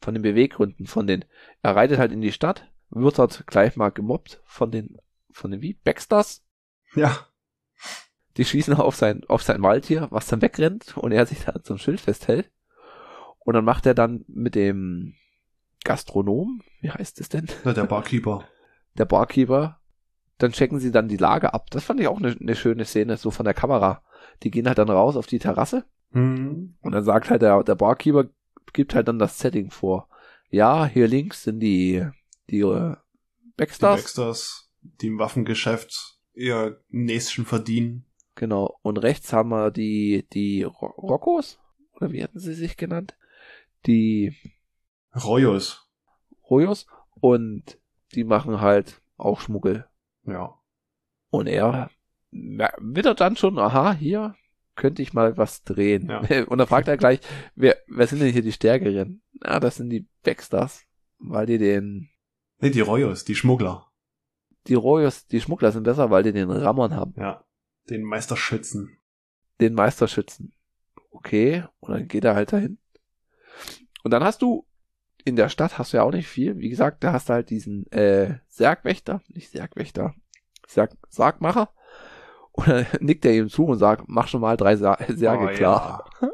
von 0.00 0.14
den 0.14 0.22
Beweggründen, 0.22 0.86
von 0.86 1.06
den, 1.06 1.24
er 1.62 1.76
reitet 1.76 1.98
halt 1.98 2.12
in 2.12 2.20
die 2.20 2.32
Stadt, 2.32 2.68
wird 2.90 3.18
dort 3.18 3.46
gleich 3.46 3.76
mal 3.76 3.90
gemobbt 3.90 4.40
von 4.44 4.70
den, 4.70 4.98
von 5.30 5.50
den 5.50 5.62
wie? 5.62 5.74
Baxters? 5.74 6.42
Ja. 6.94 7.26
Die 8.36 8.44
schießen 8.44 8.74
auf 8.74 8.96
sein, 8.96 9.22
auf 9.28 9.42
sein 9.42 9.62
Waldtier, 9.62 10.08
was 10.10 10.26
dann 10.26 10.42
wegrennt 10.42 10.96
und 10.96 11.12
er 11.12 11.26
sich 11.26 11.44
da 11.44 11.52
ein 11.52 11.78
Schild 11.78 12.00
festhält. 12.00 12.50
Und 13.40 13.54
dann 13.54 13.64
macht 13.64 13.86
er 13.86 13.94
dann 13.94 14.24
mit 14.26 14.54
dem 14.54 15.14
Gastronom, 15.84 16.62
wie 16.80 16.90
heißt 16.90 17.20
es 17.20 17.28
denn? 17.28 17.46
Na, 17.64 17.72
der 17.72 17.84
Barkeeper. 17.84 18.44
der 18.98 19.04
Barkeeper, 19.04 19.80
dann 20.38 20.52
checken 20.52 20.78
sie 20.80 20.90
dann 20.90 21.08
die 21.08 21.16
Lage 21.16 21.54
ab. 21.54 21.70
Das 21.70 21.84
fand 21.84 22.00
ich 22.00 22.08
auch 22.08 22.18
eine 22.18 22.36
eine 22.38 22.56
schöne 22.56 22.84
Szene, 22.84 23.16
so 23.16 23.30
von 23.30 23.44
der 23.44 23.54
Kamera. 23.54 24.02
Die 24.42 24.50
gehen 24.50 24.66
halt 24.66 24.78
dann 24.78 24.90
raus 24.90 25.16
auf 25.16 25.26
die 25.26 25.38
Terrasse 25.38 25.84
Hm. 26.12 26.74
und 26.82 26.92
dann 26.92 27.04
sagt 27.04 27.30
halt 27.30 27.40
der, 27.40 27.62
der 27.64 27.74
Barkeeper, 27.74 28.28
gibt 28.74 28.94
halt 28.94 29.08
dann 29.08 29.18
das 29.18 29.38
Setting 29.38 29.70
vor. 29.70 30.08
Ja, 30.50 30.84
hier 30.84 31.08
links 31.08 31.44
sind 31.44 31.60
die, 31.60 32.06
die 32.50 32.60
äh, 32.60 32.96
Die 33.44 33.52
Backstars. 33.56 34.70
Die 34.82 35.06
im 35.06 35.18
Waffengeschäft 35.18 36.18
ihr 36.34 36.82
Näschen 36.90 37.46
verdienen. 37.46 38.04
Genau. 38.34 38.78
Und 38.82 38.98
rechts 38.98 39.32
haben 39.32 39.50
wir 39.50 39.70
die, 39.70 40.26
die 40.32 40.64
Ro 40.64 40.86
Roccos? 40.86 41.58
Oder 41.94 42.12
wie 42.12 42.22
hatten 42.22 42.40
sie 42.40 42.54
sich 42.54 42.76
genannt? 42.76 43.16
Die 43.86 44.34
Royos. 45.14 45.88
Rojos. 46.48 46.86
Und 47.20 47.78
die 48.14 48.24
machen 48.24 48.60
halt 48.60 49.00
auch 49.16 49.40
Schmuggel. 49.40 49.86
Ja. 50.24 50.54
Und 51.30 51.46
er 51.46 51.90
mer- 52.30 52.74
wittert 52.78 53.20
dann 53.20 53.36
schon, 53.36 53.58
aha, 53.58 53.92
hier 53.94 54.34
könnte 54.74 55.02
ich 55.02 55.12
mal 55.12 55.36
was 55.36 55.62
drehen. 55.64 56.08
Ja. 56.08 56.20
Und 56.48 56.58
dann 56.58 56.66
fragt 56.66 56.88
er 56.88 56.96
gleich, 56.96 57.20
wer, 57.54 57.76
wer 57.86 58.06
sind 58.06 58.20
denn 58.20 58.32
hier 58.32 58.42
die 58.42 58.52
Stärkeren? 58.52 59.22
Na, 59.40 59.60
das 59.60 59.76
sind 59.76 59.90
die 59.90 60.06
Baxters, 60.22 60.84
weil 61.18 61.46
die 61.46 61.58
den, 61.58 62.08
Nee, 62.60 62.70
die 62.70 62.80
Royos, 62.80 63.24
die 63.24 63.34
Schmuggler. 63.34 63.90
die 64.68 64.74
Royos, 64.74 65.26
die 65.26 65.40
Schmuggler 65.40 65.72
sind 65.72 65.82
besser, 65.82 66.10
weil 66.10 66.22
die 66.22 66.32
den 66.32 66.50
Rammern 66.50 66.94
haben, 66.94 67.14
Ja. 67.16 67.44
Den 67.90 68.02
Meisterschützen. 68.04 68.98
den 69.60 69.74
Meisterschützen. 69.74 70.54
Okay, 71.10 71.64
und 71.80 71.92
dann 71.92 72.08
geht 72.08 72.24
er 72.24 72.34
halt 72.34 72.52
dahin. 72.52 72.78
Und 74.04 74.10
dann 74.12 74.22
hast 74.24 74.40
du, 74.42 74.66
in 75.24 75.36
der 75.36 75.48
Stadt 75.48 75.78
hast 75.78 75.92
du 75.92 75.98
ja 75.98 76.02
auch 76.02 76.12
nicht 76.12 76.28
viel, 76.28 76.58
wie 76.58 76.68
gesagt, 76.68 77.04
da 77.04 77.12
hast 77.12 77.28
du 77.28 77.34
halt 77.34 77.50
diesen, 77.50 77.90
äh, 77.92 78.38
Särgwächter, 78.48 79.22
nicht 79.28 79.50
Särgwächter, 79.50 80.14
Sarg, 80.66 80.92
Sargmacher. 81.08 81.70
Und 82.52 82.68
dann 82.68 82.86
nickt 83.00 83.24
er 83.24 83.32
ihm 83.32 83.48
zu 83.48 83.64
und 83.64 83.78
sagt, 83.78 84.04
mach 84.08 84.28
schon 84.28 84.40
mal 84.40 84.56
drei 84.56 84.76
Sa 84.76 84.98
Särge 85.08 85.44
Oh, 85.50 85.54
klar. 85.54 86.10
Ja. 86.20 86.28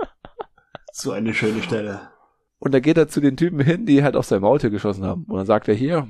so 0.93 1.13
eine 1.13 1.35
schöne 1.35 1.63
Stelle. 1.63 2.11
Und 2.59 2.75
dann 2.75 2.83
geht 2.83 2.97
er 2.99 3.09
zu 3.09 3.21
den 3.21 3.37
Typen 3.37 3.61
hin, 3.61 3.87
die 3.87 4.03
halt 4.03 4.17
auf 4.17 4.27
sein 4.27 4.41
Maultier 4.41 4.71
geschossen 4.71 5.05
haben. 5.05 5.25
Und 5.25 5.37
dann 5.37 5.47
sagt 5.47 5.69
er 5.69 5.75
hier, 5.75 6.09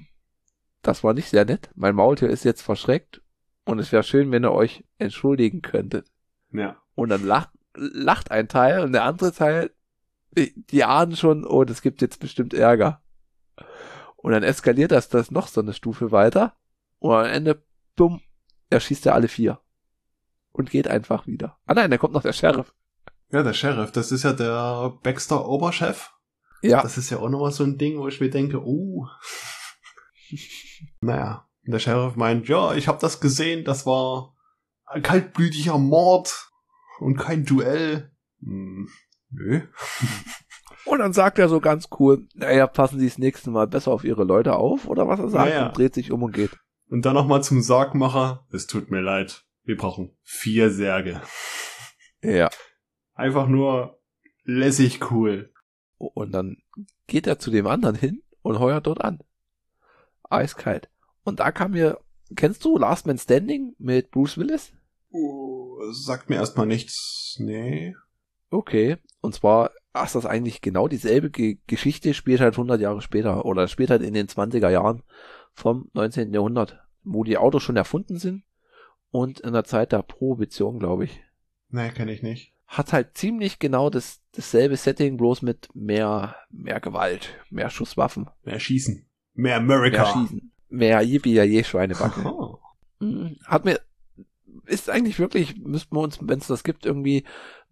das 0.83 1.05
war 1.05 1.13
nicht 1.13 1.29
sehr 1.29 1.45
nett. 1.45 1.71
Mein 1.75 1.95
Maultier 1.95 2.31
ist 2.31 2.45
jetzt 2.45 2.63
verschreckt. 2.63 3.21
Und 3.67 3.79
es 3.81 3.93
wäre 3.93 4.03
schön, 4.03 4.31
wenn 4.31 4.45
ihr 4.45 4.53
euch 4.53 4.85
entschuldigen 4.97 5.61
könntet. 5.61 6.11
Ja. 6.53 6.77
Und 6.95 7.11
dann 7.11 7.23
lacht, 7.23 7.51
lacht 7.75 8.31
ein 8.31 8.49
Teil 8.49 8.81
und 8.81 8.93
der 8.93 9.05
andere 9.05 9.33
Teil, 9.33 9.71
die 10.37 10.85
ahnen 10.85 11.17
schon, 11.17 11.45
oh, 11.45 11.65
das 11.65 11.83
gibt 11.83 12.03
jetzt 12.03 12.21
bestimmt 12.21 12.55
Ärger. 12.55 13.03
Und 14.17 14.33
dann 14.33 14.43
eskaliert 14.43 14.91
das, 14.91 15.09
das 15.09 15.31
noch 15.31 15.49
so 15.49 15.61
eine 15.61 15.73
Stufe 15.73 16.13
weiter. 16.13 16.57
Und 16.99 17.15
am 17.15 17.25
Ende, 17.27 17.63
bumm, 17.97 18.21
erschießt 18.71 19.07
er 19.07 19.15
alle 19.15 19.29
vier. 19.29 19.61
Und 20.53 20.71
geht 20.71 20.89
einfach 20.89 21.27
wieder. 21.27 21.59
Ah 21.67 21.75
nein, 21.75 21.91
da 21.91 21.99
kommt 21.99 22.15
noch 22.15 22.23
der 22.23 22.33
Sheriff. 22.33 22.75
Ja, 23.31 23.43
der 23.43 23.53
Sheriff, 23.53 23.93
das 23.93 24.11
ist 24.11 24.25
ja 24.25 24.33
der 24.33 24.99
Baxter 25.03 25.47
Oberchef. 25.47 26.11
Ja, 26.63 26.83
Das 26.83 26.99
ist 26.99 27.11
ja 27.11 27.19
auch 27.19 27.29
nochmal 27.29 27.53
so 27.53 27.63
ein 27.63 27.79
Ding, 27.79 27.99
wo 27.99 28.09
ich 28.09 28.21
mir 28.21 28.31
denke, 28.31 28.61
uh. 28.61 29.07
naja. 31.01 31.49
Und 31.65 31.73
der 31.73 31.79
Sheriff 31.79 32.17
meint, 32.17 32.49
ja, 32.49 32.75
ich 32.75 32.89
habe 32.89 32.99
das 33.01 33.21
gesehen, 33.21 33.65
das 33.65 33.87
war 33.87 34.35
ein 34.87 35.03
kaltblütiger 35.03 35.79
Mord 35.79 36.51
und 36.99 37.17
kein 37.17 37.45
Duell. 37.45 38.11
Hm, 38.41 38.89
nö. 39.31 39.61
Und 40.85 41.01
dann 41.01 41.13
sagt 41.13 41.39
er 41.39 41.49
so 41.49 41.61
ganz 41.61 41.89
cool, 41.99 42.27
naja, 42.35 42.67
passen 42.67 42.99
Sie 42.99 43.07
das 43.07 43.19
nächste 43.19 43.51
Mal 43.51 43.67
besser 43.67 43.91
auf 43.93 44.05
Ihre 44.05 44.25
Leute 44.25 44.57
auf, 44.57 44.87
oder 44.89 45.07
was 45.07 45.21
er 45.21 45.29
sagt, 45.29 45.51
Naja. 45.51 45.67
und 45.67 45.77
dreht 45.77 45.95
sich 45.95 46.13
um 46.13 46.23
und 46.23 46.33
geht. 46.33 46.57
Und 46.89 47.05
dann 47.05 47.15
nochmal 47.15 47.43
zum 47.43 47.61
Sargmacher. 47.61 48.47
Es 48.51 48.67
tut 48.67 48.91
mir 48.91 49.01
leid. 49.01 49.45
Wir 49.65 49.77
brauchen 49.77 50.17
vier 50.23 50.71
Särge. 50.71 51.21
Ja. 52.23 52.49
Einfach 53.15 53.47
nur 53.49 54.01
lässig 54.45 55.11
cool. 55.11 55.53
Und 55.99 56.33
dann 56.33 56.57
geht 57.07 57.27
er 57.27 57.39
zu 57.39 57.51
dem 57.51 57.67
anderen 57.67 57.97
hin 57.97 58.23
und 58.41 58.59
heuert 58.59 58.87
dort 58.87 59.03
an. 59.05 59.19
Eiskalt. 60.31 60.89
Und 61.25 61.41
da 61.41 61.53
kam 61.53 61.73
mir, 61.73 61.99
kennst 62.35 62.65
du 62.65 62.79
Last 62.79 63.07
Man 63.07 63.19
Standing 63.19 63.75
mit 63.79 64.11
Bruce 64.11 64.39
Willis? 64.39 64.73
Uh, 65.11 65.93
sagt 65.93 66.31
mir 66.31 66.37
erstmal 66.37 66.67
nichts. 66.67 67.37
Nee. 67.39 67.95
Okay. 68.51 68.97
Und 69.21 69.35
zwar 69.35 69.73
ist 70.05 70.15
das 70.15 70.27
eigentlich 70.27 70.61
genau 70.61 70.89
dieselbe 70.89 71.31
Ge 71.31 71.59
Geschichte, 71.67 72.15
spielt 72.15 72.41
halt 72.41 72.55
100 72.55 72.81
Jahre 72.81 73.03
später 73.03 73.45
oder 73.45 73.69
spielt 73.69 73.91
halt 73.91 74.03
in 74.03 74.15
den 74.15 74.29
20er 74.29 74.71
Jahren 74.71 75.03
vom 75.53 75.91
19. 75.93 76.33
Jahrhundert, 76.33 76.81
wo 77.03 77.25
die 77.25 77.37
Autos 77.37 77.63
schon 77.63 77.77
erfunden 77.77 78.19
sind 78.19 78.45
und 79.11 79.41
in 79.41 79.53
der 79.53 79.65
Zeit 79.65 79.93
der 79.93 80.03
Prohibition, 80.03 80.79
glaube 80.79 81.05
ich. 81.05 81.21
Nee, 81.71 81.91
kenne 81.91 82.13
ich 82.13 82.23
nicht. 82.23 82.55
hat 82.67 82.93
halt 82.93 83.17
ziemlich 83.17 83.59
genau 83.59 83.91
das, 83.91 84.21
dasselbe 84.33 84.77
Setting, 84.77 85.17
bloß 85.17 85.43
mit 85.43 85.69
mehr, 85.75 86.37
mehr 86.51 86.81
Gewalt, 86.81 87.35
mehr 87.51 87.71
Schusswaffen, 87.71 88.29
Mehr 88.45 88.61
schießen. 88.61 89.07
Mehr 89.35 89.57
America. 89.57 90.03
mehr 90.03 90.13
Schießen, 90.13 90.53
mehr 90.69 91.01
Yippie 91.03 91.33
ja 91.35 91.45
je 91.45 91.65
Schweinebacke. 91.65 92.21
Aha. 92.21 92.59
Mhm. 93.01 93.37
Hat 93.47 93.65
mir, 93.65 93.81
ist 94.67 94.91
eigentlich 94.91 95.19
wirklich, 95.19 95.57
müssten 95.59 95.97
wir 95.97 96.01
uns, 96.01 96.19
wenn 96.21 96.39
es 96.39 96.47
das 96.47 96.63
gibt, 96.63 96.85
irgendwie 96.85 97.25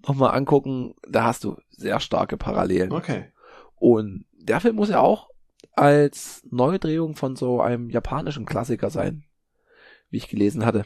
nochmal 0.06 0.34
angucken, 0.34 0.94
da 1.08 1.24
hast 1.24 1.44
du 1.44 1.56
sehr 1.70 2.00
starke 2.00 2.36
Parallelen. 2.36 2.92
Okay. 2.92 3.32
Und 3.76 4.24
der 4.32 4.60
Film 4.60 4.76
muss 4.76 4.88
ja 4.88 5.00
auch 5.00 5.28
als 5.72 6.42
Neudrehung 6.50 7.14
von 7.14 7.36
so 7.36 7.60
einem 7.60 7.90
japanischen 7.90 8.46
Klassiker 8.46 8.90
sein, 8.90 9.24
wie 10.10 10.16
ich 10.16 10.28
gelesen 10.28 10.64
hatte. 10.64 10.84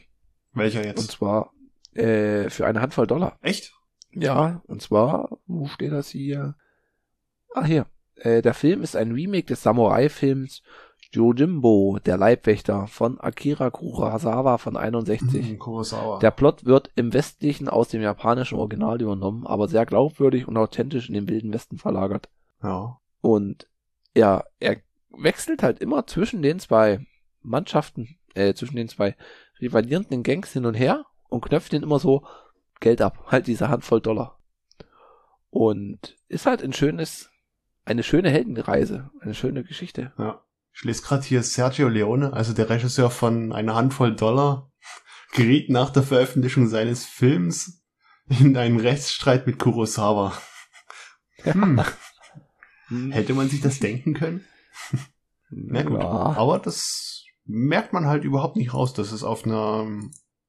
Welcher 0.53 0.79
Und 0.79 0.85
jetzt? 0.85 1.11
zwar 1.11 1.53
äh, 1.93 2.49
für 2.49 2.65
eine 2.65 2.81
Handvoll 2.81 3.07
Dollar. 3.07 3.37
Echt? 3.41 3.73
Ja, 4.11 4.61
und 4.67 4.81
zwar, 4.81 5.37
wo 5.45 5.67
steht 5.67 5.93
das 5.93 6.09
hier? 6.09 6.55
Ah, 7.53 7.63
hier. 7.63 7.85
Äh, 8.15 8.41
der 8.41 8.53
Film 8.53 8.81
ist 8.81 8.95
ein 8.95 9.13
Remake 9.13 9.45
des 9.45 9.63
Samurai-Films 9.63 10.61
Jojimbo, 11.13 11.99
der 12.05 12.17
Leibwächter 12.17 12.87
von 12.87 13.19
Akira 13.19 13.69
Kurosawa 13.69 14.57
von 14.57 14.77
61. 14.77 15.49
Hm, 15.49 15.59
Kurosawa. 15.59 16.19
Der 16.19 16.31
Plot 16.31 16.65
wird 16.65 16.89
im 16.95 17.13
Westlichen 17.13 17.67
aus 17.67 17.89
dem 17.89 18.01
japanischen 18.01 18.57
Original 18.57 19.01
übernommen, 19.01 19.45
aber 19.45 19.67
sehr 19.67 19.85
glaubwürdig 19.85 20.47
und 20.47 20.57
authentisch 20.57 21.09
in 21.09 21.15
den 21.15 21.27
Wilden 21.27 21.53
Westen 21.53 21.77
verlagert. 21.77 22.29
ja. 22.63 22.97
Und 23.23 23.67
ja, 24.15 24.43
er 24.59 24.77
wechselt 25.11 25.61
halt 25.63 25.79
immer 25.79 26.07
zwischen 26.07 26.41
den 26.41 26.59
zwei 26.59 27.05
Mannschaften, 27.41 28.17
äh, 28.33 28.53
zwischen 28.53 28.75
den 28.75 28.87
zwei 28.87 29.15
rivalierenden 29.59 30.23
Gangs 30.23 30.53
hin 30.53 30.65
und 30.65 30.73
her 30.73 31.05
und 31.29 31.41
knöpft 31.45 31.71
den 31.71 31.83
immer 31.83 31.99
so 31.99 32.25
Geld 32.79 33.01
ab. 33.01 33.25
Halt 33.27 33.47
diese 33.47 33.69
Handvoll 33.69 34.01
Dollar. 34.01 34.39
Und 35.49 36.15
ist 36.29 36.45
halt 36.45 36.63
ein 36.63 36.73
schönes, 36.73 37.29
eine 37.85 38.03
schöne 38.03 38.29
Heldenreise, 38.29 39.11
eine 39.19 39.33
schöne 39.33 39.63
Geschichte. 39.63 40.13
Ja. 40.17 40.41
Ich 40.73 40.83
lese 40.83 41.01
gerade 41.03 41.23
hier 41.23 41.43
Sergio 41.43 41.87
Leone, 41.89 42.33
also 42.33 42.53
der 42.53 42.69
Regisseur 42.69 43.11
von 43.11 43.51
Eine 43.51 43.75
Handvoll 43.75 44.15
Dollar, 44.15 44.71
geriet 45.33 45.69
nach 45.69 45.89
der 45.89 46.03
Veröffentlichung 46.03 46.67
seines 46.67 47.05
Films 47.05 47.83
in 48.27 48.55
einen 48.57 48.79
Rechtsstreit 48.79 49.47
mit 49.47 49.59
Kurosawa. 49.59 50.33
Hm, 51.43 51.81
hätte 53.11 53.33
man 53.33 53.49
sich 53.49 53.61
das 53.61 53.79
denken 53.79 54.13
können? 54.13 54.45
Na 55.49 55.83
gut. 55.83 55.99
Ja. 55.99 56.07
Aber 56.07 56.59
das 56.59 57.25
merkt 57.45 57.93
man 57.93 58.05
halt 58.05 58.23
überhaupt 58.23 58.55
nicht 58.55 58.73
raus, 58.73 58.93
dass 58.93 59.11
es 59.11 59.23
auf 59.23 59.45
einer 59.45 59.87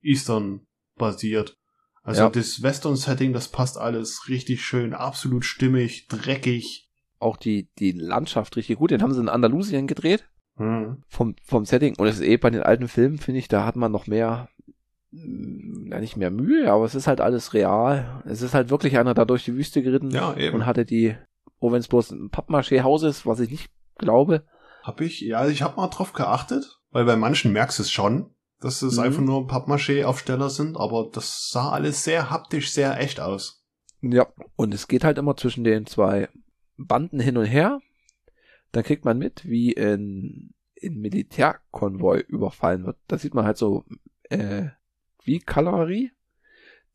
Eastern 0.01 0.67
basiert. 0.97 1.59
Also 2.03 2.23
Ja. 2.23 2.31
das 2.31 2.63
Western-Setting, 2.63 3.33
das 3.33 3.49
passt 3.49 3.79
alles 3.79 4.29
richtig 4.29 4.65
schön, 4.65 4.93
absolut 4.95 5.45
stimmig, 5.45 6.07
dreckig. 6.09 6.91
Auch 7.23 7.37
die, 7.37 7.69
die 7.79 7.93
Landschaft 7.93 8.57
richtig 8.57 8.79
gut. 8.79 8.91
Den 8.91 9.01
haben 9.03 9.15
sie 9.15 9.21
in 9.21 9.29
Andalusien 9.29 9.87
gedreht. 9.87 10.29
Hm. 10.57 11.03
vom, 11.09 11.35
vom 11.43 11.65
Setting. 11.65 11.95
Und 11.97 12.07
es 12.09 12.17
ist 12.17 12.27
eh 12.27 12.37
bei 12.37 12.51
den 12.51 12.63
alten 12.63 12.87
Filmen, 12.87 13.17
finde 13.17 13.39
ich, 13.39 13.49
da 13.49 13.65
hat 13.65 13.75
man 13.75 13.91
noch 13.91 14.07
mehr, 14.07 14.51
mm, 15.11 15.91
ja 15.91 15.99
nicht 15.99 16.19
mehr 16.19 16.31
Mühe, 16.31 16.71
aber 16.71 16.85
es 16.85 16.95
ist 16.95 17.07
halt 17.07 17.23
alles 17.23 17.55
real. 17.55 18.23
Es 18.27 18.43
ist 18.43 18.53
halt 18.53 18.69
wirklich 18.71 18.99
einer 18.99 19.15
da 19.15 19.25
durch 19.25 19.45
die 19.47 19.55
Wüste 19.55 19.83
geritten 19.83 20.11
Ja, 20.11 20.37
eben. 20.37 20.55
und 20.57 20.67
hatte 20.67 20.85
die, 20.85 21.17
oh 21.59 21.73
wenn 21.73 21.81
es 21.81 21.89
bloß 21.89 22.11
ein 22.11 22.31
Pappmaché-Haus 22.31 23.03
ist, 23.03 23.25
was 23.25 23.41
ich 23.41 23.51
nicht 23.51 23.71
glaube. 23.97 24.45
Hab 24.83 25.01
ich, 25.01 25.21
ja, 25.23 25.47
ich 25.49 25.63
habe 25.63 25.77
mal 25.77 25.89
drauf 25.89 26.13
geachtet, 26.13 26.81
weil 26.91 27.07
bei 27.07 27.17
manchen 27.17 27.53
merkst 27.53 27.79
du 27.79 27.85
es 27.85 27.91
schon, 27.91 28.35
dass 28.61 28.83
es 28.83 28.97
Mhm. 28.99 29.03
einfach 29.05 29.23
nur 29.23 29.47
Pappmaché-Aufsteller 29.47 30.51
sind, 30.51 30.77
aber 30.77 31.09
das 31.13 31.49
sah 31.51 31.71
alles 31.71 32.05
sehr 32.05 32.29
haptisch, 32.31 32.73
sehr 32.73 33.01
echt 33.01 33.21
aus. 33.21 33.65
Ja. 34.03 34.27
Und 34.57 34.75
es 34.75 34.87
geht 34.87 35.03
halt 35.05 35.17
immer 35.17 35.35
zwischen 35.37 35.65
den 35.65 35.87
zwei 35.87 36.29
Banden 36.87 37.21
hin 37.21 37.37
und 37.37 37.45
her. 37.47 37.81
Dann 38.73 38.85
kriegt 38.85 39.05
man 39.05 39.19
mit, 39.19 39.45
wie 39.47 39.73
in, 39.73 40.55
in 40.75 41.01
Militärkonvoi 41.01 42.21
überfallen 42.21 42.87
wird. 42.87 42.97
Da 43.09 43.19
sieht 43.19 43.35
man 43.35 43.45
halt 43.45 43.59
so, 43.59 43.85
äh, 44.31 44.69
wie 45.25 45.39
Kavallerie, 45.41 46.13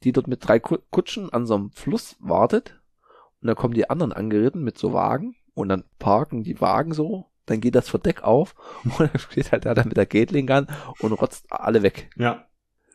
die 0.04 0.12
dort 0.12 0.28
mit 0.28 0.46
drei 0.48 0.60
Ku- 0.60 0.80
Kutschen 0.90 1.32
an 1.32 1.46
so 1.46 1.56
einem 1.56 1.72
Fluss 1.72 2.16
wartet. 2.20 2.80
Und 3.42 3.48
dann 3.48 3.56
kommen 3.56 3.74
die 3.76 3.90
anderen 3.90 4.14
angeritten 4.14 4.64
mit 4.64 4.78
so 4.78 4.94
Wagen. 4.94 5.36
Und 5.54 5.70
dann 5.70 5.84
parken 6.00 6.44
die 6.44 6.60
Wagen 6.62 6.94
so. 6.94 7.28
Dann 7.46 7.62
geht 7.62 7.76
das 7.76 7.90
Verdeck 7.90 8.24
auf. 8.24 8.56
Und 8.84 9.00
dann 9.00 9.18
steht 9.20 9.52
halt 9.52 9.66
der 9.66 9.74
da 9.76 9.84
mit 9.84 9.96
der 9.98 10.06
Gatling 10.06 10.50
an 10.50 10.68
und 11.00 11.14
rotzt 11.14 11.46
alle 11.50 11.82
weg. 11.82 12.10
Ja. 12.18 12.46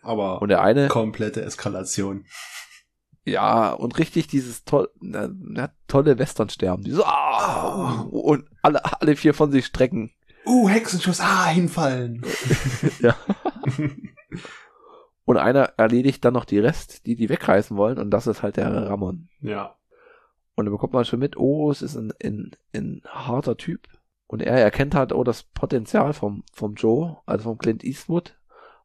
Aber 0.03 0.43
Und 0.43 0.49
der 0.49 0.61
eine, 0.63 0.89
komplette 0.89 1.43
Eskalation. 1.43 2.27
Ja, 3.25 3.73
und 3.73 3.99
richtig 3.99 4.27
dieses 4.27 4.65
toll, 4.65 4.89
na, 5.01 5.29
na, 5.33 5.71
tolle 5.87 6.19
Westernsterben. 6.19 6.85
Die 6.85 6.91
so, 6.91 7.05
ah, 7.05 8.07
und 8.11 8.49
alle, 8.63 9.01
alle 9.01 9.15
vier 9.15 9.33
von 9.33 9.53
sich 9.53 9.67
strecken. 9.67 10.11
Uh, 10.45 10.69
Hexenschuss, 10.69 11.21
ah, 11.21 11.47
hinfallen. 11.47 12.25
Ja. 13.01 13.17
Und 15.25 15.37
einer 15.37 15.75
erledigt 15.77 16.25
dann 16.25 16.35
noch 16.35 16.45
die 16.45 16.59
Rest, 16.59 17.07
die 17.07 17.15
die 17.15 17.29
wegreißen 17.29 17.77
wollen, 17.77 17.99
und 17.99 18.11
das 18.11 18.27
ist 18.27 18.43
halt 18.43 18.57
der 18.57 18.89
Ramon. 18.89 19.29
ja. 19.41 19.77
Und 20.55 20.67
dann 20.67 20.73
bekommt 20.75 20.93
man 20.93 21.07
schon 21.07 21.21
mit, 21.21 21.39
oh, 21.39 21.71
es 21.71 21.81
ist 21.81 21.97
ein, 21.97 22.13
ein, 22.23 22.51
ein 22.75 23.03
harter 23.09 23.57
Typ. 23.57 23.89
Und 24.27 24.43
er 24.43 24.59
erkennt 24.59 24.95
halt, 24.95 25.13
oh, 25.13 25.25
das 25.25 25.45
Potenzial 25.45 26.13
vom, 26.13 26.45
vom 26.53 26.75
Joe, 26.75 27.19
also 27.25 27.45
vom 27.45 27.57
Clint 27.57 27.83
Eastwood, 27.83 28.39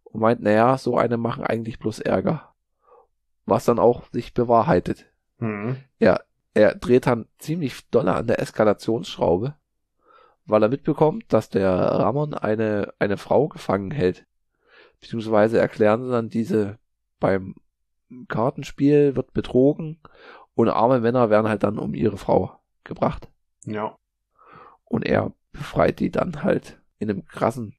und 0.04 0.22
meint, 0.22 0.42
naja, 0.42 0.78
so 0.78 0.98
eine 0.98 1.18
machen 1.18 1.44
eigentlich 1.44 1.80
bloß 1.80 2.00
Ärger. 2.00 2.47
Was 3.48 3.66
dann 3.66 3.80
auch 3.80 4.04
sich 4.12 4.36
bewahrheitet. 4.36 5.08
Mhm. 5.40 5.78
er 6.54 6.76
dreht 6.76 7.08
dann 7.08 7.28
ziemlich 7.40 7.90
doll 7.90 8.08
an 8.10 8.28
der 8.28 8.40
Eskalationsschraube, 8.40 9.56
weil 10.46 10.64
er 10.64 10.70
mitbekommt, 10.70 11.26
dass 11.32 11.50
der 11.50 11.70
Ramon 11.70 12.34
eine, 12.34 12.94
eine 13.00 13.18
Frau 13.18 13.48
gefangen 13.48 13.92
hält. 13.92 14.26
Beziehungsweise 15.00 15.60
erklären 15.60 16.04
sie 16.04 16.12
dann 16.12 16.30
diese 16.30 16.78
beim 17.20 17.56
Kartenspiel 18.28 19.16
wird 19.16 19.34
betrogen 19.34 20.00
und 20.56 20.70
arme 20.70 21.00
Männer 21.00 21.30
werden 21.30 21.48
halt 21.48 21.64
dann 21.64 21.78
um 21.78 21.94
ihre 21.94 22.18
Frau 22.18 22.60
gebracht. 22.84 23.30
Ja. 23.66 23.96
Und 24.86 25.06
er 25.06 25.34
befreit 25.52 26.00
die 26.00 26.10
dann 26.10 26.44
halt 26.44 26.80
in 27.00 27.10
einem 27.10 27.26
krassen, 27.26 27.76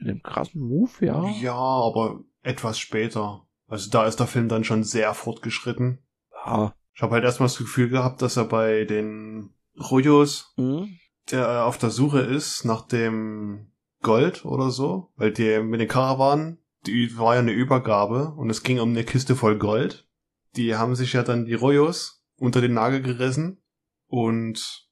in 0.00 0.08
einem 0.08 0.22
krassen 0.22 0.62
Move, 0.62 1.04
ja. 1.04 1.28
Ja, 1.40 1.54
aber 1.54 2.20
etwas 2.42 2.78
später. 2.78 3.45
Also 3.66 3.90
da 3.90 4.06
ist 4.06 4.20
der 4.20 4.26
Film 4.26 4.48
dann 4.48 4.64
schon 4.64 4.84
sehr 4.84 5.12
fortgeschritten. 5.14 5.98
Ja. 6.44 6.74
Ich 6.94 7.02
habe 7.02 7.14
halt 7.14 7.24
erstmal 7.24 7.48
das 7.48 7.58
Gefühl 7.58 7.88
gehabt, 7.88 8.22
dass 8.22 8.36
er 8.36 8.44
bei 8.44 8.84
den 8.84 9.54
Rojos, 9.78 10.54
Mhm. 10.56 10.98
der 11.30 11.66
auf 11.66 11.76
der 11.78 11.90
Suche 11.90 12.20
ist 12.20 12.64
nach 12.64 12.86
dem 12.86 13.72
Gold 14.02 14.44
oder 14.44 14.70
so, 14.70 15.12
weil 15.16 15.32
die 15.32 15.60
mit 15.60 15.80
den 15.80 15.88
Karawanen, 15.88 16.58
die 16.86 17.18
war 17.18 17.34
ja 17.34 17.40
eine 17.40 17.52
Übergabe 17.52 18.32
und 18.36 18.48
es 18.48 18.62
ging 18.62 18.78
um 18.78 18.90
eine 18.90 19.04
Kiste 19.04 19.34
voll 19.34 19.58
Gold. 19.58 20.08
Die 20.54 20.76
haben 20.76 20.94
sich 20.94 21.12
ja 21.12 21.22
dann 21.22 21.44
die 21.44 21.54
Rojos 21.54 22.22
unter 22.38 22.60
den 22.60 22.74
Nagel 22.74 23.02
gerissen 23.02 23.62
und 24.06 24.86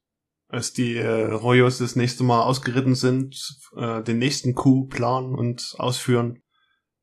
als 0.49 0.72
die 0.72 0.97
äh, 0.97 1.33
Rojos 1.33 1.79
das 1.79 1.97
nächste 1.97 2.25
Mal 2.25 2.43
ausgeritten 2.43 2.95
sind, 2.95 3.59
äh, 3.77 4.03
den 4.03 4.18
nächsten 4.18 4.55
Coup 4.55 4.89
planen 4.89 5.35
und 5.35 5.75
ausführen, 5.79 6.43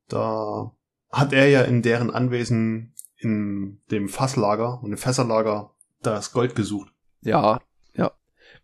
da 0.08 0.72
hat 1.12 1.34
er 1.34 1.48
ja 1.50 1.62
in 1.64 1.82
deren 1.82 2.10
Anwesen 2.12 2.94
in 3.18 3.82
dem 3.92 4.10
Fasslager 4.10 4.82
und 4.82 4.92
im 4.92 4.98
Fässerlager 4.98 5.72
das 6.02 6.32
Gold 6.32 6.56
gesucht. 6.56 6.92
Ja, 7.22 7.60
ja. 7.96 8.12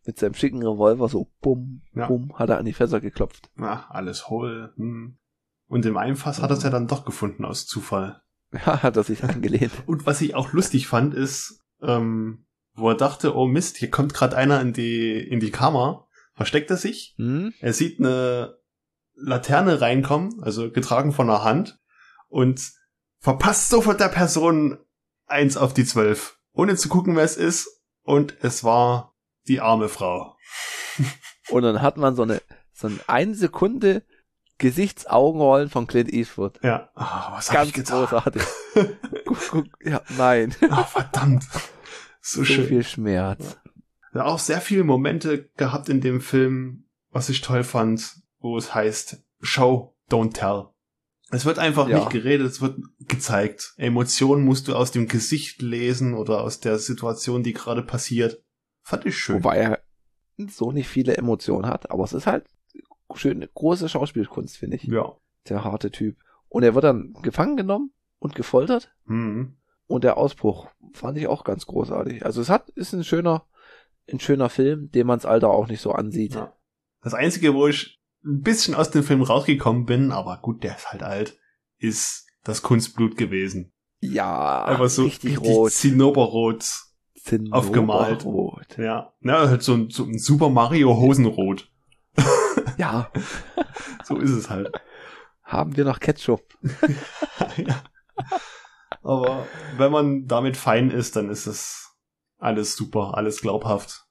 Mit 0.06 0.18
seinem 0.20 0.34
schicken 0.34 0.62
Revolver 0.66 1.10
so 1.10 1.30
bumm, 1.41 1.82
Ja. 1.93 2.08
bumm, 2.08 2.34
hat 2.38 2.50
er 2.50 2.58
an 2.58 2.66
die 2.66 2.74
Fässer 2.74 3.00
geklopft. 3.00 3.50
Na, 3.56 3.86
alles 3.89 4.30
hohl. 4.30 4.74
Hm. 4.78 5.18
Und 5.68 5.86
im 5.86 5.98
einen 5.98 6.16
Fass 6.16 6.41
hat 6.41 6.50
er 6.50 6.58
es 6.58 6.64
ja 6.64 6.70
dann 6.70 6.88
doch 6.88 7.06
gefunden 7.06 7.45
aus 7.45 7.66
Zufall. 7.68 8.22
Ja, 8.54 8.82
hat 8.82 8.95
er 8.95 9.04
sich 9.04 9.24
angelehnt. 9.26 9.74
Und 9.86 10.06
was 10.06 10.22
ich 10.22 10.34
auch 10.34 10.54
lustig 10.54 10.88
fand, 10.88 11.14
ist, 11.14 11.60
ähm, 11.82 12.45
wo 12.74 12.89
er 12.89 12.95
dachte, 12.95 13.36
oh 13.36 13.45
Mist, 13.45 13.76
hier 13.76 13.91
kommt 13.91 14.14
gerade 14.14 14.38
einer 14.38 14.62
in 14.62 14.72
die, 14.72 15.20
in 15.20 15.41
die 15.41 15.52
Kammer, 15.52 16.08
versteckt 16.34 16.72
er 16.72 16.78
sich, 16.78 17.14
Hm? 17.18 17.54
er 17.60 17.74
sieht 17.74 18.00
eine 18.00 18.56
Laterne 19.16 19.82
reinkommen, 19.82 20.41
also 20.41 20.72
getragen 20.72 21.12
von 21.12 21.30
einer 21.30 21.43
Hand, 21.43 21.78
und 22.28 22.71
verpasst 23.19 23.69
sofort 23.69 23.99
der 23.99 24.09
Person 24.09 24.78
eins 25.25 25.57
auf 25.57 25.73
die 25.73 25.86
zwölf, 25.86 26.39
ohne 26.53 26.75
zu 26.75 26.89
gucken, 26.89 27.15
wer 27.15 27.23
es 27.23 27.38
ist, 27.38 27.69
und 28.03 28.38
es 28.41 28.63
war 28.63 29.15
die 29.47 29.59
arme 29.59 29.89
Frau. 29.89 30.36
Und 31.49 31.61
dann 31.63 31.82
hat 31.82 31.95
man 31.95 32.13
so 32.15 32.23
eine, 32.23 32.41
so 32.73 32.88
eine, 32.88 32.99
eine 33.07 33.36
Sekunde 33.36 34.03
Gesichtsaugenrollen 34.57 35.69
von 35.69 35.88
Clint 35.88 36.11
Eastwood. 36.11 36.59
Ja, 36.63 36.89
ah, 36.95 37.32
was 37.36 37.49
hab 37.49 37.57
Ganz 37.57 37.69
ich 37.69 37.73
getan? 37.75 37.99
großartig. 37.99 38.41
guck, 39.25 39.49
guck, 39.49 39.65
ja, 39.86 40.01
nein. 40.17 40.55
Ah, 40.69 40.84
verdammt. 40.84 41.43
So 42.21 42.39
So 42.43 42.45
schön. 42.45 42.67
viel 42.67 42.84
Schmerz. 42.84 43.57
Ja, 44.13 44.25
auch 44.25 44.39
sehr 44.39 44.61
viele 44.61 44.84
Momente 44.84 45.49
gehabt 45.57 45.89
in 45.89 46.01
dem 46.01 46.21
Film, 46.21 46.86
was 47.11 47.30
ich 47.30 47.41
toll 47.41 47.63
fand, 47.63 48.15
wo 48.39 48.57
es 48.57 48.73
heißt, 48.73 49.23
Show, 49.41 49.95
don't 50.09 50.34
tell. 50.34 50.69
Es 51.30 51.45
wird 51.45 51.59
einfach 51.59 51.88
Ja. 51.89 51.99
nicht 51.99 52.09
geredet, 52.11 52.47
es 52.47 52.61
wird 52.61 52.80
gezeigt. 52.99 53.73
Emotionen 53.78 54.43
musst 54.45 54.67
du 54.67 54.75
aus 54.75 54.91
dem 54.91 55.07
Gesicht 55.07 55.61
lesen 55.61 56.13
oder 56.13 56.41
aus 56.41 56.59
der 56.59 56.80
Situation, 56.80 57.43
die 57.43 57.53
gerade 57.53 57.84
passiert. 57.84 58.41
Fand 58.82 59.05
ich 59.05 59.17
schön. 59.17 59.36
Wobei 59.43 59.57
er 59.57 59.80
so 60.49 60.71
nicht 60.71 60.88
viele 60.88 61.17
Emotionen 61.17 61.65
hat, 61.67 61.91
aber 61.91 62.03
es 62.05 62.13
ist 62.13 62.28
halt 62.28 62.45
schöne, 63.15 63.47
große 63.47 63.89
Schauspielkunst, 63.89 64.57
finde 64.57 64.78
ich. 64.78 64.84
ja. 64.84 65.15
Der 65.49 65.63
harte 65.63 65.91
Typ. 65.91 66.17
Und 66.49 66.63
er 66.63 66.75
wird 66.75 66.84
dann 66.84 67.13
gefangen 67.21 67.55
genommen 67.55 67.91
und 68.19 68.36
gefoltert. 68.36 68.93
Mhm. 69.05 69.55
Und 69.88 70.03
der 70.03 70.17
Ausbruch 70.17 70.67
fand 70.93 71.17
ich 71.17 71.28
auch 71.28 71.45
ganz 71.45 71.65
großartig. 71.65 72.25
Also 72.25 72.41
es 72.41 72.49
hat, 72.49 72.69
ist 72.71 72.91
ein 72.93 73.05
schöner, 73.05 73.45
ein 74.11 74.19
schöner 74.19 74.49
Film, 74.49 74.91
den 74.91 75.07
man's 75.07 75.25
Alter 75.25 75.49
auch 75.49 75.67
nicht 75.67 75.80
so 75.82 75.93
ansieht. 75.93 76.36
Ja. 76.36 76.53
Das 77.01 77.13
Einzige, 77.13 77.53
wo 77.53 77.67
ich 77.67 77.97
ein 78.26 78.41
bisschen 78.41 78.76
aus 78.76 78.89
dem 78.91 79.03
Film 79.03 79.22
rausgekommen 79.22 79.86
bin, 79.86 80.11
aber 80.11 80.38
gut, 80.41 80.63
der 80.63 80.76
ist 80.76 80.91
halt 80.91 81.03
alt, 81.03 81.38
ist 81.78 82.26
das 82.43 82.61
Kunstblut 82.61 83.18
gewesen. 83.18 83.74
Ja, 83.99 84.65
Einfach 84.65 84.89
so 84.89 85.03
richtig 85.03 85.39
rot. 85.39 85.72
Zinnoberrot. 85.72 86.65
aufgemalt. 87.51 88.26
Rot. 88.26 88.78
Ja, 88.78 89.13
na, 89.20 89.49
halt 89.49 89.63
so 89.63 89.74
ein, 89.74 89.89
so 89.89 90.03
ein 90.03 90.18
Super 90.18 90.49
Mario 90.49 90.95
Hosenrot. 90.97 91.70
Ja, 92.78 93.11
so 94.03 94.18
ist 94.18 94.30
es 94.32 94.49
halt. 94.51 94.72
haben 95.43 95.76
wir 95.78 95.84
noch 95.86 95.99
Ketchup. 95.99 96.43
ja. 97.57 97.84
Aber 99.01 99.47
wenn 99.78 99.91
man 99.91 100.28
damit 100.28 100.57
fein 100.57 100.91
ist, 100.91 101.15
dann 101.15 101.30
ist 101.30 101.47
es 101.47 101.91
alles 102.38 102.76
super, 102.76 103.15
alles 103.15 103.41
glaubhaft. 103.41 104.05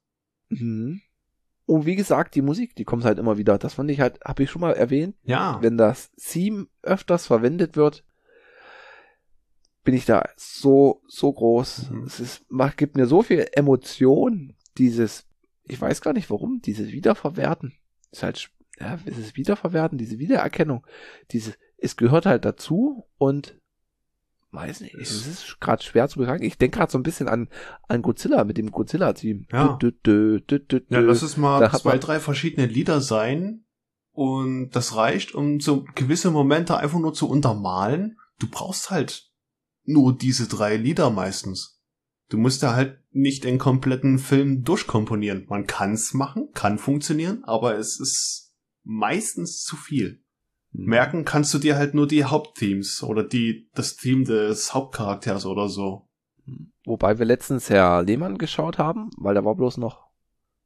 Mhm. 0.48 1.00
Und 1.66 1.84
wie 1.84 1.96
gesagt, 1.96 2.34
die 2.36 2.42
Musik, 2.42 2.76
die 2.76 2.84
kommt 2.84 3.04
halt 3.04 3.18
immer 3.18 3.38
wieder. 3.38 3.58
Das 3.58 3.74
fand 3.74 3.90
ich 3.90 4.00
halt, 4.00 4.20
habe 4.24 4.44
ich 4.44 4.50
schon 4.50 4.60
mal 4.60 4.74
erwähnt, 4.74 5.16
Ja. 5.24 5.58
wenn 5.60 5.76
das 5.76 6.12
Theme 6.12 6.68
öfters 6.82 7.26
verwendet 7.26 7.76
wird, 7.76 8.04
bin 9.82 9.94
ich 9.94 10.04
da 10.04 10.28
so, 10.36 11.02
so 11.08 11.32
groß. 11.32 11.90
Mhm. 11.90 12.04
Es 12.04 12.20
ist, 12.20 12.44
macht, 12.50 12.76
gibt 12.76 12.96
mir 12.96 13.06
so 13.06 13.22
viel 13.22 13.46
Emotion, 13.52 14.54
dieses, 14.78 15.26
ich 15.64 15.80
weiß 15.80 16.00
gar 16.00 16.12
nicht 16.12 16.30
warum, 16.30 16.60
dieses 16.64 16.92
Wiederverwerten. 16.92 17.72
Ist 18.12 18.22
halt, 18.22 18.50
ja, 18.78 18.98
es 19.04 19.18
ist 19.18 19.36
Wiederverwerten, 19.36 19.98
diese 19.98 20.18
Wiedererkennung, 20.18 20.86
dieses, 21.32 21.56
es 21.78 21.96
gehört 21.96 22.26
halt 22.26 22.44
dazu 22.44 23.06
und 23.18 23.58
weiß 24.52 24.80
nicht, 24.80 24.94
Es- 24.94 25.26
ist 25.26 25.60
gerade 25.60 25.82
schwer 25.82 26.08
zu 26.08 26.18
beschreiben. 26.18 26.42
Ich 26.44 26.56
denke 26.58 26.78
gerade 26.78 26.90
so 26.92 26.98
ein 26.98 27.02
bisschen 27.02 27.28
an, 27.28 27.48
an 27.88 28.02
Godzilla 28.02 28.44
mit 28.44 28.56
dem 28.58 28.70
Godzilla-Team. 28.70 29.46
Ja. 29.52 29.76
Dü, 29.76 29.92
dü, 29.92 30.40
dü, 30.40 30.80
Ja, 30.88 31.00
lass 31.00 31.22
es 31.22 31.36
mal 31.36 31.60
Da 31.60 31.70
zwei, 31.72 31.98
drei 31.98 32.20
verschiedene 32.20 32.66
Lieder 32.66 33.00
sein 33.00 33.64
und 34.12 34.70
das 34.70 34.96
reicht, 34.96 35.34
um 35.34 35.60
so 35.60 35.84
gewisse 35.94 36.30
Momente 36.30 36.76
einfach 36.76 36.98
nur 36.98 37.12
zu 37.12 37.28
untermalen. 37.28 38.18
Du 38.38 38.48
brauchst 38.48 38.90
halt 38.90 39.30
nur 39.84 40.16
diese 40.16 40.48
drei 40.48 40.76
Lieder 40.76 41.10
meistens. 41.10 41.80
Du 42.28 42.38
musst 42.38 42.62
ja 42.62 42.74
halt 42.74 42.98
nicht 43.12 43.44
den 43.44 43.58
kompletten 43.58 44.18
Film 44.18 44.64
durchkomponieren. 44.64 45.46
Man 45.48 45.66
kann's 45.66 46.12
machen, 46.12 46.48
kann 46.54 46.78
funktionieren, 46.78 47.44
aber 47.44 47.78
es 47.78 48.00
ist 48.00 48.54
meistens 48.82 49.62
zu 49.62 49.76
viel. 49.76 50.24
Hm. 50.72 50.84
Merken 50.86 51.24
kannst 51.24 51.52
du 51.54 51.58
dir 51.58 51.76
halt 51.76 51.94
nur 51.94 52.06
die 52.06 52.24
Hauptthemes 52.24 53.02
oder 53.02 53.22
die, 53.24 53.68
das 53.74 53.96
Theme 53.96 54.24
des 54.24 54.74
Hauptcharakters 54.74 55.46
oder 55.46 55.68
so. 55.68 56.08
Wobei 56.84 57.18
wir 57.18 57.26
letztens 57.26 57.70
Herr 57.70 58.02
Lehmann 58.02 58.38
geschaut 58.38 58.78
haben, 58.78 59.10
weil 59.16 59.34
der 59.34 59.44
war 59.44 59.56
bloß 59.56 59.78
noch 59.78 60.06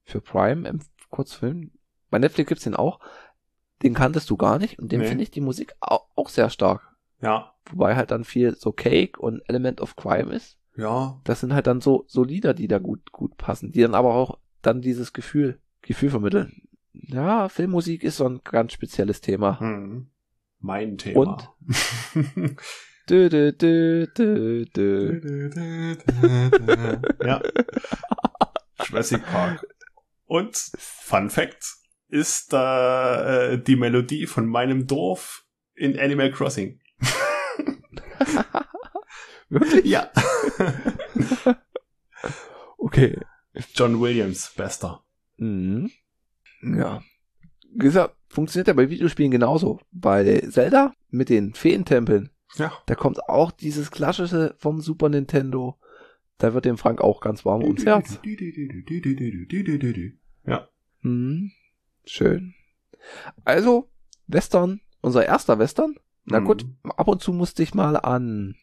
für 0.04 0.20
Prime 0.20 0.68
im 0.68 0.80
Kurzfilm. 1.08 1.70
Bei 2.10 2.18
Netflix 2.18 2.48
gibt's 2.48 2.64
den 2.64 2.76
auch. 2.76 3.00
Den 3.82 3.94
kanntest 3.94 4.28
du 4.28 4.36
gar 4.36 4.58
nicht 4.58 4.78
und 4.78 4.92
dem 4.92 5.00
Nee. 5.00 5.06
finde 5.06 5.22
ich 5.22 5.30
die 5.30 5.40
Musik 5.40 5.74
auch, 5.80 6.06
auch 6.14 6.28
sehr 6.28 6.50
stark. 6.50 6.94
Ja, 7.22 7.54
Wobei 7.70 7.96
halt 7.96 8.10
dann 8.10 8.24
viel 8.24 8.54
so 8.56 8.72
Cake 8.72 9.18
und 9.20 9.40
Element 9.48 9.80
of 9.80 9.94
Crime 9.96 10.32
ist. 10.34 10.58
ja, 10.76 11.20
Das 11.24 11.40
sind 11.40 11.54
halt 11.54 11.66
dann 11.66 11.80
so, 11.80 12.04
so 12.08 12.24
Lieder, 12.24 12.52
die 12.52 12.66
da 12.68 12.78
gut, 12.78 13.12
gut 13.12 13.36
passen, 13.36 13.70
die 13.72 13.80
dann 13.80 13.94
aber 13.94 14.14
auch 14.14 14.38
dann 14.60 14.80
dieses 14.82 15.12
Gefühl, 15.12 15.60
Gefühl 15.82 16.10
vermitteln. 16.10 16.68
Ja, 16.92 17.48
Filmmusik 17.48 18.04
ist 18.04 18.16
so 18.16 18.28
ein 18.28 18.40
ganz 18.44 18.72
spezielles 18.72 19.20
Thema. 19.20 19.60
hm. 19.60 20.10
mein 20.60 20.98
Thema. 20.98 21.54
Dö, 23.08 23.28
dö, 23.28 23.50
dö, 23.50 24.06
dö, 24.06 24.64
dö. 24.66 25.20
ja. 27.24 27.42
Jurassic 28.84 29.24
Park. 29.24 29.66
Und 30.26 30.56
Fun 30.78 31.28
Fact 31.28 31.74
ist 32.06 32.52
da 32.52 33.50
äh, 33.50 33.58
die 33.60 33.74
Melodie 33.74 34.26
von 34.26 34.46
meinem 34.46 34.86
Dorf 34.86 35.44
in 35.74 35.98
Animal 35.98 36.30
Crossing. 36.30 36.78
Wirklich? 39.48 39.86
Ja. 39.86 40.12
Okay. 42.78 43.18
John 43.74 44.00
Williams, 44.00 44.52
bester. 44.56 45.02
Mhm. 45.36 45.90
Ja. 46.62 47.02
Wie 47.72 47.78
gesagt, 47.84 48.16
funktioniert 48.28 48.68
ja 48.68 48.74
bei 48.74 48.90
Videospielen 48.90 49.30
genauso. 49.30 49.80
Bei 49.92 50.40
Zelda 50.50 50.92
mit 51.08 51.28
den 51.28 51.54
Feentempeln, 51.54 52.30
Ja. 52.56 52.72
da 52.86 52.94
kommt 52.94 53.22
auch 53.28 53.50
dieses 53.52 53.90
klassische 53.90 54.54
vom 54.58 54.80
Super 54.80 55.08
Nintendo. 55.08 55.78
Da 56.38 56.54
wird 56.54 56.64
dem 56.64 56.78
Frank 56.78 57.00
auch 57.00 57.20
ganz 57.20 57.44
warm 57.44 57.62
ums 57.62 57.84
Herz. 57.84 58.18
Ja. 60.46 60.68
Mhm. 61.02 61.52
Schön. 62.04 62.54
Also, 63.44 63.88
Western, 64.26 64.80
unser 65.00 65.26
erster 65.26 65.58
Western. 65.58 65.96
Na 66.24 66.40
Mhm. 66.40 66.44
gut, 66.44 66.66
ab 66.96 67.08
und 67.08 67.20
zu 67.22 67.32
musste 67.32 67.62
ich 67.62 67.74
mal 67.74 67.96
an 67.96 68.54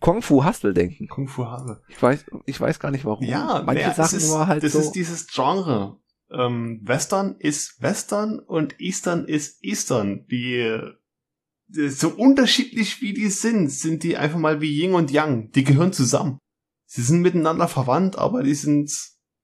Kung 0.00 0.20
Fu 0.22 0.44
Hustle 0.44 0.74
denken. 0.74 1.08
Kung 1.08 1.28
Fu 1.28 1.46
Hase. 1.46 1.80
Ich 1.88 2.00
weiß, 2.02 2.26
ich 2.46 2.60
weiß 2.60 2.78
gar 2.78 2.90
nicht 2.90 3.04
warum. 3.04 3.24
Ja, 3.24 3.62
manche 3.64 3.82
naja, 3.84 3.94
Sachen 3.94 4.18
ist, 4.18 4.30
war 4.30 4.46
halt 4.48 4.62
das 4.62 4.72
so. 4.72 4.80
ist 4.80 4.92
dieses 4.92 5.26
Genre. 5.28 5.98
Ähm, 6.36 6.80
Western 6.82 7.36
ist 7.38 7.80
Western 7.80 8.38
und 8.38 8.80
Eastern 8.80 9.26
ist 9.26 9.64
Eastern. 9.64 10.26
Die, 10.30 10.56
äh, 10.56 10.92
so 11.88 12.08
unterschiedlich 12.08 13.00
wie 13.00 13.14
die 13.14 13.28
sind, 13.28 13.70
sind 13.70 14.02
die 14.02 14.16
einfach 14.16 14.38
mal 14.38 14.60
wie 14.60 14.80
Yin 14.80 14.94
und 14.94 15.10
Yang. 15.10 15.50
Die 15.52 15.64
gehören 15.64 15.92
zusammen. 15.92 16.38
Sie 16.86 17.02
sind 17.02 17.22
miteinander 17.22 17.68
verwandt, 17.68 18.18
aber 18.18 18.42
die 18.42 18.54
sind 18.54 18.92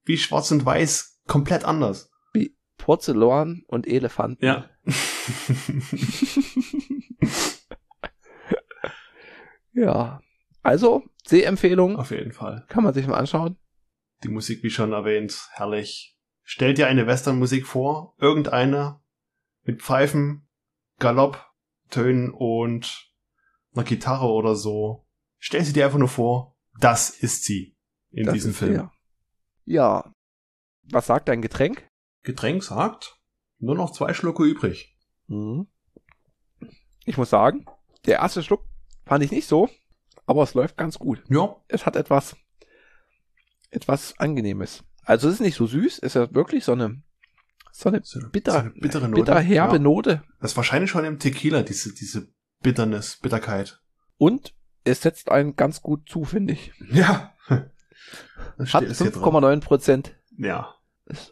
wie 0.04 0.16
Schwarz 0.16 0.50
und 0.50 0.64
Weiß 0.64 1.20
komplett 1.26 1.64
anders. 1.64 2.10
Porzellan 2.76 3.62
und 3.66 3.86
Elefanten. 3.86 4.44
Ja. 4.44 4.70
Ja. 9.72 10.20
Also, 10.62 11.04
Sehempfehlung. 11.24 11.96
Auf 11.96 12.10
jeden 12.10 12.32
Fall. 12.32 12.64
Kann 12.68 12.84
man 12.84 12.94
sich 12.94 13.06
mal 13.06 13.18
anschauen. 13.18 13.56
Die 14.22 14.28
Musik, 14.28 14.62
wie 14.62 14.70
schon 14.70 14.92
erwähnt, 14.92 15.48
herrlich. 15.52 16.16
Stell 16.52 16.74
dir 16.74 16.88
eine 16.88 17.06
Westernmusik 17.06 17.64
vor, 17.64 18.16
irgendeine 18.18 19.00
mit 19.62 19.82
Pfeifen, 19.82 20.48
Galopp, 20.98 21.46
Tönen 21.90 22.32
und 22.32 23.14
einer 23.72 23.84
Gitarre 23.84 24.26
oder 24.26 24.56
so. 24.56 25.06
Stell 25.38 25.64
sie 25.64 25.72
dir 25.72 25.84
einfach 25.84 26.00
nur 26.00 26.08
vor, 26.08 26.56
das 26.80 27.08
ist 27.10 27.44
sie 27.44 27.76
in 28.10 28.24
Das 28.24 28.34
diesem 28.34 28.52
Film. 28.52 28.72
der. 28.72 28.92
Ja. 29.64 30.12
Was 30.90 31.06
sagt 31.06 31.28
dein 31.28 31.40
Getränk? 31.40 31.88
Getränk 32.24 32.64
sagt, 32.64 33.20
nur 33.58 33.76
noch 33.76 33.92
zwei 33.92 34.12
Schlucke 34.12 34.42
übrig. 34.42 34.98
Mhm. 35.28 35.68
Ich 37.04 37.16
muss 37.16 37.30
sagen, 37.30 37.64
der 38.06 38.16
erste 38.18 38.42
Schluck 38.42 38.64
fand 39.04 39.22
ich 39.22 39.30
nicht 39.30 39.46
so, 39.46 39.70
aber 40.26 40.42
es 40.42 40.54
läuft 40.54 40.76
ganz 40.76 40.98
gut. 40.98 41.22
Ja, 41.28 41.62
Es 41.68 41.86
hat 41.86 41.94
etwas, 41.94 42.34
etwas 43.70 44.18
Angenehmes. 44.18 44.82
Also 45.10 45.26
es 45.26 45.34
ist 45.34 45.40
nicht 45.40 45.56
so 45.56 45.66
süß, 45.66 45.98
es 46.04 46.14
ist 46.14 46.34
wirklich 46.34 46.62
so 46.62 46.70
eine, 46.70 47.02
so 47.72 47.88
eine 47.88 48.00
so 48.04 48.20
eine, 48.20 48.28
bitter, 48.28 48.70
so 48.72 48.80
bittere 48.80 49.08
Note. 49.08 49.20
bitter 49.20 49.40
herbe 49.40 49.72
ja. 49.74 49.78
Note. 49.80 50.22
Das 50.40 50.52
ist 50.52 50.56
wahrscheinlich 50.56 50.88
schon 50.88 51.04
im 51.04 51.18
Tequila, 51.18 51.64
diese, 51.64 51.92
diese 51.92 52.28
Bitterness, 52.62 53.16
Bitterkeit. 53.16 53.82
Und 54.18 54.54
es 54.84 55.02
setzt 55.02 55.28
einen 55.28 55.56
ganz 55.56 55.82
gut 55.82 56.08
zu, 56.08 56.22
finde 56.22 56.52
ich. 56.52 56.72
Ja. 56.92 57.34
Hat 57.48 57.72
steht 58.68 58.82
es 58.84 58.98
hier 58.98 59.10
drauf. 59.10 59.34
5,9 59.34 59.60
Prozent. 59.62 60.14
Ja, 60.38 60.76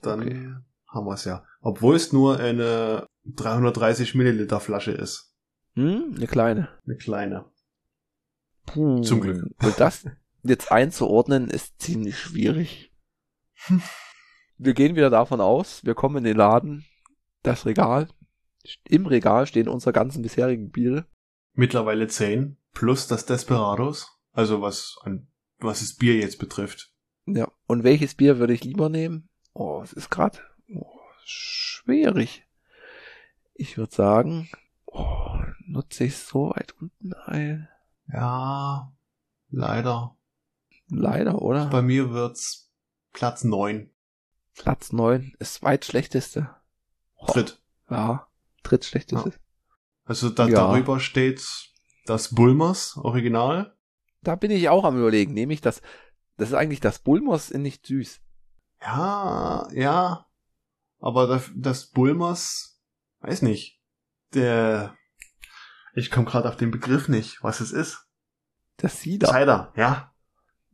dann 0.03 0.23
okay. 0.23 0.55
haben 0.89 1.07
wir 1.07 1.15
es 1.15 1.25
ja. 1.25 1.45
Obwohl 1.61 1.95
es 1.95 2.13
nur 2.13 2.41
eine 2.41 3.07
330 3.27 4.17
Milliliter 4.17 4.59
Flasche 4.59 4.91
ist. 4.91 5.37
Hm, 5.75 6.15
eine 6.17 6.27
kleine. 6.27 6.69
Eine 6.85 6.97
kleine. 6.97 7.45
Puh. 8.67 9.03
Zum 9.03 9.21
Glück. 9.21 9.47
Und 9.63 9.79
das 9.79 10.05
jetzt 10.43 10.73
einzuordnen 10.73 11.49
ist 11.49 11.81
ziemlich 11.81 12.19
schwierig. 12.19 12.89
Wir 14.57 14.75
gehen 14.75 14.97
wieder 14.97 15.11
davon 15.11 15.41
aus, 15.41 15.85
wir 15.85 15.95
kommen 15.95 16.19
in 16.19 16.25
den 16.25 16.37
Laden, 16.37 16.85
das 17.43 17.65
Regal, 17.65 18.09
im 18.85 19.07
Regal 19.07 19.47
stehen 19.47 19.69
unsere 19.69 19.93
ganzen 19.93 20.23
bisherigen 20.23 20.71
Biere. 20.71 21.07
Mittlerweile 21.55 22.09
10 22.09 22.57
plus 22.73 23.07
das 23.07 23.27
Desperados. 23.27 24.19
Also 24.33 24.63
was 24.63 24.99
an, 25.03 25.29
was 25.59 25.81
das 25.81 25.95
Bier 25.95 26.17
jetzt 26.17 26.39
betrifft. 26.39 26.93
Ja. 27.27 27.51
Und 27.67 27.85
welches 27.85 28.15
Bier 28.15 28.39
würde 28.39 28.53
ich 28.53 28.65
lieber 28.65 28.89
nehmen? 28.89 29.29
Oh, 29.53 29.81
es 29.83 29.93
ist 29.93 30.11
gerade 30.11 30.39
oh, 30.75 31.01
schwierig. 31.25 32.47
Ich 33.55 33.77
würde 33.77 33.95
sagen, 33.95 34.49
oh, 34.87 35.39
nutze 35.67 36.05
ich 36.05 36.17
so 36.17 36.51
weit 36.51 36.75
unten 36.81 37.13
ein. 37.13 37.69
Ja, 38.13 38.93
leider. 39.51 40.17
Leider, 40.89 41.43
oder? 41.43 41.67
Bei 41.67 41.83
mir 41.83 42.11
wird's 42.13 42.68
Platz 43.19 43.43
9. 43.43 43.91
Platz 44.55 44.93
9 44.93 45.35
ist 45.41 45.55
zweitschlechteste. 45.55 46.55
Dritt. 47.27 47.61
Ja, 47.91 48.29
drittschlechteste. 48.63 49.33
Also 50.05 50.31
da, 50.31 50.47
Ja. 50.47 50.55
darüber 50.69 51.01
steht 51.01 51.45
das 52.07 52.33
Bulmers 52.33 52.97
Original. 52.97 53.77
Da 54.23 54.37
bin 54.37 54.53
ich 54.53 54.69
auch 54.69 54.85
am 54.85 54.97
überlegen. 54.97 55.35
Nehme 55.35 55.53
ich 55.53 55.61
das, 55.61 55.83
das 56.37 56.51
ist 56.51 56.55
eigentlich 56.55 56.79
das 56.79 57.01
Bulmers 57.01 57.51
in 57.51 57.63
nicht 57.63 57.85
süß. 57.87 58.21
Ja, 58.83 59.69
ja. 59.73 60.27
Aber 61.01 61.27
das, 61.27 61.51
das 61.57 61.87
Bulmers, 61.91 62.81
weiß 63.19 63.43
nicht. 63.43 63.81
Der, 64.35 64.97
ich 65.93 66.13
komme 66.13 66.27
gerade 66.27 66.49
auf 66.49 66.57
den 66.57 66.71
Begriff 66.71 67.09
nicht, 67.09 67.43
was 67.43 67.59
es 67.59 67.73
ist. 67.73 68.07
Das 68.77 69.01
Cider. 69.01 69.27
Cider, 69.29 69.73
ja. 69.75 70.15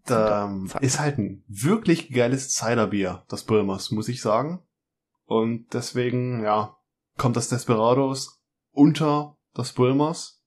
Da 0.05 0.49
Cider. 0.67 0.83
ist 0.83 1.01
halt 1.01 1.19
ein 1.19 1.45
wirklich 1.49 2.13
geiles 2.13 2.51
Ciderbier, 2.51 3.25
das 3.29 3.45
Bulmers, 3.45 3.91
muss 3.91 4.09
ich 4.09 4.21
sagen. 4.21 4.63
Und 5.25 5.73
deswegen, 5.73 6.43
ja, 6.43 6.77
kommt 7.17 7.37
das 7.37 7.49
Desperados 7.49 8.43
unter 8.71 9.39
das 9.55 9.73
Bulmers, 9.73 10.43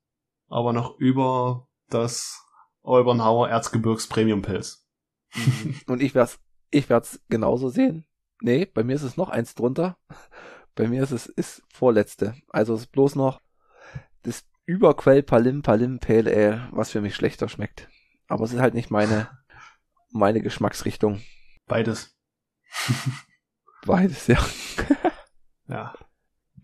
aber 0.47 0.74
noch 0.74 0.97
über 0.99 1.68
das 1.89 2.43
Olbernhauer 2.82 3.49
Erzgebirgs 3.49 4.08
Premium 4.08 4.41
Pilz. 4.41 4.86
Und 5.88 6.01
ich 6.01 6.14
werd's, 6.14 6.39
ich 6.70 6.89
werd's 6.89 7.20
genauso 7.30 7.70
sehen. 7.70 8.05
Nee, 8.41 8.66
bei 8.66 8.84
mir 8.84 8.95
ist 8.95 9.03
es 9.03 9.18
noch 9.18 9.30
eins 9.30 9.55
drunter. 9.55 9.97
Bei 10.76 10.88
mir 10.88 11.01
ist 11.01 11.12
es 11.12 11.26
ist 11.26 11.64
vorletzte. 11.74 12.36
Also 12.49 12.76
es 12.76 12.82
ist 12.82 12.91
bloß 12.91 13.16
noch 13.16 13.41
das 14.22 14.45
Überquell 14.66 15.24
Palim 15.24 15.64
Palim 15.64 15.99
Pale 15.99 16.32
Ale, 16.32 16.70
was 16.72 16.91
für 16.91 17.01
mich 17.01 17.16
schlechter 17.16 17.49
schmeckt. 17.49 17.89
Aber 18.28 18.43
es 18.43 18.53
ist 18.53 18.60
halt 18.60 18.74
nicht 18.74 18.91
meine, 18.91 19.30
meine 20.10 20.41
Geschmacksrichtung. 20.41 21.22
Beides. 21.68 22.16
Beides, 23.86 24.28
ja. 24.28 24.39
Ja. 25.70 25.93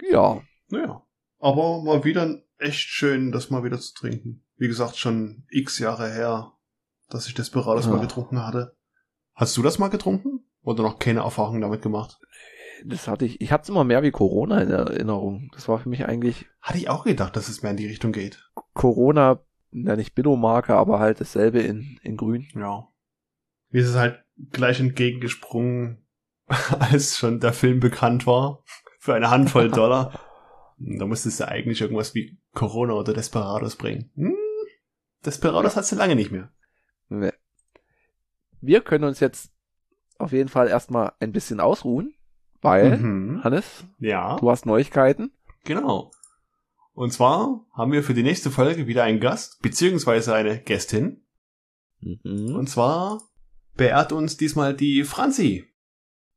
Ja. 0.10 0.42
Naja. 0.70 1.04
Aber 1.40 1.84
mal 1.84 2.06
wieder 2.06 2.42
echt 2.58 2.80
schön, 2.80 3.34
das 3.34 3.50
mal 3.50 3.66
wieder 3.66 3.78
zu 3.78 3.94
trinken. 3.94 4.46
Wie 4.56 4.70
gesagt, 4.70 4.96
schon 4.98 5.46
x 5.50 5.78
Jahre 5.80 6.10
her, 6.10 6.54
dass 7.10 7.28
ich 7.28 7.34
Desperados 7.34 7.86
Ja. 7.86 7.92
mal 7.92 8.00
getrunken 8.00 8.46
hatte. 8.46 8.78
Hast 9.34 9.58
du 9.58 9.62
das 9.62 9.78
mal 9.78 9.90
getrunken? 9.90 10.46
Oder 10.62 10.84
noch 10.84 11.00
keine 11.00 11.20
Erfahrung 11.20 11.60
damit 11.60 11.82
gemacht? 11.82 12.18
Das 12.86 13.10
hatte 13.10 13.26
ich, 13.26 13.42
ich 13.42 13.52
hatte 13.52 13.64
es 13.64 13.70
immer 13.70 13.84
mehr 13.84 14.04
wie 14.04 14.12
Corona 14.12 14.62
in 14.62 14.70
Erinnerung. 14.70 15.50
Das 15.54 15.68
war 15.68 15.80
für 15.80 15.90
mich 15.90 16.06
eigentlich 16.06 16.46
Hatte 16.62 16.78
ich 16.78 16.88
auch 16.90 17.04
gedacht, 17.04 17.36
dass 17.36 17.50
es 17.50 17.62
mehr 17.62 17.72
in 17.72 17.78
die 17.78 17.88
Richtung 17.88 18.14
geht. 18.14 18.50
Corona, 18.74 19.42
ja 19.72 19.98
nicht 19.98 20.16
Billo-Marke, 20.16 20.76
aber 20.76 21.00
halt 21.00 21.20
dasselbe 21.20 21.60
in, 21.60 22.00
in 22.04 22.16
grün. 22.16 22.48
Ja. 22.56 22.88
Mir 23.74 23.82
ist 23.82 23.90
es 23.90 23.96
halt 23.96 24.24
gleich 24.52 24.80
entgegengesprungen, 24.80 26.06
als 26.80 27.18
schon 27.18 27.40
der 27.42 27.52
Film 27.54 27.80
bekannt 27.82 28.26
war. 28.26 28.64
Für 29.00 29.14
eine 29.16 29.30
Handvoll 29.30 29.70
Dollar. 29.72 30.18
Da 30.78 31.06
musstest 31.06 31.40
du 31.42 31.48
eigentlich 31.48 31.82
irgendwas 31.82 32.16
wie 32.16 32.38
Corona 32.54 32.94
oder 32.94 33.14
Desperados 33.14 33.76
bringen. 33.76 34.10
Hm, 34.16 34.36
Desperados 35.26 35.76
hast 35.76 35.92
du 35.92 35.96
lange 35.96 36.16
nicht 36.16 36.32
mehr. 36.32 36.52
Nee. 37.10 37.32
Wir 38.62 38.82
können 38.82 39.04
uns 39.04 39.20
jetzt 39.20 39.52
auf 40.20 40.32
jeden 40.32 40.50
Fall 40.50 40.68
erstmal 40.68 41.14
ein 41.20 41.32
bisschen 41.34 41.60
ausruhen, 41.60 42.14
weil, 42.62 42.98
Mhm. 42.98 43.44
Hannes, 43.44 43.86
Ja, 44.00 44.38
du 44.38 44.50
hast 44.50 44.66
Neuigkeiten. 44.66 45.32
genau. 45.66 46.12
Und 46.94 47.12
zwar 47.12 47.66
haben 47.74 47.92
wir 47.92 48.04
für 48.04 48.14
die 48.14 48.22
nächste 48.24 48.52
Folge 48.52 48.86
wieder 48.88 49.04
einen 49.04 49.20
Gast, 49.20 49.62
beziehungsweise 49.64 50.34
eine 50.36 50.60
Gästin. 50.60 51.26
Mhm. 52.02 52.56
Und 52.56 52.70
zwar 52.70 53.22
beehrt 53.76 54.12
uns 54.12 54.38
diesmal 54.38 54.74
die 54.74 55.04
Franzi. 55.04 55.66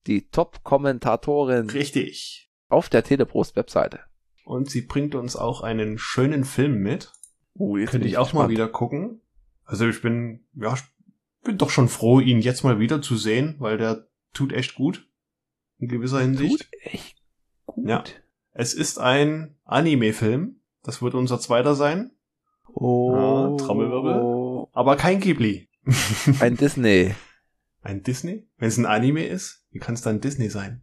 Die 0.06 0.28
Top-Kommentatorin 0.28 1.70
Richtig. 1.70 2.50
auf 2.68 2.88
der 2.88 3.02
Teleprost-Webseite. 3.02 4.00
Und 4.44 4.70
sie 4.70 4.82
bringt 4.82 5.14
uns 5.14 5.34
auch 5.36 5.62
einen 5.62 5.98
schönen 5.98 6.44
Film 6.44 6.78
mit. 6.78 7.12
Uh, 7.54 7.78
jetzt 7.78 7.90
Könnte 7.90 8.06
ich 8.06 8.16
auch 8.16 8.32
mal 8.32 8.42
gespannt. 8.46 8.50
wieder 8.50 8.68
gucken. 8.68 9.20
Also 9.64 9.88
ich 9.88 10.00
bin, 10.02 10.46
ja, 10.54 10.74
ich 10.74 10.82
bin 11.42 11.58
doch 11.58 11.70
schon 11.70 11.88
froh, 11.88 12.20
ihn 12.20 12.40
jetzt 12.40 12.62
mal 12.62 12.78
wieder 12.78 13.02
zu 13.02 13.16
sehen, 13.16 13.56
weil 13.58 13.78
der 13.78 14.06
tut 14.32 14.52
echt 14.52 14.74
gut. 14.76 15.08
In 15.78 15.88
gewisser 15.88 16.20
Hinsicht. 16.20 16.60
Tut 16.60 16.82
echt 16.82 17.16
gut. 17.66 17.88
Ja. 17.88 18.04
Es 18.52 18.72
ist 18.72 18.98
ein 18.98 19.56
Anime-Film. 19.64 20.60
Das 20.82 21.02
wird 21.02 21.14
unser 21.14 21.40
zweiter 21.40 21.74
sein. 21.74 22.12
Oh. 22.72 23.12
Ja, 23.12 23.56
Trommelwirbel. 23.64 24.68
Aber 24.72 24.96
kein 24.96 25.20
Ghibli. 25.20 25.68
Ein 26.40 26.56
Disney. 26.58 27.14
Ein 27.86 28.02
Disney? 28.02 28.46
Wenn 28.58 28.68
es 28.68 28.76
ein 28.76 28.86
Anime 28.86 29.26
ist, 29.26 29.64
wie 29.70 29.78
kann 29.78 29.94
es 29.94 30.02
dann 30.02 30.20
Disney 30.20 30.50
sein? 30.50 30.82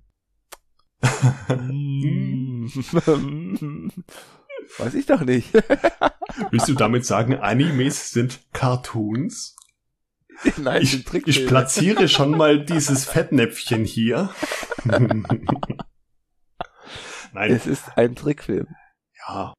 Weiß 4.78 4.93
ich 4.93 5.06
doch 5.06 5.22
nicht. 5.22 5.54
Willst 6.51 6.68
du 6.68 6.74
damit 6.74 7.06
sagen, 7.06 7.36
Animes 7.36 8.12
sind 8.12 8.41
Cartoons? 8.54 9.56
Nein, 10.58 10.82
Ich, 10.82 11.06
ich 11.28 11.47
platziere 11.47 12.10
schon 12.10 12.32
mal 12.32 12.66
dieses 12.66 13.06
Fettnäpfchen 13.06 13.86
hier. 13.86 14.30
Nein, 14.86 15.26
Es 17.34 17.68
ist 17.68 17.97
ein 17.97 18.16
Trickfilm. 18.16 18.68
ja. 19.28 19.54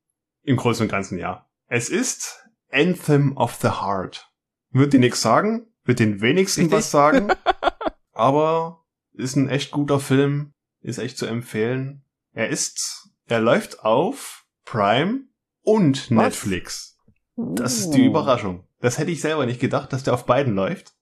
Im 0.46 0.56
Großen 0.56 0.84
und 0.84 0.90
Ganzen 0.90 1.18
ja. 1.18 1.48
Es 1.68 1.88
ist 1.88 2.44
Anthem 2.70 3.36
of 3.36 3.54
the 3.62 3.68
Heart. 3.68 4.30
Wird 4.70 4.92
dir 4.92 5.00
nichts 5.00 5.22
sagen, 5.22 5.72
wird 5.84 5.98
den 5.98 6.20
wenigsten 6.20 6.62
Richtig. 6.62 6.76
was 6.78 6.90
sagen, 6.90 7.28
aber 8.12 8.84
ist 9.12 9.36
ein 9.36 9.48
echt 9.48 9.70
guter 9.70 10.00
Film, 10.00 10.52
ist 10.80 10.98
echt 10.98 11.16
zu 11.18 11.26
empfehlen. 11.26 12.02
Er 12.32 12.48
ist, 12.48 13.10
er 13.26 13.40
läuft 13.40 13.80
auf 13.84 14.44
Prime 14.64 15.22
und 15.62 16.10
Netflix. 16.10 16.98
Das 17.36 17.78
ist 17.78 17.90
die 17.90 18.02
Uh. 18.02 18.06
Überraschung. 18.10 18.66
Das 18.80 18.98
hätte 18.98 19.10
ich 19.10 19.20
selber 19.20 19.46
nicht 19.46 19.60
gedacht, 19.60 19.92
dass 19.92 20.02
der 20.02 20.14
auf 20.14 20.26
beiden 20.26 20.54
läuft. 20.54 20.88
Das 20.88 20.94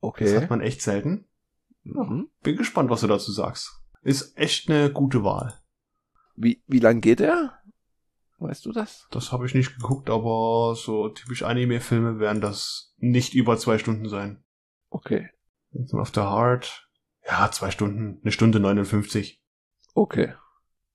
Okay. 0.00 0.36
hat 0.40 0.50
man 0.50 0.60
echt 0.60 0.80
selten. 0.82 1.26
Mhm. 1.82 2.28
Bin 2.42 2.56
gespannt, 2.56 2.90
was 2.90 3.00
du 3.00 3.06
dazu 3.06 3.32
sagst. 3.32 3.72
Ist 4.02 4.36
echt 4.38 4.70
eine 4.70 4.90
gute 4.92 5.24
Wahl. 5.24 5.58
Wie, 6.36 6.62
wie 6.66 6.78
lang 6.78 7.00
geht 7.00 7.20
er? 7.20 7.57
Weißt 8.38 8.64
du 8.66 8.72
das? 8.72 9.06
Das 9.10 9.32
habe 9.32 9.46
ich 9.46 9.54
nicht 9.54 9.74
geguckt, 9.76 10.08
aber 10.10 10.74
so 10.76 11.08
typisch 11.08 11.42
Anime-Filme 11.42 12.20
werden 12.20 12.40
das 12.40 12.94
nicht 12.98 13.34
über 13.34 13.58
zwei 13.58 13.78
Stunden 13.78 14.08
sein. 14.08 14.44
Okay. 14.90 15.28
Anthem 15.76 15.98
of 16.00 16.12
the 16.14 16.20
Heart. 16.20 16.88
Ja, 17.26 17.50
zwei 17.50 17.70
Stunden. 17.72 18.20
Eine 18.22 18.30
Stunde 18.32 18.60
59. 18.60 19.42
Okay. 19.94 20.32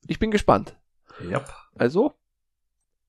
Ich 0.08 0.20
bin 0.20 0.32
gespannt. 0.32 0.78
Yep. 1.22 1.48
Also, 1.76 2.14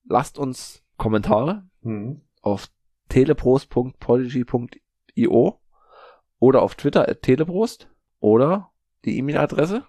lasst 0.05 0.37
uns 0.39 0.83
Kommentare 0.97 1.67
Mhm. 1.83 2.23
auf 2.43 2.69
teleprost.podigy.io 3.09 5.61
oder 6.39 6.63
auf 6.63 6.75
Twitter 6.75 7.09
at 7.09 7.23
teleprost 7.23 7.89
oder 8.21 8.71
die 9.05 9.17
E-Mail-Adresse. 9.19 9.85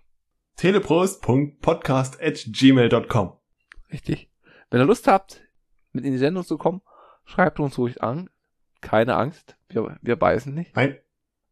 teleprost.podcast.gmail.com 0.57 3.33
Richtig. 3.91 4.29
Wenn 4.69 4.81
ihr 4.81 4.85
Lust 4.85 5.07
habt, 5.07 5.41
mit 5.91 6.05
in 6.05 6.11
die 6.11 6.17
Sendung 6.17 6.43
zu 6.43 6.57
kommen, 6.57 6.81
schreibt 7.23 7.59
uns 7.59 7.77
ruhig 7.77 8.01
an. 8.03 8.29
Keine 8.81 9.15
Angst. 9.15 9.57
Wir, 9.69 9.97
wir 10.01 10.15
beißen 10.15 10.53
nicht. 10.53 10.75
Nein, 10.75 10.97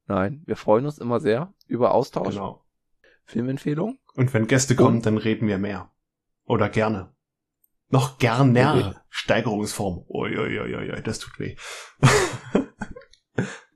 Nein, 0.05 0.43
wir 0.45 0.55
freuen 0.57 0.85
uns 0.85 0.97
immer 0.97 1.19
sehr 1.19 1.53
über 1.67 1.93
Austausch, 1.93 2.35
genau. 2.35 2.65
Filmempfehlungen. 3.23 3.99
Und 4.15 4.33
wenn 4.33 4.47
Gäste 4.47 4.75
kommen, 4.75 4.97
Und- 4.97 5.05
dann 5.05 5.17
reden 5.17 5.47
wir 5.47 5.57
mehr. 5.57 5.91
Oder 6.45 6.69
gerne. 6.69 7.13
Noch 7.89 8.17
gerner. 8.17 8.75
Okay. 8.75 8.99
Steigerungsform. 9.09 10.03
Uiuiuiui, 10.09 11.01
das 11.03 11.19
tut 11.19 11.39
weh. 11.39 11.55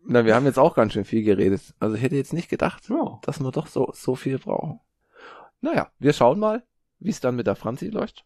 Na, 0.03 0.25
wir 0.25 0.35
haben 0.35 0.45
jetzt 0.45 0.57
auch 0.57 0.75
ganz 0.75 0.93
schön 0.93 1.05
viel 1.05 1.23
geredet. 1.23 1.75
Also 1.79 1.95
ich 1.95 2.01
hätte 2.01 2.15
jetzt 2.15 2.33
nicht 2.33 2.49
gedacht, 2.49 2.89
ja. 2.89 3.19
dass 3.23 3.39
wir 3.39 3.51
doch 3.51 3.67
so, 3.67 3.91
so 3.93 4.15
viel 4.15 4.39
brauchen. 4.39 4.79
Naja, 5.61 5.91
wir 5.99 6.13
schauen 6.13 6.39
mal, 6.39 6.63
wie 6.99 7.09
es 7.09 7.19
dann 7.19 7.35
mit 7.35 7.45
der 7.47 7.55
Franzi 7.55 7.89
läuft. 7.89 8.25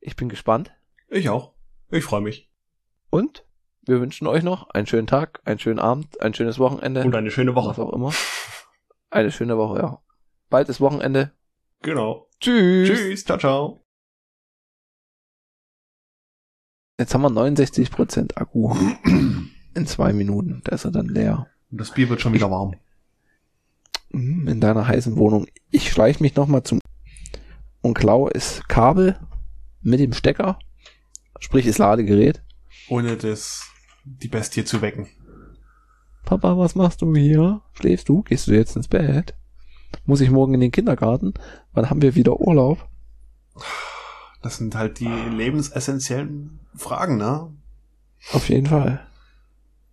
Ich 0.00 0.16
bin 0.16 0.28
gespannt. 0.28 0.72
Ich 1.08 1.28
auch. 1.28 1.54
Ich 1.90 2.04
freue 2.04 2.20
mich. 2.20 2.50
Und 3.10 3.44
wir 3.82 4.00
wünschen 4.00 4.26
euch 4.26 4.42
noch 4.42 4.68
einen 4.70 4.86
schönen 4.86 5.06
Tag, 5.06 5.40
einen 5.44 5.58
schönen 5.58 5.78
Abend, 5.78 6.20
ein 6.20 6.34
schönes 6.34 6.58
Wochenende. 6.58 7.02
Und 7.04 7.14
eine 7.14 7.30
schöne 7.30 7.54
was 7.56 7.64
Woche. 7.78 7.82
auch 7.82 7.92
immer. 7.92 8.12
Eine 9.10 9.30
schöne 9.32 9.56
Woche, 9.56 9.78
ja. 9.78 10.02
Bald 10.50 10.68
ist 10.68 10.80
Wochenende. 10.80 11.32
Genau. 11.82 12.28
Tschüss. 12.40 12.88
Tschüss. 12.88 13.24
Ciao, 13.24 13.38
ciao. 13.38 13.84
Jetzt 16.98 17.14
haben 17.14 17.22
wir 17.22 17.30
69% 17.30 18.36
Akku. 18.36 18.74
In 19.74 19.86
zwei 19.86 20.12
Minuten. 20.12 20.60
Da 20.64 20.74
ist 20.74 20.84
er 20.84 20.90
dann 20.90 21.06
leer. 21.06 21.46
Und 21.70 21.80
das 21.80 21.92
Bier 21.94 22.08
wird 22.08 22.20
schon 22.20 22.32
wieder 22.32 22.50
warm. 22.50 22.74
Mm, 24.10 24.48
In 24.48 24.60
deiner 24.60 24.86
heißen 24.86 25.16
Wohnung. 25.16 25.46
Ich 25.70 25.90
schleiche 25.90 26.22
mich 26.22 26.34
nochmal 26.34 26.62
zum 26.64 26.80
und 27.80 27.94
klaue 27.94 28.30
das 28.32 28.62
Kabel 28.68 29.18
mit 29.82 30.00
dem 30.00 30.12
Stecker. 30.12 30.58
Sprich 31.40 31.66
das 31.66 31.78
Ladegerät. 31.78 32.42
Ohne 32.88 33.16
das, 33.16 33.66
die 34.04 34.28
Bestie 34.28 34.64
zu 34.64 34.82
wecken. 34.82 35.08
Papa, 36.24 36.58
was 36.58 36.74
machst 36.74 37.02
du 37.02 37.14
hier? 37.14 37.62
Schläfst 37.72 38.08
du? 38.08 38.22
Gehst 38.22 38.48
du 38.48 38.52
jetzt 38.52 38.76
ins 38.76 38.88
Bett? 38.88 39.34
Muss 40.04 40.20
ich 40.20 40.30
morgen 40.30 40.54
in 40.54 40.60
den 40.60 40.72
Kindergarten? 40.72 41.34
Wann 41.72 41.88
haben 41.88 42.02
wir 42.02 42.14
wieder 42.14 42.40
Urlaub? 42.40 42.86
Das 44.42 44.58
sind 44.58 44.74
halt 44.74 45.00
die 45.00 45.06
lebensessentiellen 45.06 46.60
Fragen, 46.74 47.16
ne? 47.16 47.52
Auf 48.32 48.48
jeden 48.48 48.66
Fall. 48.66 49.06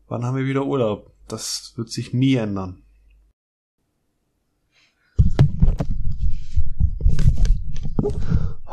Wann 0.07 0.25
haben 0.25 0.35
wir 0.35 0.45
wieder 0.45 0.65
Urlaub? 0.65 1.11
Das 1.27 1.73
wird 1.75 1.89
sich 1.89 2.13
nie 2.13 2.35
ändern. 2.35 2.83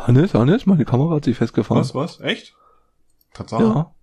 Hannes, 0.06 0.34
Hannes, 0.34 0.66
meine 0.66 0.84
Kamera 0.84 1.16
hat 1.16 1.24
sich 1.24 1.36
festgefahren. 1.36 1.80
Was, 1.80 1.94
was? 1.94 2.20
Echt? 2.20 2.56
Tatsache? 3.32 3.62
Ja. 3.62 3.94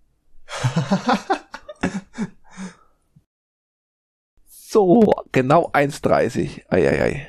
so, 4.46 5.12
genau 5.32 5.70
1,30. 5.72 6.70
Eieiei. 6.70 7.28